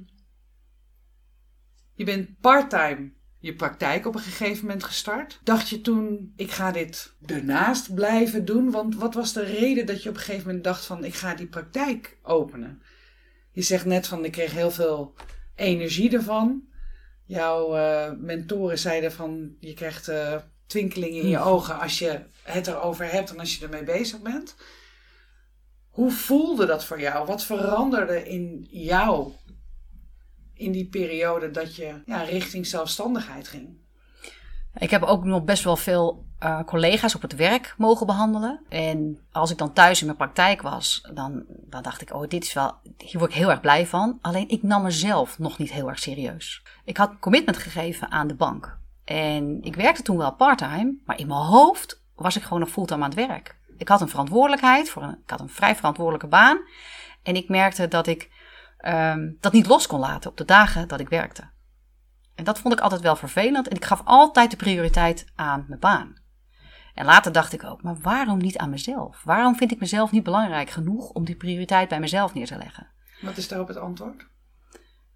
je 1.94 2.05
bent 2.05 2.40
parttime 2.40 3.12
je 3.41 3.55
praktijk 3.55 4.07
op 4.07 4.14
een 4.14 4.20
gegeven 4.20 4.66
moment 4.66 4.84
gestart. 4.84 5.41
Dacht 5.45 5.68
je 5.68 5.80
toen, 5.80 6.32
ik 6.36 6.51
ga 6.51 6.72
dit 6.72 7.12
ernaast 7.26 7.95
blijven 7.95 8.45
doen? 8.45 8.70
Want 8.70 8.95
wat 8.95 9.14
was 9.14 9.32
de 9.32 9.45
reden 9.45 9.86
dat 9.86 10.03
je 10.03 10.09
op 10.09 10.14
een 10.14 10.20
gegeven 10.20 10.47
moment 10.47 10.64
dacht 10.64 10.84
van, 10.84 11.05
ik 11.05 11.14
ga 11.14 11.34
die 11.34 11.47
praktijk 11.47 12.18
openen? 12.22 12.82
Je 13.53 13.62
zegt 13.62 13.84
net 13.84 14.07
van, 14.07 14.24
ik 14.24 14.32
kreeg 14.32 14.53
heel 14.53 14.70
veel 14.70 15.14
energie 15.55 16.12
ervan. 16.12 16.68
Jouw 17.24 17.76
eh, 17.76 18.12
mentoren 18.18 18.78
zeiden 18.78 19.12
van, 19.12 19.57
je 19.61 19.74
krijgt 19.74 20.09
eh, 20.09 20.36
twinkelingen 20.66 21.22
in 21.22 21.28
je 21.28 21.38
ogen 21.38 21.80
als 21.80 21.99
je 21.99 22.20
het 22.43 22.66
erover 22.66 23.12
hebt 23.12 23.30
en 23.30 23.38
als 23.38 23.57
je 23.57 23.64
ermee 23.64 23.84
bezig 23.84 24.20
bent. 24.20 24.57
Hoe 25.88 26.11
voelde 26.11 26.66
dat 26.66 26.84
voor 26.84 27.01
jou? 27.01 27.26
Wat 27.26 27.45
veranderde 27.45 28.28
in 28.28 28.66
jou 28.70 29.32
in 30.61 30.72
die 30.72 30.88
periode 30.88 31.50
dat 31.50 31.76
je 31.76 32.02
ja, 32.06 32.22
richting 32.22 32.66
zelfstandigheid 32.66 33.48
ging? 33.48 33.78
Ik 34.78 34.90
heb 34.90 35.02
ook 35.02 35.24
nog 35.24 35.44
best 35.44 35.64
wel 35.64 35.76
veel 35.76 36.24
eh, 36.38 36.62
collega's 36.64 37.14
op 37.14 37.22
het 37.22 37.36
werk 37.36 37.74
mogen 37.78 38.06
behandelen. 38.06 38.61
En 38.68 39.18
als 39.32 39.50
ik 39.50 39.58
dan 39.58 39.72
thuis 39.72 40.00
in 40.00 40.06
mijn 40.06 40.18
praktijk 40.18 40.62
was, 40.62 41.08
dan, 41.14 41.44
dan 41.46 41.82
dacht 41.82 42.00
ik, 42.00 42.14
oh, 42.14 42.28
dit 42.28 42.44
is 42.44 42.52
wel, 42.52 42.74
hier 42.96 43.18
word 43.18 43.30
ik 43.30 43.36
heel 43.36 43.50
erg 43.50 43.61
blij 43.61 43.86
van. 43.86 44.18
Alleen 44.20 44.48
ik 44.48 44.62
nam 44.62 44.82
mezelf 44.82 45.38
nog 45.38 45.58
niet 45.58 45.72
heel 45.72 45.88
erg 45.88 45.98
serieus. 45.98 46.62
Ik 46.84 46.96
had 46.96 47.18
commitment 47.20 47.56
gegeven 47.56 48.11
aan 48.11 48.26
de 48.26 48.34
bank. 48.34 48.78
En 49.04 49.62
ik 49.62 49.76
werkte 49.76 50.02
toen 50.02 50.16
wel 50.16 50.34
parttime, 50.34 50.94
maar 51.04 51.18
in 51.18 51.26
mijn 51.26 51.40
hoofd 51.40 52.02
was 52.14 52.36
ik 52.36 52.42
gewoon 52.42 52.61
nog 52.61 52.70
fulltime 52.70 53.02
aan 53.02 53.11
het 53.11 53.28
werk. 53.28 53.58
Ik 53.76 53.88
had 53.88 54.00
een 54.00 54.08
verantwoordelijkheid, 54.08 54.90
voor 54.90 55.02
een, 55.02 55.18
ik 55.24 55.30
had 55.30 55.40
een 55.40 55.48
vrij 55.48 55.76
verantwoordelijke 55.76 56.26
baan. 56.26 56.58
En 57.22 57.36
ik 57.36 57.48
merkte 57.48 57.88
dat 57.88 58.06
ik 58.06 58.30
ehm, 58.81 59.33
dat 59.41 59.53
niet 59.53 59.66
los 59.66 59.87
kon 59.87 60.01
laten 60.01 60.31
op 60.31 60.37
de 60.37 60.45
dagen 60.45 60.89
dat 60.89 61.01
ik 61.01 61.09
werkte. 61.09 61.51
En 62.35 62.45
dat 62.45 62.59
vond 62.59 62.74
ik 62.74 62.81
altijd 62.81 63.01
wel 63.01 63.16
vervelend. 63.16 63.68
En 63.68 63.76
ik 63.76 63.85
gaf 63.85 64.03
altijd 64.05 64.51
de 64.51 64.57
prioriteit 64.57 65.26
aan 65.35 65.64
mijn 65.68 65.81
baan. 65.81 66.18
En 66.95 67.05
later 67.05 67.33
dacht 67.33 67.53
ik 67.53 67.64
ook, 67.64 67.83
maar 67.83 67.99
waarom 68.01 68.39
niet 68.39 68.59
aan 68.59 68.70
mezelf? 68.70 69.22
Waarom 69.24 69.57
vind 69.57 69.72
ik 69.72 69.81
mezelf 69.81 70.11
niet 70.11 70.22
belangrijk 70.22 70.70
genoeg 70.70 71.11
om 71.11 71.24
die 71.24 71.37
prioriteit 71.37 71.89
bij 71.89 72.01
mezelf 72.01 72.35
neer 72.35 72.47
te 72.47 72.57
leggen? 72.57 72.89
Wat 73.20 73.37
is 73.37 73.49
daarop 73.49 73.68
het 73.68 73.76
antwoord? 73.76 74.26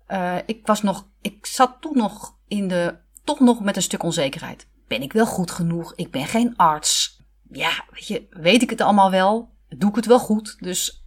Eh, 0.06 0.36
ik 0.46 0.66
was 0.66 0.82
nog, 0.82 1.08
ik 1.20 1.46
zat 1.46 1.76
toen 1.80 1.96
nog 1.96 2.36
in 2.48 2.68
de, 2.68 2.98
toch 3.24 3.40
nog 3.40 3.60
met 3.60 3.76
een 3.76 3.82
stuk 3.82 4.02
onzekerheid. 4.02 4.68
Ben 4.88 5.02
ik 5.02 5.12
wel 5.12 5.26
goed 5.26 5.50
genoeg? 5.50 5.92
Ik 5.94 6.10
ben 6.10 6.26
geen 6.26 6.56
arts. 6.56 7.22
Ja, 7.50 7.84
weet 7.90 8.06
je, 8.06 8.26
weet 8.30 8.62
ik 8.62 8.70
het 8.70 8.80
allemaal 8.80 9.10
wel? 9.10 9.52
Doe 9.68 9.90
ik 9.90 9.96
het 9.96 10.06
wel 10.06 10.18
goed? 10.18 10.56
Dus 10.58 11.06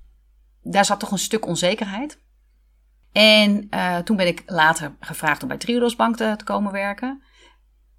daar 0.62 0.86
zat 0.86 0.99
toch 0.99 1.12
een 1.12 1.18
stuk 1.18 1.45
onzekerheid. 1.45 2.22
En 3.12 3.68
eh, 3.70 3.97
toen 3.97 4.18
ben 4.18 4.28
ik 4.28 4.43
later 4.45 4.95
gevraagd 4.99 5.41
om 5.41 5.47
bij 5.47 5.58
Triodos 5.58 5.95
Bank 5.95 6.18
te, 6.18 6.34
te 6.38 6.43
komen 6.43 6.72
werken. 6.72 7.22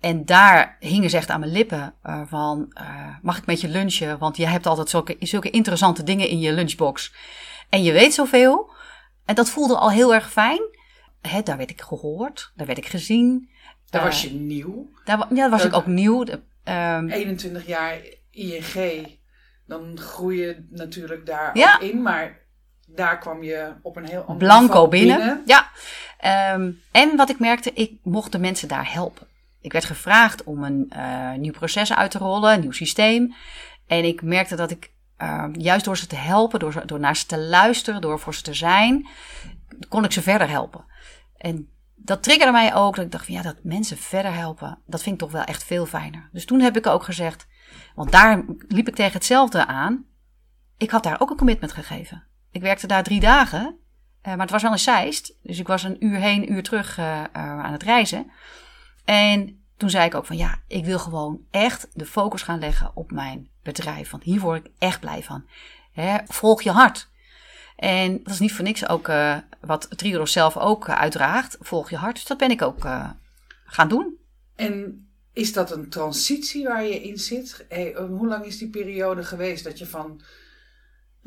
En 0.01 0.25
daar 0.25 0.77
hingen 0.81 1.11
ze 1.11 1.17
echt 1.17 1.31
aan 1.31 1.41
mijn 1.41 1.53
lippen 1.53 1.95
uh, 2.05 2.23
van, 2.27 2.75
uh, 2.81 3.17
mag 3.23 3.39
ik 3.39 3.47
met 3.47 3.61
je 3.61 3.69
lunchen? 3.69 4.19
Want 4.19 4.37
je 4.37 4.47
hebt 4.47 4.67
altijd 4.67 4.89
zulke, 4.89 5.17
zulke 5.21 5.51
interessante 5.51 6.03
dingen 6.03 6.29
in 6.29 6.41
je 6.41 6.53
lunchbox. 6.53 7.15
En 7.69 7.83
je 7.83 7.93
weet 7.93 8.15
zoveel. 8.15 8.71
En 9.25 9.35
dat 9.35 9.51
voelde 9.51 9.77
al 9.77 9.91
heel 9.91 10.15
erg 10.15 10.31
fijn. 10.31 10.61
Hè, 11.21 11.43
daar 11.43 11.57
werd 11.57 11.71
ik 11.71 11.81
gehoord, 11.81 12.53
daar 12.55 12.67
werd 12.67 12.79
ik 12.79 12.87
gezien. 12.87 13.51
Daar 13.91 14.03
was 14.05 14.23
je 14.23 14.31
nieuw. 14.31 14.91
Daar, 15.05 15.19
ja, 15.19 15.35
daar 15.35 15.51
was 15.51 15.65
ik 15.65 15.75
ook 15.75 15.87
nieuw. 15.87 16.27
Um, 16.65 17.09
21 17.09 17.67
jaar 17.67 18.01
ING, 18.31 19.07
dan 19.67 19.99
groei 19.99 20.41
je 20.41 20.67
natuurlijk 20.71 21.27
daar 21.27 21.59
ja. 21.59 21.81
in. 21.81 22.03
Maar 22.03 22.39
daar 22.95 23.19
kwam 23.19 23.43
je 23.43 23.73
op 23.83 23.97
een 23.97 24.09
heel 24.09 24.21
ander 24.23 24.47
Blanco 24.47 24.89
binnen. 24.89 25.43
Ja. 25.47 25.71
Um, 26.55 26.81
en 26.93 27.17
wat 27.17 27.31
ik 27.31 27.39
merkte, 27.39 27.73
ik 27.73 27.93
mocht 28.03 28.33
de 28.33 28.39
mensen 28.39 28.69
daar 28.69 28.93
helpen. 28.93 29.27
Ik 29.61 29.73
werd 29.73 29.85
gevraagd 29.85 30.45
om 30.45 30.65
een 30.65 30.93
uh, 30.97 31.33
nieuw 31.33 31.53
proces 31.53 31.95
uit 31.95 32.11
te 32.11 32.19
rollen, 32.19 32.53
een 32.53 32.61
nieuw 32.61 32.71
systeem. 32.71 33.35
En 33.87 34.05
ik 34.05 34.23
merkte 34.23 34.57
dat 34.57 34.71
ik 34.71 34.93
uh, 35.19 35.45
juist 35.53 35.85
door 35.85 35.97
ze 35.97 36.07
te 36.07 36.17
helpen, 36.17 36.59
door, 36.59 36.87
door 36.87 37.01
naar 37.01 37.17
ze 37.17 37.27
te 37.27 37.39
luisteren, 37.39 38.01
door 38.01 38.21
voor 38.21 38.35
ze 38.35 38.43
te 38.43 38.55
zijn, 38.55 39.07
kon 39.89 40.05
ik 40.05 40.13
ze 40.13 40.23
verder 40.23 40.49
helpen. 40.49 40.85
En 41.37 41.69
dat 41.95 42.23
triggerde 42.23 42.53
mij 42.53 42.75
ook. 42.75 42.97
Dat 42.97 43.05
ik 43.05 43.11
dacht 43.11 43.25
van 43.25 43.35
ja, 43.35 43.43
dat 43.43 43.57
mensen 43.63 43.97
verder 43.97 44.35
helpen, 44.35 44.79
dat 44.87 45.03
vind 45.03 45.15
ik 45.15 45.21
toch 45.21 45.33
wel 45.33 45.45
echt 45.45 45.65
veel 45.65 45.87
fijner. 45.87 46.29
Dus 46.33 46.45
toen 46.45 46.61
heb 46.61 46.77
ik 46.77 46.87
ook 46.87 47.03
gezegd, 47.03 47.47
want 47.95 48.13
daar 48.13 48.45
liep 48.69 48.89
ik 48.89 48.95
tegen 48.95 49.13
hetzelfde 49.13 49.67
aan. 49.67 50.07
Ik 50.77 50.91
had 50.91 51.03
daar 51.03 51.21
ook 51.21 51.31
een 51.31 51.37
commitment 51.37 51.73
gegeven. 51.73 52.28
Ik 52.59 52.65
werkte 52.65 52.87
daar 52.87 53.03
drie 53.03 53.21
dagen, 53.21 53.63
uh, 53.63 53.73
maar 54.23 54.39
het 54.39 54.51
was 54.51 54.63
wel 54.63 54.73
een 54.73 54.79
Zeist. 54.79 55.35
Dus 55.43 55.59
ik 55.59 55.67
was 55.67 55.83
een 55.83 56.05
uur 56.05 56.19
heen, 56.19 56.43
een 56.43 56.53
uur 56.53 56.63
terug 56.63 56.99
uh, 56.99 57.23
aan 57.33 57.73
het 57.73 57.83
reizen. 57.83 58.31
En 59.05 59.65
toen 59.77 59.91
zei 59.91 60.07
ik 60.07 60.15
ook 60.15 60.27
van 60.27 60.37
ja, 60.37 60.61
ik 60.67 60.85
wil 60.85 60.99
gewoon 60.99 61.41
echt 61.51 61.89
de 61.95 62.07
focus 62.07 62.43
gaan 62.43 62.59
leggen 62.59 62.91
op 62.95 63.11
mijn 63.11 63.49
bedrijf. 63.63 64.11
Want 64.11 64.23
hier 64.23 64.41
word 64.41 64.65
ik 64.65 64.73
echt 64.79 65.01
blij 65.01 65.23
van. 65.23 65.45
volg 66.27 66.63
je 66.63 66.71
hart. 66.71 67.09
En 67.77 68.23
dat 68.23 68.33
is 68.33 68.39
niet 68.39 68.53
voor 68.53 68.65
niks 68.65 68.89
ook 68.89 69.11
wat 69.61 69.89
Triodos 69.97 70.33
zelf 70.33 70.57
ook 70.57 70.89
uitdraagt. 70.89 71.57
Volg 71.61 71.91
je 71.91 71.97
hart. 71.97 72.15
Dus 72.15 72.25
dat 72.25 72.39
ben 72.39 72.51
ik 72.51 72.63
ook 72.63 72.89
gaan 73.65 73.89
doen. 73.89 74.19
En 74.57 75.09
is 75.33 75.53
dat 75.53 75.71
een 75.71 75.89
transitie 75.89 76.65
waar 76.65 76.85
je 76.85 77.03
in 77.03 77.19
zit? 77.19 77.67
Hoe 78.09 78.27
lang 78.27 78.45
is 78.45 78.59
die 78.59 78.71
periode 78.71 79.25
geweest 79.25 79.65
dat 79.65 79.79
je 79.79 79.87
van 79.87 80.23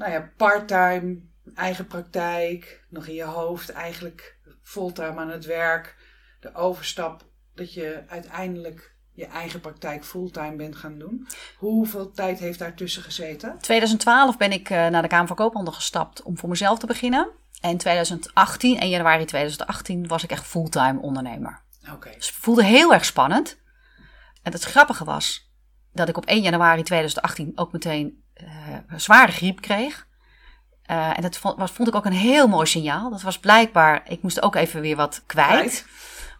nou 0.02 0.14
ja, 0.14 0.32
parttime, 0.38 1.20
eigen 1.56 1.88
praktijk, 1.88 2.86
nog 2.90 3.08
in 3.08 3.14
je 3.14 3.24
hoofd, 3.24 3.70
eigenlijk 3.70 4.38
fulltime 4.62 5.20
aan 5.20 5.30
het 5.30 5.46
werk, 5.46 5.96
de 6.40 6.56
overstap 6.56 7.24
dat 7.56 7.74
je 7.74 8.04
uiteindelijk 8.08 8.96
je 9.14 9.26
eigen 9.26 9.60
praktijk 9.60 10.06
fulltime 10.06 10.56
bent 10.56 10.76
gaan 10.76 10.98
doen. 10.98 11.28
Hoeveel 11.58 12.12
tijd 12.12 12.40
heeft 12.40 12.60
daartussen 12.60 13.04
gezeten? 13.04 13.58
2012 13.60 14.38
ben 14.38 14.52
ik 14.52 14.70
uh, 14.70 14.88
naar 14.88 15.02
de 15.02 15.08
Kamer 15.08 15.28
van 15.28 15.36
Koophandel 15.36 15.74
gestapt 15.74 16.24
om 16.24 16.38
voor 16.38 16.50
mezelf 16.50 16.80
te 16.80 16.86
beginnen. 16.86 17.30
En 17.62 17.78
2018, 17.78 18.80
1 18.80 18.90
januari 18.90 19.26
2018, 19.26 20.08
was 20.08 20.24
ik 20.24 20.32
echt 20.32 20.46
fulltime 20.46 21.02
ondernemer. 21.02 21.62
Oké. 21.82 21.92
Okay. 21.92 22.14
Dus 22.16 22.28
het 22.28 22.36
voelde 22.36 22.64
heel 22.64 22.94
erg 22.94 23.06
spannend. 23.06 23.60
En 24.44 24.52
het 24.52 24.64
grappige 24.64 25.04
was 25.04 25.52
dat 25.94 26.10
ik 26.10 26.18
op 26.18 26.26
1 26.26 26.42
januari 26.42 26.84
2018 26.84 27.52
ook 27.56 27.72
meteen 27.72 28.21
zware 28.96 29.32
griep 29.32 29.62
kreeg. 29.62 30.08
Uh, 30.92 31.18
en 31.18 31.22
dat 31.22 31.38
vond, 31.38 31.58
was, 31.58 31.72
vond 31.72 31.88
ik 31.88 31.96
ook 31.96 32.06
een 32.06 32.12
heel 32.12 32.48
mooi 32.48 32.66
signaal. 32.66 33.10
Dat 33.10 33.22
was 33.22 33.40
blijkbaar, 33.40 34.02
ik 34.08 34.22
moest 34.22 34.42
ook 34.42 34.56
even 34.56 34.82
weer 34.82 34.96
wat 34.96 35.24
kwijt. 35.26 35.50
kwijt. 35.50 35.86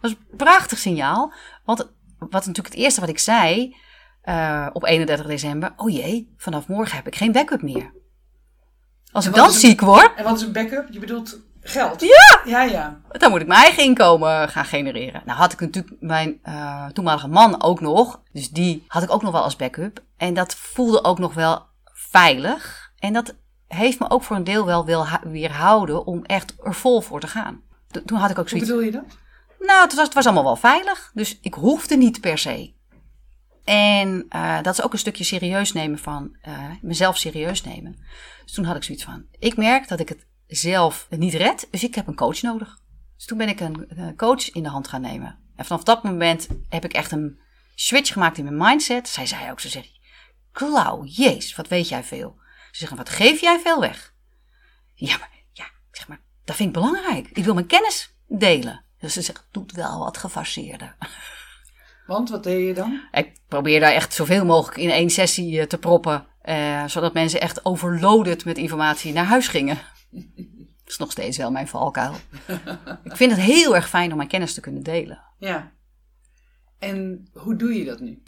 was 0.00 0.10
een 0.10 0.36
prachtig 0.36 0.78
signaal. 0.78 1.32
Want 1.64 1.90
wat 2.18 2.46
natuurlijk 2.46 2.74
het 2.74 2.84
eerste 2.84 3.00
wat 3.00 3.08
ik 3.08 3.18
zei 3.18 3.76
uh, 4.24 4.66
op 4.72 4.84
31 4.84 5.26
december. 5.26 5.72
Oh 5.76 5.90
jee, 5.90 6.34
vanaf 6.36 6.68
morgen 6.68 6.96
heb 6.96 7.06
ik 7.06 7.16
geen 7.16 7.32
backup 7.32 7.62
meer. 7.62 7.92
Als 9.12 9.26
ik 9.26 9.34
dan 9.34 9.46
een, 9.46 9.52
ziek 9.52 9.80
word. 9.80 10.14
En 10.16 10.24
wat 10.24 10.36
is 10.36 10.42
een 10.42 10.52
backup? 10.52 10.86
Je 10.90 10.98
bedoelt 10.98 11.38
geld? 11.60 12.00
Ja! 12.00 12.40
Ja, 12.44 12.62
ja. 12.62 13.00
Dan 13.08 13.30
moet 13.30 13.40
ik 13.40 13.46
mijn 13.46 13.62
eigen 13.62 13.82
inkomen 13.82 14.48
gaan 14.48 14.64
genereren. 14.64 15.22
Nou 15.24 15.38
had 15.38 15.52
ik 15.52 15.60
natuurlijk 15.60 15.96
mijn 16.00 16.40
uh, 16.44 16.86
toenmalige 16.86 17.28
man 17.28 17.62
ook 17.62 17.80
nog. 17.80 18.22
Dus 18.32 18.50
die 18.50 18.84
had 18.88 19.02
ik 19.02 19.10
ook 19.10 19.22
nog 19.22 19.32
wel 19.32 19.42
als 19.42 19.56
backup. 19.56 20.04
En 20.16 20.34
dat 20.34 20.54
voelde 20.54 21.04
ook 21.04 21.18
nog 21.18 21.34
wel 21.34 21.70
veilig. 22.12 22.92
En 22.98 23.12
dat 23.12 23.34
heeft 23.66 23.98
me 23.98 24.10
ook 24.10 24.22
voor 24.22 24.36
een 24.36 24.44
deel 24.44 24.66
wel 24.66 24.84
wil 24.84 25.06
weerhouden 25.22 26.06
om 26.06 26.24
echt 26.24 26.54
er 26.62 26.74
vol 26.74 27.00
voor 27.00 27.20
te 27.20 27.26
gaan. 27.26 27.62
Toen 28.04 28.18
had 28.18 28.30
ik 28.30 28.38
ook 28.38 28.48
zoiets. 28.48 28.70
Hoe 28.70 28.78
bedoel 28.78 29.00
je 29.00 29.06
dat? 29.06 29.18
Nou, 29.66 29.82
het 29.82 29.94
was, 29.94 30.04
het 30.04 30.14
was 30.14 30.24
allemaal 30.24 30.44
wel 30.44 30.56
veilig. 30.56 31.10
Dus 31.14 31.38
ik 31.40 31.54
hoefde 31.54 31.96
niet 31.96 32.20
per 32.20 32.38
se. 32.38 32.74
En 33.64 34.26
uh, 34.30 34.62
dat 34.62 34.78
is 34.78 34.82
ook 34.82 34.92
een 34.92 34.98
stukje 34.98 35.24
serieus 35.24 35.72
nemen 35.72 35.98
van 35.98 36.36
uh, 36.48 36.70
mezelf 36.80 37.16
serieus 37.16 37.62
nemen. 37.62 37.96
Dus 38.44 38.52
toen 38.52 38.64
had 38.64 38.76
ik 38.76 38.82
zoiets 38.82 39.04
van: 39.04 39.24
ik 39.38 39.56
merk 39.56 39.88
dat 39.88 40.00
ik 40.00 40.08
het 40.08 40.26
zelf 40.46 41.06
niet 41.10 41.34
red, 41.34 41.68
dus 41.70 41.84
ik 41.84 41.94
heb 41.94 42.06
een 42.06 42.14
coach 42.14 42.42
nodig. 42.42 42.78
Dus 43.16 43.26
toen 43.26 43.38
ben 43.38 43.48
ik 43.48 43.60
een, 43.60 43.86
een 43.88 44.16
coach 44.16 44.50
in 44.50 44.62
de 44.62 44.68
hand 44.68 44.88
gaan 44.88 45.00
nemen. 45.00 45.38
En 45.56 45.64
vanaf 45.64 45.82
dat 45.82 46.02
moment 46.02 46.48
heb 46.68 46.84
ik 46.84 46.92
echt 46.92 47.12
een 47.12 47.38
switch 47.74 48.12
gemaakt 48.12 48.38
in 48.38 48.44
mijn 48.44 48.56
mindset. 48.56 49.08
Zij 49.08 49.26
zei 49.26 49.50
ook: 49.50 49.60
ze 49.60 49.68
zegt, 49.68 50.00
Klauw, 50.52 51.04
jezus, 51.04 51.54
wat 51.54 51.68
weet 51.68 51.88
jij 51.88 52.04
veel? 52.04 52.36
Ze 52.70 52.78
zeggen: 52.78 52.96
wat 52.96 53.08
geef 53.08 53.40
jij 53.40 53.60
veel 53.60 53.80
weg? 53.80 54.14
Ja, 54.94 55.16
maar, 55.18 55.30
ja, 55.52 55.64
zeg 55.90 56.08
maar, 56.08 56.20
dat 56.44 56.56
vind 56.56 56.68
ik 56.68 56.74
belangrijk. 56.74 57.28
Ik 57.32 57.44
wil 57.44 57.54
mijn 57.54 57.66
kennis 57.66 58.14
delen. 58.26 58.84
Dus 58.98 59.12
ze 59.12 59.22
zegt, 59.22 59.48
doet 59.50 59.72
wel 59.72 59.98
wat 59.98 60.16
gefaseerder. 60.16 60.96
Want 62.06 62.30
wat 62.30 62.42
deed 62.42 62.66
je 62.66 62.74
dan? 62.74 63.00
Ik 63.12 63.32
probeer 63.48 63.80
daar 63.80 63.92
echt 63.92 64.14
zoveel 64.14 64.44
mogelijk 64.44 64.78
in 64.78 64.90
één 64.90 65.10
sessie 65.10 65.60
eh, 65.60 65.66
te 65.66 65.78
proppen. 65.78 66.26
Eh, 66.42 66.84
zodat 66.86 67.14
mensen 67.14 67.40
echt 67.40 67.64
overloaded 67.64 68.44
met 68.44 68.58
informatie 68.58 69.12
naar 69.12 69.24
huis 69.24 69.48
gingen. 69.48 69.78
Dat 70.10 70.86
is 70.86 70.96
nog 70.96 71.10
steeds 71.10 71.36
wel 71.36 71.50
mijn 71.50 71.68
valkuil. 71.68 72.14
ik 73.04 73.16
vind 73.16 73.30
het 73.30 73.40
heel 73.40 73.74
erg 73.74 73.88
fijn 73.88 74.10
om 74.10 74.16
mijn 74.16 74.28
kennis 74.28 74.54
te 74.54 74.60
kunnen 74.60 74.82
delen. 74.82 75.22
Ja. 75.38 75.72
En 76.78 77.28
hoe 77.32 77.56
doe 77.56 77.78
je 77.78 77.84
dat 77.84 78.00
nu? 78.00 78.22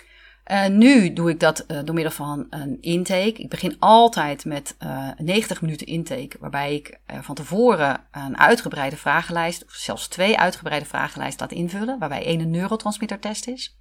Uh, 0.51 0.67
nu 0.67 1.13
doe 1.13 1.31
ik 1.31 1.41
dat 1.41 1.65
uh, 1.69 1.79
door 1.85 1.95
middel 1.95 2.13
van 2.13 2.47
een 2.51 2.79
intake. 2.81 3.43
Ik 3.43 3.49
begin 3.49 3.77
altijd 3.79 4.45
met 4.45 4.77
uh, 4.83 5.09
90 5.17 5.61
minuten 5.61 5.87
intake, 5.87 6.37
waarbij 6.41 6.75
ik 6.75 7.01
van 7.07 7.35
tevoren 7.35 8.01
een 8.11 8.39
uitgebreide 8.39 8.97
vragenlijst, 8.97 9.65
of 9.65 9.73
zelfs 9.73 10.09
twee 10.09 10.39
uitgebreide 10.39 10.87
vragenlijsten 10.87 11.47
laat 11.47 11.59
invullen, 11.59 11.99
waarbij 11.99 12.25
één 12.25 12.41
een 12.41 12.51
neurotransmittertest 12.51 13.47
is. 13.47 13.79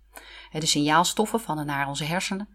de 0.51 0.66
signaalstoffen 0.66 1.39
van 1.39 1.59
en 1.59 1.66
naar 1.66 1.88
onze 1.88 2.03
hersenen. 2.03 2.47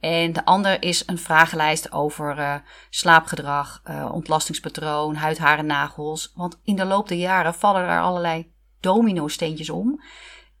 En 0.00 0.32
de 0.32 0.44
ander 0.44 0.82
is 0.82 1.02
een 1.06 1.18
vragenlijst 1.18 1.92
over 1.92 2.62
slaapgedrag, 2.90 3.82
ontlastingspatroon, 4.12 5.14
huid, 5.14 5.38
haren, 5.38 5.66
nagels. 5.66 6.32
Want 6.34 6.60
in 6.64 6.76
de 6.76 6.84
loop 6.84 7.08
der 7.08 7.18
jaren 7.18 7.54
vallen 7.54 7.82
er 7.82 8.00
allerlei 8.00 8.52
domino-steentjes 8.80 9.70
om. 9.70 10.02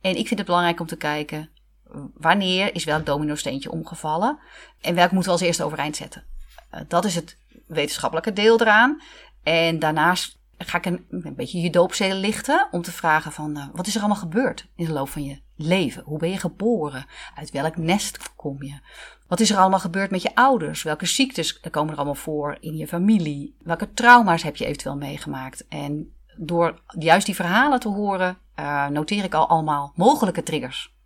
En 0.00 0.16
ik 0.16 0.26
vind 0.26 0.38
het 0.38 0.48
belangrijk 0.48 0.80
om 0.80 0.86
te 0.86 0.96
kijken 0.96 1.50
wanneer 2.14 2.74
is 2.74 2.84
welk 2.84 3.06
domino-steentje 3.06 3.70
omgevallen 3.70 4.38
en 4.80 4.94
welk 4.94 5.10
moeten 5.10 5.30
we 5.32 5.38
als 5.38 5.46
eerste 5.46 5.64
overeind 5.64 5.96
zetten. 5.96 6.24
Uh, 6.74 6.80
dat 6.88 7.04
is 7.04 7.14
het 7.14 7.36
wetenschappelijke 7.66 8.32
deel 8.32 8.60
eraan. 8.60 9.02
En 9.42 9.78
daarnaast 9.78 10.38
ga 10.58 10.78
ik 10.78 10.86
een, 10.86 11.06
een 11.10 11.34
beetje 11.34 11.60
je 11.60 11.70
doopzelen 11.70 12.16
lichten 12.16 12.68
om 12.70 12.82
te 12.82 12.92
vragen 12.92 13.32
van 13.32 13.56
uh, 13.56 13.64
wat 13.72 13.86
is 13.86 13.94
er 13.94 14.00
allemaal 14.00 14.18
gebeurd 14.18 14.66
in 14.74 14.84
de 14.84 14.92
loop 14.92 15.08
van 15.08 15.24
je 15.24 15.40
leven? 15.56 16.02
Hoe 16.04 16.18
ben 16.18 16.30
je 16.30 16.38
geboren? 16.38 17.06
Uit 17.34 17.50
welk 17.50 17.76
nest 17.76 18.34
kom 18.36 18.62
je? 18.62 18.78
Wat 19.26 19.40
is 19.40 19.50
er 19.50 19.56
allemaal 19.56 19.78
gebeurd 19.78 20.10
met 20.10 20.22
je 20.22 20.34
ouders? 20.34 20.82
Welke 20.82 21.06
ziektes 21.06 21.60
komen 21.60 21.90
er 21.92 21.96
allemaal 21.96 22.14
voor 22.14 22.56
in 22.60 22.76
je 22.76 22.88
familie? 22.88 23.56
Welke 23.62 23.92
trauma's 23.92 24.42
heb 24.42 24.56
je 24.56 24.64
eventueel 24.64 24.96
meegemaakt? 24.96 25.68
En 25.68 26.12
door 26.36 26.80
juist 26.98 27.26
die 27.26 27.34
verhalen 27.34 27.80
te 27.80 27.88
horen, 27.88 28.38
uh, 28.58 28.86
noteer 28.86 29.24
ik 29.24 29.34
al 29.34 29.48
allemaal 29.48 29.92
mogelijke 29.94 30.42
triggers. 30.42 30.96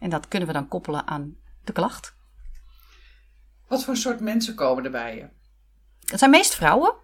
En 0.00 0.10
dat 0.10 0.28
kunnen 0.28 0.48
we 0.48 0.54
dan 0.54 0.68
koppelen 0.68 1.06
aan 1.06 1.36
de 1.64 1.72
klacht. 1.72 2.14
Wat 3.68 3.84
voor 3.84 3.96
soort 3.96 4.20
mensen 4.20 4.54
komen 4.54 4.84
er 4.84 4.90
bij 4.90 5.16
je? 5.16 5.28
Het 6.10 6.18
zijn 6.18 6.30
meest 6.30 6.54
vrouwen. 6.54 6.94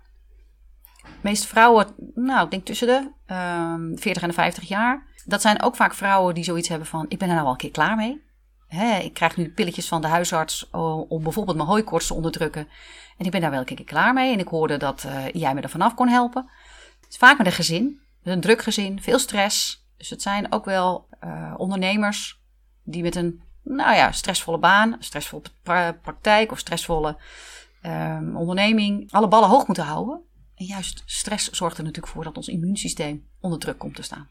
Meest 1.20 1.46
vrouwen, 1.46 1.86
nou, 2.14 2.44
ik 2.44 2.50
denk 2.50 2.64
tussen 2.64 2.86
de 2.86 3.10
uh, 3.26 3.36
ehm, 3.36 3.96
40 3.96 4.22
en 4.22 4.28
de 4.28 4.34
50 4.34 4.68
jaar. 4.68 5.06
Dat 5.24 5.40
zijn 5.40 5.62
ook 5.62 5.76
vaak 5.76 5.94
vrouwen 5.94 6.34
die 6.34 6.44
zoiets 6.44 6.68
hebben 6.68 6.86
van: 6.86 7.06
ik 7.08 7.18
ben 7.18 7.28
er 7.28 7.34
nou 7.34 7.46
al 7.46 7.52
een 7.52 7.58
keer 7.58 7.70
klaar 7.70 7.96
mee. 7.96 8.24
Hè, 8.66 8.98
ik 8.98 9.14
krijg 9.14 9.36
nu 9.36 9.52
pilletjes 9.52 9.88
van 9.88 10.00
de 10.00 10.06
huisarts 10.06 10.70
om 11.08 11.22
bijvoorbeeld 11.22 11.56
mijn 11.56 11.68
hooikoorts 11.68 12.06
te 12.06 12.14
onderdrukken. 12.14 12.68
En 13.18 13.24
ik 13.24 13.30
ben 13.30 13.40
daar 13.40 13.50
wel 13.50 13.58
een 13.58 13.64
keer 13.66 13.84
klaar 13.84 14.12
mee. 14.12 14.32
En 14.32 14.38
ik 14.38 14.48
hoorde 14.48 14.76
dat 14.76 15.04
uh, 15.06 15.28
jij 15.28 15.54
me 15.54 15.60
er 15.60 15.68
vanaf 15.68 15.94
kon 15.94 16.08
helpen. 16.08 16.50
Het 17.00 17.10
is 17.10 17.16
vaak 17.16 17.38
met 17.38 17.46
een 17.46 17.52
gezin, 17.52 18.00
een 18.22 18.40
druk 18.40 18.62
gezin, 18.62 19.02
veel 19.02 19.18
stress. 19.18 19.86
Dus 19.96 20.10
het 20.10 20.22
zijn 20.22 20.52
ook 20.52 20.64
wel 20.64 21.08
uh, 21.24 21.54
ondernemers 21.56 22.40
die 22.86 23.02
met 23.02 23.16
een 23.16 23.42
nou 23.62 23.96
ja, 23.96 24.12
stressvolle 24.12 24.58
baan, 24.58 24.96
stressvolle 24.98 25.42
praktijk 26.02 26.52
of 26.52 26.58
stressvolle 26.58 27.16
um, 27.82 28.36
onderneming 28.36 29.12
alle 29.12 29.28
ballen 29.28 29.48
hoog 29.48 29.66
moeten 29.66 29.84
houden. 29.84 30.20
En 30.54 30.64
juist 30.64 31.02
stress 31.06 31.50
zorgt 31.50 31.78
er 31.78 31.84
natuurlijk 31.84 32.12
voor 32.12 32.24
dat 32.24 32.36
ons 32.36 32.48
immuunsysteem 32.48 33.28
onder 33.40 33.58
druk 33.58 33.78
komt 33.78 33.94
te 33.94 34.02
staan. 34.02 34.28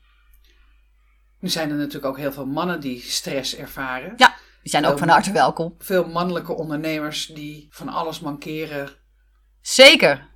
Nu 1.40 1.50
zijn 1.50 1.70
er 1.70 1.76
natuurlijk 1.76 2.06
ook 2.06 2.18
heel 2.18 2.32
veel 2.32 2.46
mannen 2.46 2.80
die 2.80 3.02
stress 3.02 3.56
ervaren. 3.56 4.14
Ja, 4.18 4.36
die 4.62 4.72
zijn 4.72 4.84
ook 4.84 4.90
Veel 4.90 5.00
van 5.00 5.10
harte 5.10 5.32
welkom. 5.32 5.76
Veel 5.78 6.08
mannelijke 6.08 6.54
ondernemers 6.54 7.26
die 7.26 7.68
van 7.70 7.90
alles 7.90 8.20
mankeren. 8.20 8.90
Zeker. 9.62 10.28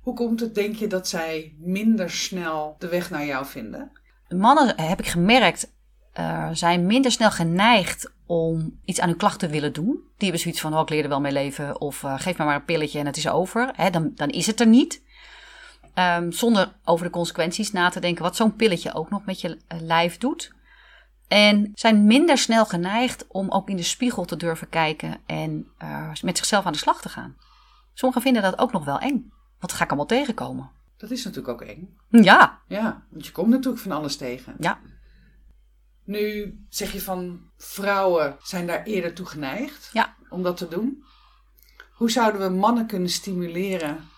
Hoe 0.00 0.14
komt 0.14 0.40
het, 0.40 0.54
denk 0.54 0.76
je, 0.76 0.86
dat 0.86 1.08
zij 1.08 1.54
minder 1.58 2.10
snel 2.10 2.76
de 2.78 2.88
weg 2.88 3.10
naar 3.10 3.24
jou 3.24 3.46
vinden? 3.46 3.92
Mannen, 4.28 4.80
heb 4.80 4.98
ik 4.98 5.06
gemerkt, 5.06 5.72
eh, 6.12 6.48
zijn 6.52 6.86
minder 6.86 7.10
snel 7.10 7.30
geneigd 7.30 8.12
om 8.26 8.78
iets 8.84 9.00
aan 9.00 9.08
hun 9.08 9.16
klachten 9.16 9.48
te 9.48 9.54
willen 9.54 9.72
doen. 9.72 9.86
Die 9.86 10.02
hebben 10.18 10.40
zoiets 10.40 10.60
van, 10.60 10.74
oh, 10.74 10.80
ik 10.80 10.88
leer 10.88 11.02
er 11.02 11.08
wel 11.08 11.20
mee 11.20 11.32
leven. 11.32 11.80
Of 11.80 12.04
eh, 12.04 12.14
geef 12.18 12.38
me 12.38 12.44
maar 12.44 12.54
een 12.54 12.64
pilletje 12.64 12.98
en 12.98 13.06
het 13.06 13.16
is 13.16 13.28
over. 13.28 13.70
Hè, 13.76 13.90
dan, 13.90 14.12
dan 14.14 14.28
is 14.28 14.46
het 14.46 14.60
er 14.60 14.66
niet. 14.66 15.02
Ehm, 15.94 16.30
zonder 16.30 16.72
over 16.84 17.04
de 17.04 17.12
consequenties 17.12 17.72
na 17.72 17.88
te 17.88 18.00
denken 18.00 18.22
wat 18.22 18.36
zo'n 18.36 18.56
pilletje 18.56 18.94
ook 18.94 19.10
nog 19.10 19.24
met 19.24 19.40
je 19.40 19.58
eh, 19.66 19.80
lijf 19.80 20.18
doet. 20.18 20.52
En 21.28 21.70
zijn 21.74 22.04
minder 22.04 22.38
snel 22.38 22.66
geneigd 22.66 23.26
om 23.28 23.50
ook 23.50 23.68
in 23.68 23.76
de 23.76 23.82
spiegel 23.82 24.24
te 24.24 24.36
durven 24.36 24.68
kijken 24.68 25.20
en 25.26 25.66
met 26.22 26.36
zichzelf 26.38 26.64
aan 26.64 26.72
de 26.72 26.78
slag 26.78 27.00
te 27.00 27.08
gaan. 27.08 27.36
Sommigen 27.94 28.22
vinden 28.22 28.42
dat 28.42 28.58
ook 28.58 28.72
nog 28.72 28.84
wel 28.84 28.98
eng. 28.98 29.32
Wat 29.60 29.72
ga 29.72 29.82
ik 29.84 29.88
allemaal 29.88 30.06
tegenkomen? 30.06 30.70
Dat 30.96 31.10
is 31.10 31.24
natuurlijk 31.24 31.62
ook 31.62 31.68
eng. 31.68 31.96
Ja, 32.08 32.58
Ja, 32.66 33.02
want 33.10 33.26
je 33.26 33.32
komt 33.32 33.48
natuurlijk 33.48 33.82
van 33.82 33.92
alles 33.92 34.16
tegen. 34.16 34.54
ja. 34.58 34.78
Nu 36.10 36.58
zeg 36.68 36.92
je 36.92 37.00
van 37.00 37.40
vrouwen 37.56 38.36
zijn 38.42 38.66
daar 38.66 38.82
eerder 38.82 39.14
toe 39.14 39.26
geneigd 39.26 39.90
Ja. 39.92 40.14
om 40.28 40.42
dat 40.42 40.56
te 40.56 40.68
doen. 40.68 41.04
Hoe 41.94 42.10
zouden 42.10 42.40
we 42.40 42.48
mannen 42.56 42.86
kunnen 42.86 43.08
stimuleren 43.10 44.08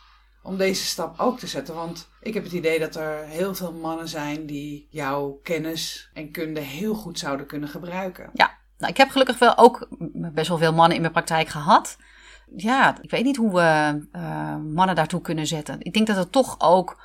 om 0.42 0.56
deze 0.56 0.84
stap 0.84 1.20
ook 1.20 1.38
te 1.38 1.46
zetten? 1.46 1.74
Want 1.74 2.08
ik 2.20 2.34
heb 2.34 2.42
het 2.44 2.52
idee 2.52 2.78
dat 2.78 2.96
er 2.96 3.24
heel 3.24 3.54
veel 3.54 3.72
mannen 3.72 4.08
zijn 4.08 4.46
die 4.46 4.86
jouw 4.90 5.40
kennis 5.42 6.10
en 6.14 6.30
kunde 6.30 6.60
heel 6.60 6.94
goed 6.94 7.18
zouden 7.18 7.46
kunnen 7.46 7.68
gebruiken. 7.68 8.30
Ja, 8.34 8.50
nou, 8.78 8.90
ik 8.92 8.98
heb 8.98 9.10
gelukkig 9.10 9.38
wel 9.38 9.58
ook 9.58 9.86
best 10.12 10.48
wel 10.48 10.58
veel 10.58 10.72
mannen 10.72 10.94
in 10.94 11.00
mijn 11.00 11.12
praktijk 11.12 11.48
gehad. 11.48 11.96
Ja, 12.56 13.02
ik 13.02 13.10
weet 13.10 13.24
niet 13.24 13.36
hoe 13.36 13.52
we 13.54 14.06
eh, 14.12 14.56
mannen 14.56 14.94
daartoe 14.94 15.20
kunnen 15.20 15.46
zetten. 15.46 15.76
Ik 15.78 15.92
denk 15.92 16.06
dat 16.06 16.16
het 16.16 16.32
toch 16.32 16.60
ook 16.60 17.02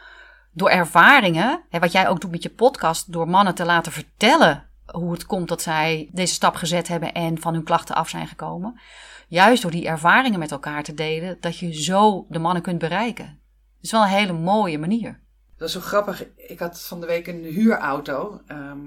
door 0.51 0.69
ervaringen, 0.69 1.63
hè, 1.69 1.79
wat 1.79 1.91
jij 1.91 2.07
ook 2.07 2.21
doet 2.21 2.31
met 2.31 2.43
je 2.43 2.49
podcast, 2.49 3.11
door 3.11 3.27
mannen 3.29 3.55
te 3.55 3.65
laten 3.65 3.91
vertellen 3.91 4.66
hoe 4.91 5.11
het 5.11 5.25
komt 5.25 5.47
dat 5.47 5.61
zij 5.61 6.09
deze 6.11 6.33
stap 6.33 6.55
gezet 6.55 6.87
hebben 6.87 7.13
en 7.13 7.41
van 7.41 7.53
hun 7.53 7.63
klachten 7.63 7.95
af 7.95 8.09
zijn 8.09 8.27
gekomen. 8.27 8.79
Juist 9.27 9.61
door 9.61 9.71
die 9.71 9.87
ervaringen 9.87 10.39
met 10.39 10.51
elkaar 10.51 10.83
te 10.83 10.93
delen, 10.93 11.37
dat 11.39 11.57
je 11.57 11.73
zo 11.73 12.25
de 12.29 12.39
mannen 12.39 12.63
kunt 12.63 12.79
bereiken. 12.79 13.25
Het 13.25 13.85
is 13.85 13.91
wel 13.91 14.01
een 14.01 14.07
hele 14.07 14.33
mooie 14.33 14.79
manier. 14.79 15.19
Dat 15.57 15.67
is 15.67 15.73
zo 15.73 15.79
grappig. 15.79 16.25
Ik 16.35 16.59
had 16.59 16.81
van 16.81 17.01
de 17.01 17.07
week 17.07 17.27
een 17.27 17.43
huurauto, 17.43 18.41
ehm, 18.47 18.79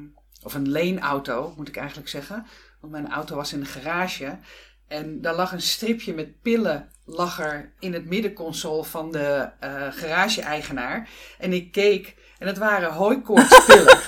of 0.42 0.54
een 0.54 0.68
leenauto 0.68 1.54
moet 1.56 1.68
ik 1.68 1.76
eigenlijk 1.76 2.08
zeggen. 2.08 2.46
Want 2.80 2.92
mijn 2.92 3.10
auto 3.10 3.36
was 3.36 3.52
in 3.52 3.60
de 3.60 3.66
garage. 3.66 4.38
En 4.88 5.20
daar 5.20 5.34
lag 5.34 5.52
een 5.52 5.62
stripje 5.62 6.14
met 6.14 6.40
pillen 6.40 6.88
lag 7.04 7.40
er 7.40 7.72
in 7.78 7.92
het 7.92 8.04
middenconsole 8.04 8.84
van 8.84 9.12
de 9.12 9.48
eh, 9.60 9.86
garage-eigenaar. 9.90 11.08
En 11.38 11.52
ik 11.52 11.72
keek 11.72 12.16
en 12.40 12.46
het 12.46 12.58
waren 12.58 12.92
hooikoortspillen. 12.92 13.98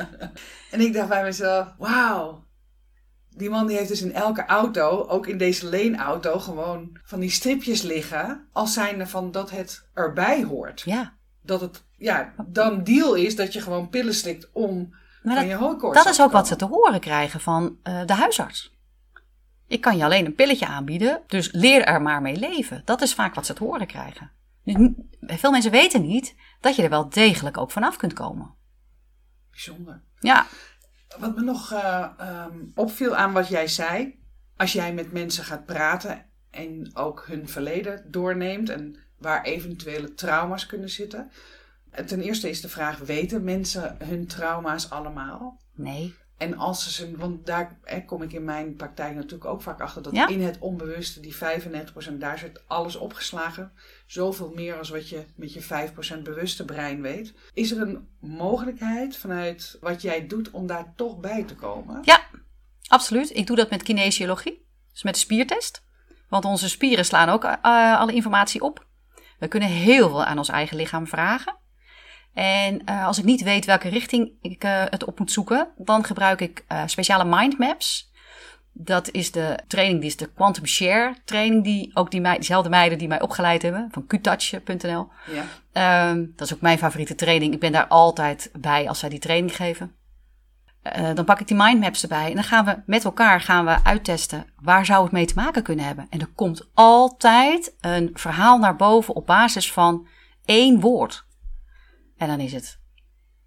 en 0.70 0.80
ik 0.80 0.92
dacht 0.92 1.08
bij 1.08 1.22
mezelf, 1.22 1.68
wauw. 1.78 2.44
Die 3.28 3.50
man 3.50 3.66
die 3.66 3.76
heeft 3.76 3.88
dus 3.88 4.02
in 4.02 4.14
elke 4.14 4.46
auto, 4.46 5.06
ook 5.08 5.26
in 5.26 5.38
deze 5.38 5.68
leenauto, 5.68 6.38
gewoon 6.38 6.98
van 7.04 7.20
die 7.20 7.30
stripjes 7.30 7.82
liggen. 7.82 8.48
Als 8.52 8.72
zijnde 8.72 9.06
van 9.06 9.30
dat 9.30 9.50
het 9.50 9.88
erbij 9.94 10.44
hoort 10.44 10.80
Ja, 10.80 11.12
dat 11.42 11.60
het 11.60 11.84
ja, 11.96 12.32
dan 12.46 12.84
deal 12.84 13.14
is 13.14 13.36
dat 13.36 13.52
je 13.52 13.60
gewoon 13.60 13.88
pillen 13.88 14.14
slikt 14.14 14.48
om 14.52 14.88
maar 15.22 15.34
van 15.34 15.34
dat, 15.34 15.52
je 15.52 15.64
hooikoorts 15.64 16.04
dat 16.04 16.12
is 16.12 16.20
ook 16.20 16.32
wat 16.32 16.46
ze 16.46 16.56
te 16.56 16.64
horen 16.64 17.00
krijgen 17.00 17.40
van 17.40 17.76
eh, 17.82 18.06
de 18.06 18.14
huisarts. 18.14 18.76
Ik 19.66 19.80
kan 19.80 19.96
je 19.96 20.04
alleen 20.04 20.26
een 20.26 20.34
pilletje 20.34 20.66
aanbieden, 20.66 21.20
dus 21.26 21.52
leer 21.52 21.84
er 21.84 22.02
maar 22.02 22.22
mee 22.22 22.36
leven. 22.36 22.82
Dat 22.84 23.02
is 23.02 23.14
vaak 23.14 23.34
wat 23.34 23.46
ze 23.46 23.52
te 23.52 23.64
horen 23.64 23.86
krijgen. 23.86 24.30
Dus 24.64 24.76
veel 25.38 25.50
mensen 25.50 25.70
weten 25.70 26.02
niet 26.02 26.34
dat 26.62 26.76
je 26.76 26.82
er 26.82 26.88
wel 26.90 27.08
degelijk 27.08 27.58
ook 27.58 27.70
vanaf 27.70 27.96
kunt 27.96 28.12
komen. 28.12 28.54
Bijzonder. 29.50 30.02
Ja, 30.20 30.46
Wat 31.18 31.36
me 31.36 31.42
nog 31.42 31.72
eh, 31.72 32.08
ehm, 32.18 32.58
opviel 32.74 33.16
aan 33.16 33.32
wat 33.32 33.48
jij 33.48 33.66
zei, 33.68 34.20
als 34.56 34.72
jij 34.72 34.94
met 34.94 35.12
mensen 35.12 35.44
gaat 35.44 35.66
praten 35.66 36.26
en 36.50 36.90
ook 36.94 37.24
hun 37.26 37.48
verleden 37.48 38.10
doorneemt 38.10 38.68
en 38.68 38.96
waar 39.18 39.42
eventuele 39.42 40.14
trauma's 40.14 40.66
kunnen 40.66 40.90
zitten. 40.90 41.30
Ten 42.06 42.20
eerste 42.20 42.48
is 42.48 42.60
de 42.60 42.68
vraag, 42.68 42.98
weten 42.98 43.44
mensen 43.44 43.96
hun 44.04 44.26
trauma's 44.26 44.90
allemaal? 44.90 45.60
nee. 45.74 46.14
En 46.42 46.56
als 46.58 46.94
ze 46.94 47.16
want 47.16 47.46
daar 47.46 47.78
hè, 47.82 48.04
kom 48.04 48.22
ik 48.22 48.32
in 48.32 48.44
mijn 48.44 48.76
praktijk 48.76 49.14
natuurlijk 49.14 49.44
ook 49.44 49.62
vaak 49.62 49.80
achter, 49.80 50.02
dat 50.02 50.12
Ja. 50.12 50.28
in 50.28 50.42
het 50.42 50.58
onbewuste, 50.58 51.20
die 51.20 51.34
95%, 51.34 52.20
daar 52.20 52.38
zit 52.38 52.62
alles 52.66 52.96
opgeslagen. 52.96 53.72
Zoveel 54.06 54.52
meer 54.54 54.78
als 54.78 54.88
wat 54.88 55.08
je 55.08 55.24
met 55.36 55.52
je 55.52 55.62
5% 55.62 56.22
bewuste 56.22 56.64
brein 56.64 57.02
weet. 57.02 57.34
Is 57.54 57.70
er 57.70 57.80
een 57.80 58.08
mogelijkheid 58.20 59.16
vanuit 59.16 59.78
wat 59.80 60.02
jij 60.02 60.26
doet 60.26 60.50
om 60.50 60.66
daar 60.66 60.92
toch 60.96 61.18
bij 61.20 61.44
te 61.44 61.54
komen? 61.54 62.00
Ja, 62.04 62.20
absoluut. 62.88 63.36
Ik 63.36 63.46
doe 63.46 63.56
dat 63.56 63.70
met 63.70 63.82
kinesiologie, 63.82 64.66
dus 64.92 65.02
met 65.02 65.14
de 65.14 65.20
spiertest. 65.20 65.84
Want 66.28 66.44
onze 66.44 66.68
spieren 66.68 67.04
slaan 67.04 67.28
ook 67.28 67.44
eh, 67.44 67.98
alle 67.98 68.12
informatie 68.12 68.60
op. 68.60 68.86
We 69.38 69.48
kunnen 69.48 69.68
heel 69.68 70.08
veel 70.08 70.24
aan 70.24 70.38
ons 70.38 70.48
eigen 70.48 70.76
lichaam 70.76 71.06
vragen. 71.06 71.56
En 72.34 72.84
eh, 72.84 73.06
als 73.06 73.18
ik 73.18 73.24
niet 73.24 73.42
weet 73.42 73.64
welke 73.64 73.88
richting 73.88 74.32
ik 74.40 74.64
eh, 74.64 74.82
het 74.84 75.04
op 75.04 75.18
moet 75.18 75.32
zoeken, 75.32 75.68
dan 75.76 76.04
gebruik 76.04 76.40
ik 76.40 76.64
eh, 76.68 76.82
speciale 76.86 77.24
mindmaps. 77.24 78.10
Dat 78.72 79.10
is 79.10 79.30
de 79.30 79.58
training, 79.66 80.00
die 80.00 80.08
is 80.08 80.16
de 80.16 80.30
Quantum 80.34 80.66
Share 80.66 81.14
training, 81.24 81.64
die 81.64 81.90
ook 81.94 82.10
die 82.10 82.22
diezelfde 82.22 82.68
meiden 82.68 82.98
die 82.98 83.08
mij 83.08 83.20
opgeleid 83.20 83.62
hebben, 83.62 83.88
van 83.90 84.06
qtouch.nl. 84.06 85.08
Ja. 85.26 85.44
Ehm, 85.72 86.26
dat 86.36 86.46
is 86.46 86.54
ook 86.54 86.60
mijn 86.60 86.78
favoriete 86.78 87.14
training. 87.14 87.54
Ik 87.54 87.60
ben 87.60 87.72
daar 87.72 87.86
altijd 87.86 88.50
bij 88.58 88.88
als 88.88 88.98
zij 88.98 89.08
die 89.08 89.18
training 89.18 89.56
geven. 89.56 89.94
Dan 91.14 91.24
pak 91.24 91.40
ik 91.40 91.48
die 91.48 91.56
mindmaps 91.56 92.02
erbij 92.02 92.28
en 92.28 92.34
dan 92.34 92.44
gaan 92.44 92.64
we 92.64 92.82
met 92.86 93.04
elkaar 93.04 93.40
gaan 93.40 93.64
we 93.64 93.84
uittesten 93.84 94.46
waar 94.60 94.86
zou 94.86 95.02
het 95.02 95.12
mee 95.12 95.26
te 95.26 95.34
maken 95.34 95.62
kunnen 95.62 95.84
hebben. 95.84 96.06
En 96.10 96.20
er 96.20 96.32
komt 96.34 96.68
altijd 96.74 97.74
een 97.80 98.10
verhaal 98.12 98.58
naar 98.58 98.76
boven 98.76 99.14
op 99.14 99.26
basis 99.26 99.72
van 99.72 100.06
één 100.44 100.80
woord. 100.80 101.24
En 102.22 102.28
dan 102.28 102.40
is 102.40 102.52
het 102.52 102.80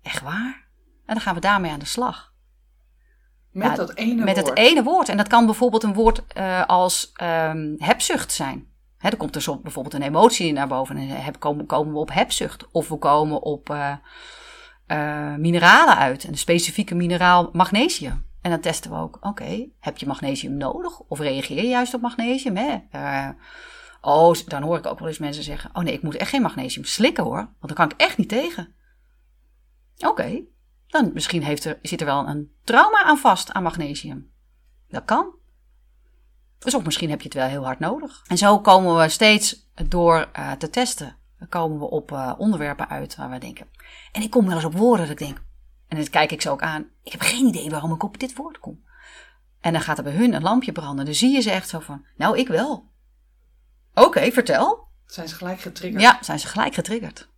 echt 0.02 0.22
waar. 0.22 0.68
En 1.06 1.14
dan 1.14 1.22
gaan 1.22 1.34
we 1.36 1.40
daarmee 1.40 1.72
aan 1.72 1.80
de 1.80 1.86
slag. 1.86 2.34
Met 3.52 3.68
Ja, 3.68 3.76
dat 3.76 3.94
ene 3.94 4.24
Met 4.24 4.36
woord. 4.36 4.48
het 4.48 4.58
ene 4.58 4.84
woord. 4.84 5.10
En 5.10 5.18
dat 5.18 5.28
kan 5.28 5.46
bijvoorbeeld 5.46 5.84
een 5.84 5.94
woord 5.94 6.28
eh, 6.28 6.66
als 6.66 7.12
ehm, 7.14 7.74
hebzucht 7.78 8.32
zijn. 8.32 8.68
Hè, 8.98 9.10
er 9.10 9.18
komt 9.18 9.36
er 9.36 9.62
bijvoorbeeld 9.62 9.94
een 9.94 10.02
emotie 10.02 10.54
naar 10.54 10.68
boven 10.68 10.98
en 10.98 11.08
heb, 11.08 11.40
komen, 11.40 11.66
komen 11.66 11.94
we 11.94 12.00
op 12.00 12.14
hebzucht. 12.14 12.72
Of 12.72 12.88
we 12.88 12.98
komen 12.98 13.42
op 13.42 13.70
eh, 13.70 13.94
eh, 14.86 15.36
mineralen 15.36 15.98
uit. 15.98 16.24
Een 16.24 16.38
specifieke 16.38 16.96
mineraal 16.96 17.50
magnesium. 17.54 18.26
En 18.42 18.52
dan 18.52 18.60
testen 18.60 18.92
we 18.92 18.98
ook, 18.98 19.18
oké, 19.22 19.68
heb 19.80 19.98
je 19.98 20.08
magnesium 20.08 20.58
nodig? 20.58 21.00
Of 21.00 21.20
reageer 21.20 21.58
je 21.58 21.68
juist 21.68 21.94
op 21.94 22.02
magnesium? 22.02 22.56
Hè? 22.58 22.78
Oh, 24.06 24.36
dan 24.46 24.64
hoor 24.64 24.78
ik 24.78 24.86
ook 24.86 25.00
wel 25.00 25.08
eens 25.08 25.18
mensen 25.18 25.44
zeggen, 25.44 25.70
oh 25.74 25.84
nee, 25.84 25.94
ik 25.94 26.02
moet 26.02 26.16
echt 26.16 26.30
geen 26.30 26.42
magnesium 26.42 26.86
slikken 26.86 27.24
hoor. 27.24 27.36
Want 27.36 27.58
dan 27.60 27.74
kan 27.76 27.90
ik 27.90 27.98
echt 27.98 28.18
niet 28.18 28.30
tegen. 28.30 28.76
Oké, 29.98 30.42
dan 30.88 31.12
misschien 31.14 31.44
heeft 31.44 31.66
er, 31.66 31.80
zit 31.82 32.00
er 32.00 32.06
wel 32.06 32.28
een 32.28 32.52
trauma 32.64 33.04
aan 33.04 33.18
vast 33.18 33.54
aan 33.54 33.64
magnesium. 33.64 34.32
Dat 34.90 35.06
kan. 35.06 35.34
Dus 36.60 36.74
of 36.74 36.84
misschien 36.84 37.10
heb 37.10 37.20
je 37.20 37.28
het 37.28 37.38
wel 37.38 37.48
heel 37.48 37.66
hard 37.66 37.80
nodig. 37.80 38.24
En 38.28 38.38
zo 38.38 38.60
komen 38.60 38.98
we 38.98 39.10
steeds 39.10 39.70
door 39.88 40.30
eh, 40.32 40.52
te 40.52 40.70
testen. 40.70 41.18
Dan 41.40 41.48
komen 41.48 41.80
we 41.80 41.90
op 41.90 42.12
eh, 42.12 42.34
onderwerpen 42.38 42.90
uit 42.90 43.16
waar 43.16 43.30
we 43.30 43.38
denken. 43.38 43.68
En 44.12 44.22
ik 44.22 44.30
kom 44.30 44.46
wel 44.46 44.56
eens 44.56 44.66
op 44.66 44.78
woorden 44.78 45.08
dat 45.08 45.20
ik 45.20 45.28
denk. 45.28 45.42
En 45.88 45.98
dan 45.98 46.10
kijk 46.10 46.32
ik 46.32 46.42
ze 46.42 46.50
ook 46.50 46.62
aan. 46.62 46.90
Ik 47.04 47.12
heb 47.12 47.22
geen 47.22 47.48
idee 47.48 47.70
waarom 47.70 47.94
ik 47.94 48.04
op 48.04 48.20
dit 48.20 48.36
woord 48.36 48.60
kom. 48.60 48.84
En 49.60 49.74
dan 49.74 49.82
gaat 49.82 49.98
er 49.98 50.04
bij 50.04 50.14
hun 50.14 50.34
een 50.34 50.42
lampje 50.42 50.72
branden. 50.72 51.06
Dan 51.06 51.14
zie 51.14 51.32
je 51.32 51.42
ze 51.42 51.52
echt 51.52 51.70
zo 51.70 51.80
van. 51.80 52.06
Nou, 52.18 52.38
ik 52.38 52.48
wel. 52.48 52.94
Oké, 53.96 54.32
vertel. 54.32 54.88
Zijn 55.06 55.28
ze 55.28 55.36
gelijk 55.36 55.60
getriggerd? 55.60 56.02
Ja, 56.04 56.18
zijn 56.22 56.40
ze 56.40 56.48
gelijk 56.48 56.74
getriggerd. 56.74 57.30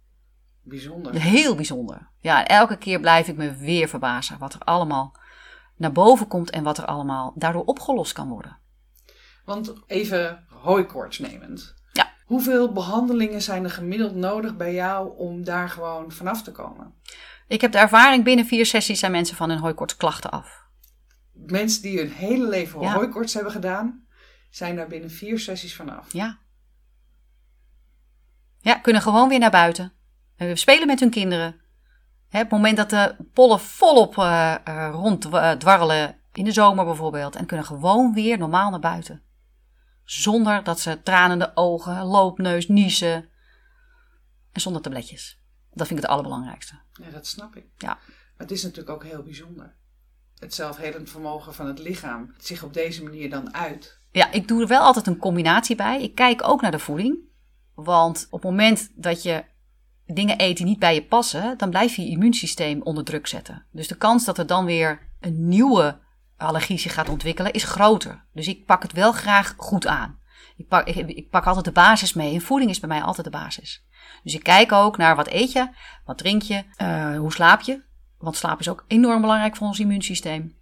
Bijzonder. 0.61 1.13
Heel 1.21 1.55
bijzonder. 1.55 2.09
Ja, 2.19 2.39
en 2.39 2.45
elke 2.45 2.77
keer 2.77 2.99
blijf 2.99 3.27
ik 3.27 3.37
me 3.37 3.55
weer 3.55 3.87
verbazen 3.87 4.37
wat 4.37 4.53
er 4.53 4.59
allemaal 4.59 5.15
naar 5.75 5.91
boven 5.91 6.27
komt 6.27 6.49
en 6.49 6.63
wat 6.63 6.77
er 6.77 6.85
allemaal 6.85 7.33
daardoor 7.35 7.63
opgelost 7.63 8.13
kan 8.13 8.29
worden. 8.29 8.57
Want 9.45 9.73
even 9.85 10.45
hooikoorts 10.49 11.19
nemend. 11.19 11.75
Ja. 11.93 12.13
Hoeveel 12.25 12.71
behandelingen 12.71 13.41
zijn 13.41 13.63
er 13.63 13.69
gemiddeld 13.69 14.15
nodig 14.15 14.55
bij 14.55 14.73
jou 14.73 15.17
om 15.17 15.43
daar 15.43 15.69
gewoon 15.69 16.11
vanaf 16.11 16.43
te 16.43 16.51
komen? 16.51 16.93
Ik 17.47 17.61
heb 17.61 17.71
de 17.71 17.77
ervaring 17.77 18.23
binnen 18.23 18.45
vier 18.45 18.65
sessies 18.65 18.99
zijn 18.99 19.11
mensen 19.11 19.35
van 19.35 19.49
hun 19.49 19.59
hooikoortsklachten 19.59 20.31
af. 20.31 20.65
Mensen 21.33 21.81
die 21.81 21.97
hun 21.99 22.11
hele 22.11 22.47
leven 22.47 22.81
Ja. 22.81 22.93
hooikoorts 22.93 23.33
hebben 23.33 23.51
gedaan, 23.51 24.05
zijn 24.49 24.75
daar 24.75 24.87
binnen 24.87 25.11
vier 25.11 25.39
sessies 25.39 25.75
vanaf. 25.75 26.13
Ja. 26.13 26.37
Ja, 28.59 28.75
kunnen 28.75 29.01
gewoon 29.01 29.29
weer 29.29 29.39
naar 29.39 29.51
buiten. 29.51 29.93
Spelen 30.53 30.87
met 30.87 30.99
hun 30.99 31.09
kinderen. 31.09 31.61
Hè, 32.29 32.37
op 32.37 32.49
het 32.49 32.51
moment 32.51 32.77
dat 32.77 32.89
de 32.89 33.15
pollen 33.33 33.59
volop 33.59 34.15
uh, 34.17 34.55
uh, 34.67 34.89
ronddwarrelen 34.91 36.15
in 36.33 36.43
de 36.43 36.51
zomer 36.51 36.85
bijvoorbeeld 36.85 37.35
en 37.35 37.45
kunnen 37.45 37.65
gewoon 37.65 38.13
weer 38.13 38.37
normaal 38.37 38.69
naar 38.69 38.79
buiten. 38.79 39.21
Zonder 40.03 40.63
dat 40.63 40.79
ze 40.79 41.01
tranende 41.03 41.51
ogen, 41.55 42.03
loopneus, 42.03 42.67
niezen 42.67 43.29
en 44.51 44.61
zonder 44.61 44.81
tabletjes. 44.81 45.41
Dat 45.73 45.87
vind 45.87 45.99
ik 45.99 46.05
het 46.05 46.13
allerbelangrijkste. 46.13 46.79
Ja, 47.01 47.09
dat 47.09 47.27
snap 47.27 47.55
ik. 47.55 47.65
Ja. 47.77 47.87
Maar 47.87 48.47
het 48.47 48.51
is 48.51 48.63
natuurlijk 48.63 48.89
ook 48.89 49.03
heel 49.03 49.23
bijzonder. 49.23 49.75
Het 50.39 50.53
zelfhelend 50.53 51.09
vermogen 51.09 51.53
van 51.53 51.67
het 51.67 51.79
lichaam 51.79 52.33
zich 52.37 52.63
op 52.63 52.73
deze 52.73 53.03
manier 53.03 53.29
dan 53.29 53.53
uit. 53.53 53.99
Ja, 54.11 54.31
ik 54.31 54.47
doe 54.47 54.61
er 54.61 54.67
wel 54.67 54.81
altijd 54.81 55.07
een 55.07 55.17
combinatie 55.17 55.75
bij. 55.75 56.01
Ik 56.01 56.15
kijk 56.15 56.47
ook 56.47 56.61
naar 56.61 56.71
de 56.71 56.79
voeding. 56.79 57.26
Want 57.83 58.27
op 58.29 58.41
het 58.41 58.51
moment 58.51 58.91
dat 58.95 59.23
je 59.23 59.43
dingen 60.05 60.41
eet 60.41 60.57
die 60.57 60.65
niet 60.65 60.79
bij 60.79 60.93
je 60.93 61.03
passen, 61.03 61.57
dan 61.57 61.69
blijf 61.69 61.95
je 61.95 62.01
je 62.01 62.09
immuunsysteem 62.09 62.81
onder 62.81 63.03
druk 63.03 63.27
zetten. 63.27 63.65
Dus 63.71 63.87
de 63.87 63.97
kans 63.97 64.25
dat 64.25 64.37
er 64.37 64.47
dan 64.47 64.65
weer 64.65 65.11
een 65.19 65.47
nieuwe 65.47 65.99
allergie 66.37 66.77
zich 66.77 66.93
gaat 66.93 67.09
ontwikkelen, 67.09 67.53
is 67.53 67.63
groter. 67.63 68.25
Dus 68.33 68.47
ik 68.47 68.65
pak 68.65 68.81
het 68.81 68.91
wel 68.91 69.11
graag 69.11 69.53
goed 69.57 69.87
aan. 69.87 70.19
Ik 70.55 70.67
pak, 70.67 70.87
ik, 70.87 71.29
pak 71.29 71.45
altijd 71.45 71.65
de 71.65 71.71
basis 71.71 72.13
mee. 72.13 72.33
En 72.33 72.41
voeding 72.41 72.69
is 72.69 72.79
bij 72.79 72.89
mij 72.89 73.01
altijd 73.01 73.25
de 73.25 73.37
basis. 73.37 73.85
Dus 74.23 74.33
ik 74.33 74.43
kijk 74.43 74.71
ook 74.71 74.97
naar 74.97 75.15
wat 75.15 75.27
eet 75.27 75.51
je, 75.51 75.69
wat 76.05 76.17
drink 76.17 76.41
je, 76.41 76.63
uh, 76.81 77.17
hoe 77.17 77.33
slaap 77.33 77.61
je. 77.61 77.83
Want 78.17 78.35
slaap 78.35 78.59
is 78.59 78.69
ook 78.69 78.85
enorm 78.87 79.21
belangrijk 79.21 79.55
voor 79.55 79.67
ons 79.67 79.79
immuunsysteem. 79.79 80.55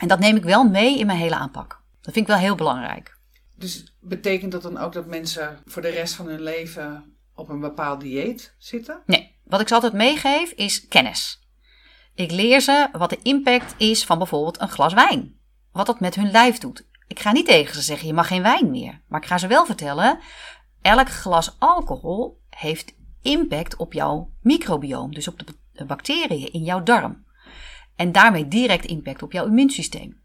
En 0.00 0.08
dat 0.08 0.18
neem 0.18 0.36
ik 0.36 0.44
wel 0.44 0.68
mee 0.68 0.98
in 0.98 1.06
mijn 1.06 1.18
hele 1.18 1.34
aanpak. 1.34 1.82
Dat 2.00 2.12
vind 2.12 2.28
ik 2.28 2.32
wel 2.32 2.42
heel 2.42 2.54
belangrijk. 2.54 3.13
Dus 3.56 3.94
betekent 4.00 4.52
dat 4.52 4.62
dan 4.62 4.78
ook 4.78 4.92
dat 4.92 5.06
mensen 5.06 5.58
voor 5.64 5.82
de 5.82 5.88
rest 5.88 6.14
van 6.14 6.26
hun 6.26 6.42
leven 6.42 7.16
op 7.34 7.48
een 7.48 7.60
bepaald 7.60 8.00
dieet 8.00 8.54
zitten? 8.58 9.02
Nee, 9.06 9.36
wat 9.44 9.60
ik 9.60 9.68
ze 9.68 9.74
altijd 9.74 9.92
meegeef 9.92 10.50
is 10.50 10.88
kennis. 10.88 11.48
Ik 12.14 12.30
leer 12.30 12.60
ze 12.60 12.88
wat 12.92 13.10
de 13.10 13.18
impact 13.22 13.74
is 13.78 14.04
van 14.04 14.18
bijvoorbeeld 14.18 14.60
een 14.60 14.68
glas 14.68 14.92
wijn. 14.94 15.38
Wat 15.72 15.86
dat 15.86 16.00
met 16.00 16.14
hun 16.14 16.30
lijf 16.30 16.58
doet. 16.58 16.86
Ik 17.06 17.20
ga 17.20 17.32
niet 17.32 17.46
tegen 17.46 17.74
ze 17.74 17.82
zeggen, 17.82 18.06
je 18.06 18.12
mag 18.12 18.26
geen 18.26 18.42
wijn 18.42 18.70
meer. 18.70 19.02
Maar 19.08 19.20
ik 19.20 19.26
ga 19.26 19.38
ze 19.38 19.46
wel 19.46 19.66
vertellen, 19.66 20.18
elk 20.82 21.08
glas 21.08 21.56
alcohol 21.58 22.40
heeft 22.50 22.94
impact 23.22 23.76
op 23.76 23.92
jouw 23.92 24.30
microbioom. 24.40 25.14
Dus 25.14 25.28
op 25.28 25.42
de 25.72 25.84
bacteriën 25.84 26.52
in 26.52 26.62
jouw 26.62 26.82
darm. 26.82 27.24
En 27.96 28.12
daarmee 28.12 28.48
direct 28.48 28.84
impact 28.84 29.22
op 29.22 29.32
jouw 29.32 29.46
immuunsysteem. 29.46 30.22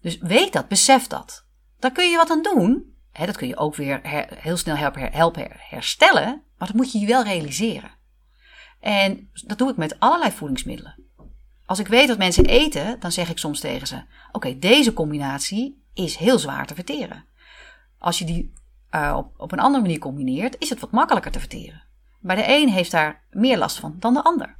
Dus 0.00 0.18
weet 0.18 0.52
dat, 0.52 0.68
besef 0.68 1.06
dat. 1.06 1.46
Daar 1.82 1.92
kun 1.92 2.10
je 2.10 2.16
wat 2.16 2.30
aan 2.30 2.42
doen. 2.42 2.94
dat 3.12 3.36
kun 3.36 3.48
je 3.48 3.56
ook 3.56 3.74
weer 3.74 4.00
heel 4.34 4.56
snel 4.56 4.76
helpen, 4.94 5.48
herstellen. 5.50 6.42
Maar 6.58 6.68
dat 6.68 6.76
moet 6.76 6.92
je 6.92 6.98
je 6.98 7.06
wel 7.06 7.24
realiseren. 7.24 7.90
En 8.80 9.30
dat 9.32 9.58
doe 9.58 9.70
ik 9.70 9.76
met 9.76 10.00
allerlei 10.00 10.30
voedingsmiddelen. 10.30 11.04
Als 11.66 11.78
ik 11.78 11.86
weet 11.86 12.08
dat 12.08 12.18
mensen 12.18 12.46
eten, 12.46 13.00
dan 13.00 13.12
zeg 13.12 13.30
ik 13.30 13.38
soms 13.38 13.60
tegen 13.60 13.86
ze: 13.86 14.02
Oké, 14.32 14.58
deze 14.58 14.92
combinatie 14.92 15.84
is 15.94 16.16
heel 16.16 16.38
zwaar 16.38 16.66
te 16.66 16.74
verteren. 16.74 17.24
Als 17.98 18.18
je 18.18 18.24
die 18.24 18.52
uh, 18.90 19.14
op, 19.16 19.34
op 19.36 19.52
een 19.52 19.60
andere 19.60 19.82
manier 19.82 19.98
combineert, 19.98 20.56
is 20.58 20.70
het 20.70 20.80
wat 20.80 20.90
makkelijker 20.90 21.32
te 21.32 21.40
verteren. 21.40 21.82
Bij 22.20 22.36
de 22.36 22.44
een 22.46 22.68
heeft 22.68 22.90
daar 22.90 23.22
meer 23.30 23.58
last 23.58 23.78
van 23.78 23.96
dan 23.98 24.14
de 24.14 24.24
ander. 24.24 24.56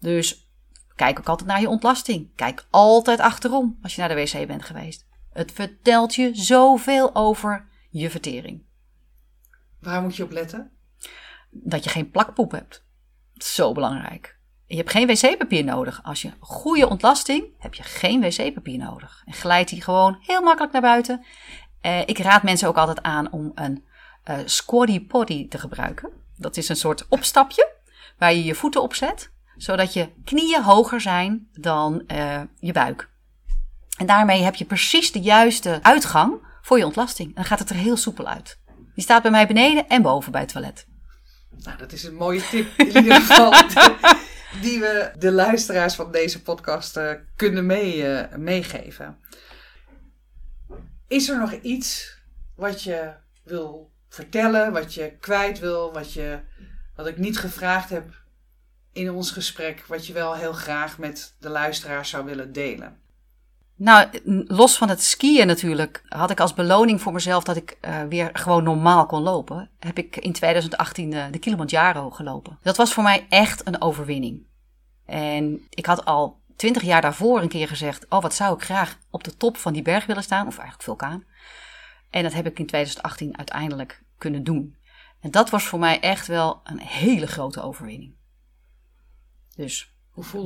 Dus 0.00 0.48
kijk 0.94 1.18
ook 1.18 1.28
altijd 1.28 1.48
naar 1.48 1.60
je 1.60 1.68
ontlasting. 1.68 2.34
Kijk 2.34 2.66
altijd 2.70 3.20
achterom 3.20 3.78
als 3.82 3.94
je 3.94 4.00
naar 4.00 4.16
de 4.16 4.22
wc 4.22 4.46
bent 4.46 4.64
geweest. 4.64 5.06
Het 5.34 5.52
vertelt 5.52 6.14
je 6.14 6.30
zoveel 6.34 7.14
over 7.14 7.68
je 7.90 8.10
vertering. 8.10 8.62
Waar 9.80 10.02
moet 10.02 10.16
je 10.16 10.22
op 10.22 10.30
letten? 10.30 10.70
Dat 11.50 11.84
je 11.84 11.90
geen 11.90 12.10
plakpoep 12.10 12.50
hebt. 12.50 12.84
Zo 13.34 13.72
belangrijk. 13.72 14.38
Je 14.66 14.76
hebt 14.76 14.90
geen 14.90 15.06
wc-papier 15.06 15.64
nodig. 15.64 16.00
Als 16.02 16.22
je 16.22 16.32
goede 16.40 16.88
ontlasting 16.88 17.46
heb 17.58 17.74
je 17.74 17.82
geen 17.82 18.20
wc-papier 18.20 18.78
nodig. 18.78 19.22
En 19.24 19.32
glijdt 19.32 19.70
die 19.70 19.82
gewoon 19.82 20.18
heel 20.20 20.42
makkelijk 20.42 20.72
naar 20.72 20.82
buiten. 20.82 21.24
Eh, 21.80 22.00
ik 22.00 22.18
raad 22.18 22.42
mensen 22.42 22.68
ook 22.68 22.76
altijd 22.76 23.02
aan 23.02 23.32
om 23.32 23.52
een 23.54 23.84
uh, 24.30 24.38
squatty 24.44 25.06
potty 25.06 25.48
te 25.48 25.58
gebruiken. 25.58 26.10
Dat 26.36 26.56
is 26.56 26.68
een 26.68 26.76
soort 26.76 27.08
opstapje 27.08 27.72
waar 28.18 28.32
je 28.32 28.44
je 28.44 28.54
voeten 28.54 28.82
op 28.82 28.94
zet, 28.94 29.32
zodat 29.56 29.92
je 29.92 30.12
knieën 30.24 30.62
hoger 30.62 31.00
zijn 31.00 31.48
dan 31.52 32.02
uh, 32.06 32.40
je 32.58 32.72
buik. 32.72 33.12
En 33.96 34.06
daarmee 34.06 34.42
heb 34.42 34.54
je 34.54 34.64
precies 34.64 35.12
de 35.12 35.20
juiste 35.20 35.78
uitgang 35.82 36.34
voor 36.62 36.78
je 36.78 36.86
ontlasting. 36.86 37.28
En 37.28 37.34
dan 37.34 37.44
gaat 37.44 37.58
het 37.58 37.70
er 37.70 37.76
heel 37.76 37.96
soepel 37.96 38.26
uit. 38.26 38.58
Die 38.94 39.04
staat 39.04 39.22
bij 39.22 39.30
mij 39.30 39.46
beneden 39.46 39.88
en 39.88 40.02
boven 40.02 40.32
bij 40.32 40.40
het 40.40 40.52
toilet. 40.52 40.86
Nou, 41.62 41.78
dat 41.78 41.92
is 41.92 42.04
een 42.04 42.14
mooie 42.14 42.48
tip 42.48 42.78
in 42.78 42.86
ieder 42.86 43.20
geval. 43.20 43.52
die 44.60 44.80
we 44.80 45.12
de 45.18 45.32
luisteraars 45.32 45.94
van 45.94 46.12
deze 46.12 46.42
podcast 46.42 46.96
uh, 46.96 47.12
kunnen 47.36 47.66
mee, 47.66 47.96
uh, 47.96 48.36
meegeven. 48.36 49.18
Is 51.08 51.28
er 51.28 51.38
nog 51.38 51.52
iets 51.52 52.18
wat 52.56 52.82
je 52.82 53.12
wil 53.44 53.92
vertellen, 54.08 54.72
wat 54.72 54.94
je 54.94 55.16
kwijt 55.20 55.58
wil, 55.58 55.92
wat, 55.92 56.12
je, 56.12 56.40
wat 56.96 57.06
ik 57.06 57.18
niet 57.18 57.38
gevraagd 57.38 57.90
heb 57.90 58.22
in 58.92 59.10
ons 59.10 59.30
gesprek, 59.30 59.84
wat 59.86 60.06
je 60.06 60.12
wel 60.12 60.34
heel 60.34 60.52
graag 60.52 60.98
met 60.98 61.36
de 61.38 61.48
luisteraars 61.48 62.10
zou 62.10 62.24
willen 62.24 62.52
delen? 62.52 63.02
Nou, 63.76 64.08
los 64.46 64.76
van 64.76 64.88
het 64.88 65.02
skiën 65.02 65.46
natuurlijk, 65.46 66.02
had 66.08 66.30
ik 66.30 66.40
als 66.40 66.54
beloning 66.54 67.00
voor 67.02 67.12
mezelf 67.12 67.44
dat 67.44 67.56
ik 67.56 67.78
uh, 67.80 68.02
weer 68.02 68.30
gewoon 68.32 68.64
normaal 68.64 69.06
kon 69.06 69.22
lopen. 69.22 69.70
Heb 69.78 69.98
ik 69.98 70.16
in 70.16 70.32
2018 70.32 71.12
uh, 71.12 71.24
de 71.30 71.38
Kilimanjaro 71.38 72.10
gelopen. 72.10 72.58
Dat 72.62 72.76
was 72.76 72.92
voor 72.92 73.02
mij 73.02 73.26
echt 73.28 73.66
een 73.66 73.80
overwinning. 73.80 74.46
En 75.06 75.66
ik 75.70 75.86
had 75.86 76.04
al 76.04 76.40
twintig 76.56 76.82
jaar 76.82 77.00
daarvoor 77.00 77.40
een 77.40 77.48
keer 77.48 77.68
gezegd: 77.68 78.06
Oh, 78.08 78.22
wat 78.22 78.34
zou 78.34 78.54
ik 78.54 78.62
graag 78.62 78.98
op 79.10 79.24
de 79.24 79.36
top 79.36 79.56
van 79.56 79.72
die 79.72 79.82
berg 79.82 80.06
willen 80.06 80.22
staan, 80.22 80.46
of 80.46 80.58
eigenlijk 80.58 80.82
vulkaan. 80.82 81.24
En 82.10 82.22
dat 82.22 82.32
heb 82.32 82.46
ik 82.46 82.58
in 82.58 82.66
2018 82.66 83.38
uiteindelijk 83.38 84.02
kunnen 84.18 84.44
doen. 84.44 84.76
En 85.20 85.30
dat 85.30 85.50
was 85.50 85.64
voor 85.64 85.78
mij 85.78 86.00
echt 86.00 86.26
wel 86.26 86.60
een 86.64 86.80
hele 86.80 87.26
grote 87.26 87.62
overwinning. 87.62 88.14
Dus 89.56 89.94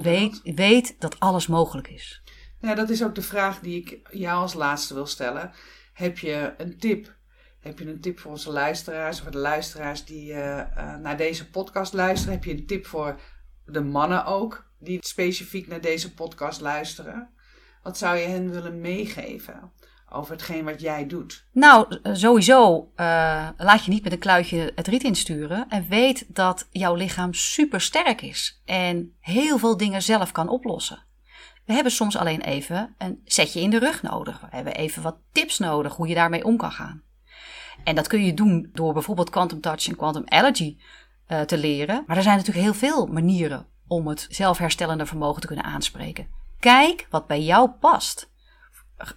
weet, 0.02 0.44
dat? 0.44 0.54
weet 0.54 1.00
dat 1.00 1.20
alles 1.20 1.46
mogelijk 1.46 1.88
is. 1.88 2.22
Ja, 2.60 2.74
dat 2.74 2.90
is 2.90 3.04
ook 3.04 3.14
de 3.14 3.22
vraag 3.22 3.60
die 3.60 3.80
ik 3.80 4.00
jou 4.10 4.40
als 4.40 4.54
laatste 4.54 4.94
wil 4.94 5.06
stellen. 5.06 5.52
Heb 5.92 6.18
je 6.18 6.54
een 6.56 6.78
tip? 6.78 7.16
Heb 7.60 7.78
je 7.78 7.86
een 7.86 8.00
tip 8.00 8.18
voor 8.18 8.30
onze 8.30 8.52
luisteraars, 8.52 9.20
voor 9.20 9.30
de 9.30 9.38
luisteraars 9.38 10.04
die 10.04 10.32
uh, 10.32 10.56
uh, 10.56 10.96
naar 10.96 11.16
deze 11.16 11.50
podcast 11.50 11.92
luisteren? 11.92 12.34
Heb 12.34 12.44
je 12.44 12.50
een 12.50 12.66
tip 12.66 12.86
voor 12.86 13.20
de 13.64 13.80
mannen 13.80 14.24
ook, 14.24 14.70
die 14.78 14.98
specifiek 15.00 15.66
naar 15.66 15.80
deze 15.80 16.14
podcast 16.14 16.60
luisteren? 16.60 17.30
Wat 17.82 17.98
zou 17.98 18.16
je 18.16 18.26
hen 18.26 18.50
willen 18.50 18.80
meegeven? 18.80 19.72
over 20.10 20.32
hetgeen 20.32 20.64
wat 20.64 20.80
jij 20.80 21.06
doet? 21.06 21.44
Nou, 21.52 21.98
sowieso 22.02 22.90
uh, 22.96 23.48
laat 23.56 23.84
je 23.84 23.90
niet 23.90 24.02
met 24.02 24.12
een 24.12 24.18
kluitje 24.18 24.72
het 24.74 24.86
riet 24.86 25.02
insturen. 25.02 25.66
En 25.68 25.88
weet 25.88 26.24
dat 26.28 26.68
jouw 26.70 26.94
lichaam 26.94 27.34
super 27.34 27.80
sterk 27.80 28.22
is 28.22 28.62
en 28.64 29.16
heel 29.20 29.58
veel 29.58 29.76
dingen 29.76 30.02
zelf 30.02 30.32
kan 30.32 30.48
oplossen. 30.48 31.06
We 31.68 31.74
hebben 31.74 31.92
soms 31.92 32.16
alleen 32.16 32.40
even 32.40 32.94
een 32.98 33.20
setje 33.24 33.60
in 33.60 33.70
de 33.70 33.78
rug 33.78 34.02
nodig. 34.02 34.40
We 34.40 34.46
hebben 34.50 34.74
even 34.74 35.02
wat 35.02 35.16
tips 35.32 35.58
nodig 35.58 35.96
hoe 35.96 36.08
je 36.08 36.14
daarmee 36.14 36.44
om 36.44 36.56
kan 36.56 36.72
gaan. 36.72 37.02
En 37.84 37.94
dat 37.94 38.06
kun 38.06 38.24
je 38.24 38.34
doen 38.34 38.70
door 38.72 38.92
bijvoorbeeld 38.92 39.30
Quantum 39.30 39.60
Touch 39.60 39.88
en 39.88 39.96
Quantum 39.96 40.24
Allergy 40.26 40.76
uh, 41.28 41.40
te 41.40 41.58
leren. 41.58 42.04
Maar 42.06 42.16
er 42.16 42.22
zijn 42.22 42.36
natuurlijk 42.36 42.64
heel 42.64 42.74
veel 42.74 43.06
manieren 43.06 43.66
om 43.86 44.06
het 44.06 44.26
zelfherstellende 44.30 45.06
vermogen 45.06 45.40
te 45.40 45.46
kunnen 45.46 45.64
aanspreken. 45.64 46.28
Kijk 46.58 47.06
wat 47.10 47.26
bij 47.26 47.42
jou 47.42 47.70
past 47.70 48.30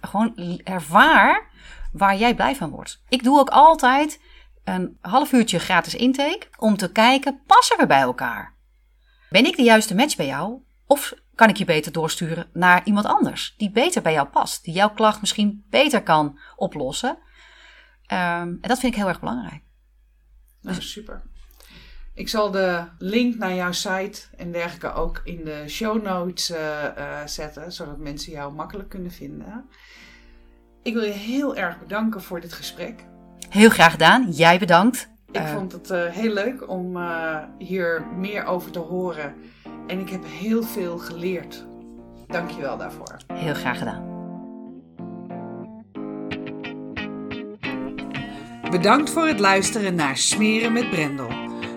gewoon 0.00 0.60
ervaar 0.64 1.50
waar 1.92 2.16
jij 2.16 2.34
blij 2.34 2.56
van 2.56 2.70
wordt. 2.70 3.02
Ik 3.08 3.22
doe 3.22 3.38
ook 3.38 3.50
altijd 3.50 4.20
een 4.64 4.98
half 5.00 5.32
uurtje 5.32 5.58
gratis 5.58 5.94
intake 5.94 6.46
om 6.58 6.76
te 6.76 6.92
kijken, 6.92 7.40
passen 7.46 7.78
we 7.78 7.86
bij 7.86 8.00
elkaar? 8.00 8.54
Ben 9.30 9.46
ik 9.46 9.56
de 9.56 9.62
juiste 9.62 9.94
match 9.94 10.16
bij 10.16 10.26
jou? 10.26 10.62
Of 10.86 11.14
kan 11.34 11.48
ik 11.48 11.56
je 11.56 11.64
beter 11.64 11.92
doorsturen 11.92 12.46
naar 12.52 12.84
iemand 12.84 13.06
anders 13.06 13.54
die 13.56 13.70
beter 13.70 14.02
bij 14.02 14.12
jou 14.12 14.28
past, 14.28 14.64
die 14.64 14.74
jouw 14.74 14.90
klacht 14.90 15.20
misschien 15.20 15.64
beter 15.70 16.02
kan 16.02 16.38
oplossen? 16.56 17.10
Um, 17.10 17.18
en 18.08 18.58
dat 18.60 18.78
vind 18.78 18.92
ik 18.92 18.98
heel 18.98 19.08
erg 19.08 19.20
belangrijk. 19.20 19.62
Nou, 20.60 20.82
super. 20.82 21.22
Ik 22.14 22.28
zal 22.28 22.50
de 22.50 22.84
link 22.98 23.34
naar 23.34 23.54
jouw 23.54 23.72
site 23.72 24.20
en 24.36 24.52
dergelijke 24.52 24.92
ook 24.92 25.20
in 25.24 25.44
de 25.44 25.64
show 25.68 26.02
notes 26.02 26.50
uh, 26.50 26.58
uh, 26.98 27.26
zetten, 27.26 27.72
zodat 27.72 27.98
mensen 27.98 28.32
jou 28.32 28.52
makkelijk 28.52 28.88
kunnen 28.88 29.10
vinden. 29.10 29.68
Ik 30.82 30.94
wil 30.94 31.02
je 31.02 31.12
heel 31.12 31.56
erg 31.56 31.78
bedanken 31.78 32.22
voor 32.22 32.40
dit 32.40 32.52
gesprek. 32.52 33.04
Heel 33.48 33.70
graag 33.70 33.90
gedaan. 33.90 34.30
Jij 34.30 34.58
bedankt. 34.58 35.10
Ik 35.30 35.40
uh, 35.40 35.52
vond 35.52 35.72
het 35.72 35.88
heel 35.88 36.32
leuk 36.32 36.68
om 36.68 36.98
hier 37.58 38.06
meer 38.16 38.44
over 38.44 38.70
te 38.70 38.78
horen. 38.78 39.34
En 39.92 40.00
ik 40.00 40.08
heb 40.08 40.24
heel 40.26 40.62
veel 40.62 40.98
geleerd. 40.98 41.66
Dank 42.26 42.50
je 42.50 42.60
wel 42.60 42.76
daarvoor. 42.76 43.16
Heel 43.32 43.54
graag 43.54 43.78
gedaan. 43.78 44.04
Bedankt 48.70 49.10
voor 49.10 49.26
het 49.26 49.40
luisteren 49.40 49.94
naar 49.94 50.16
Smeren 50.16 50.72
met 50.72 50.90
Brendel. 50.90 51.28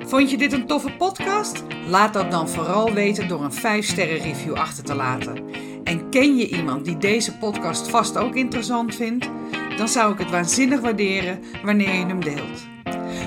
Vond 0.06 0.32
je 0.32 0.38
dit 0.38 0.54
een 0.54 0.68
toffe 0.68 0.92
podcast? 0.92 1.64
Laat 1.88 2.14
dat 2.14 2.32
dan 2.32 2.50
vooral 2.50 2.94
weten 2.94 3.28
door 3.28 3.44
een 3.44 3.84
5-sterren 3.84 4.22
review 4.22 4.54
achter 4.54 4.84
te 4.84 4.96
laten. 4.96 5.44
En 5.84 6.10
ken 6.10 6.36
je 6.36 6.48
iemand 6.48 6.86
die 6.86 6.98
deze 6.98 7.38
podcast 7.38 7.90
vast 7.90 8.18
ook 8.18 8.36
interessant 8.36 8.96
vindt? 8.96 9.30
Dan 9.78 9.88
zou 9.88 10.14
ik 10.14 10.20
het 10.20 10.30
waanzinnig 10.30 10.82
waarderen 10.82 11.40
wanneer 11.64 11.94
je 11.94 12.06
hem 12.06 12.24
deelt. 12.24 12.75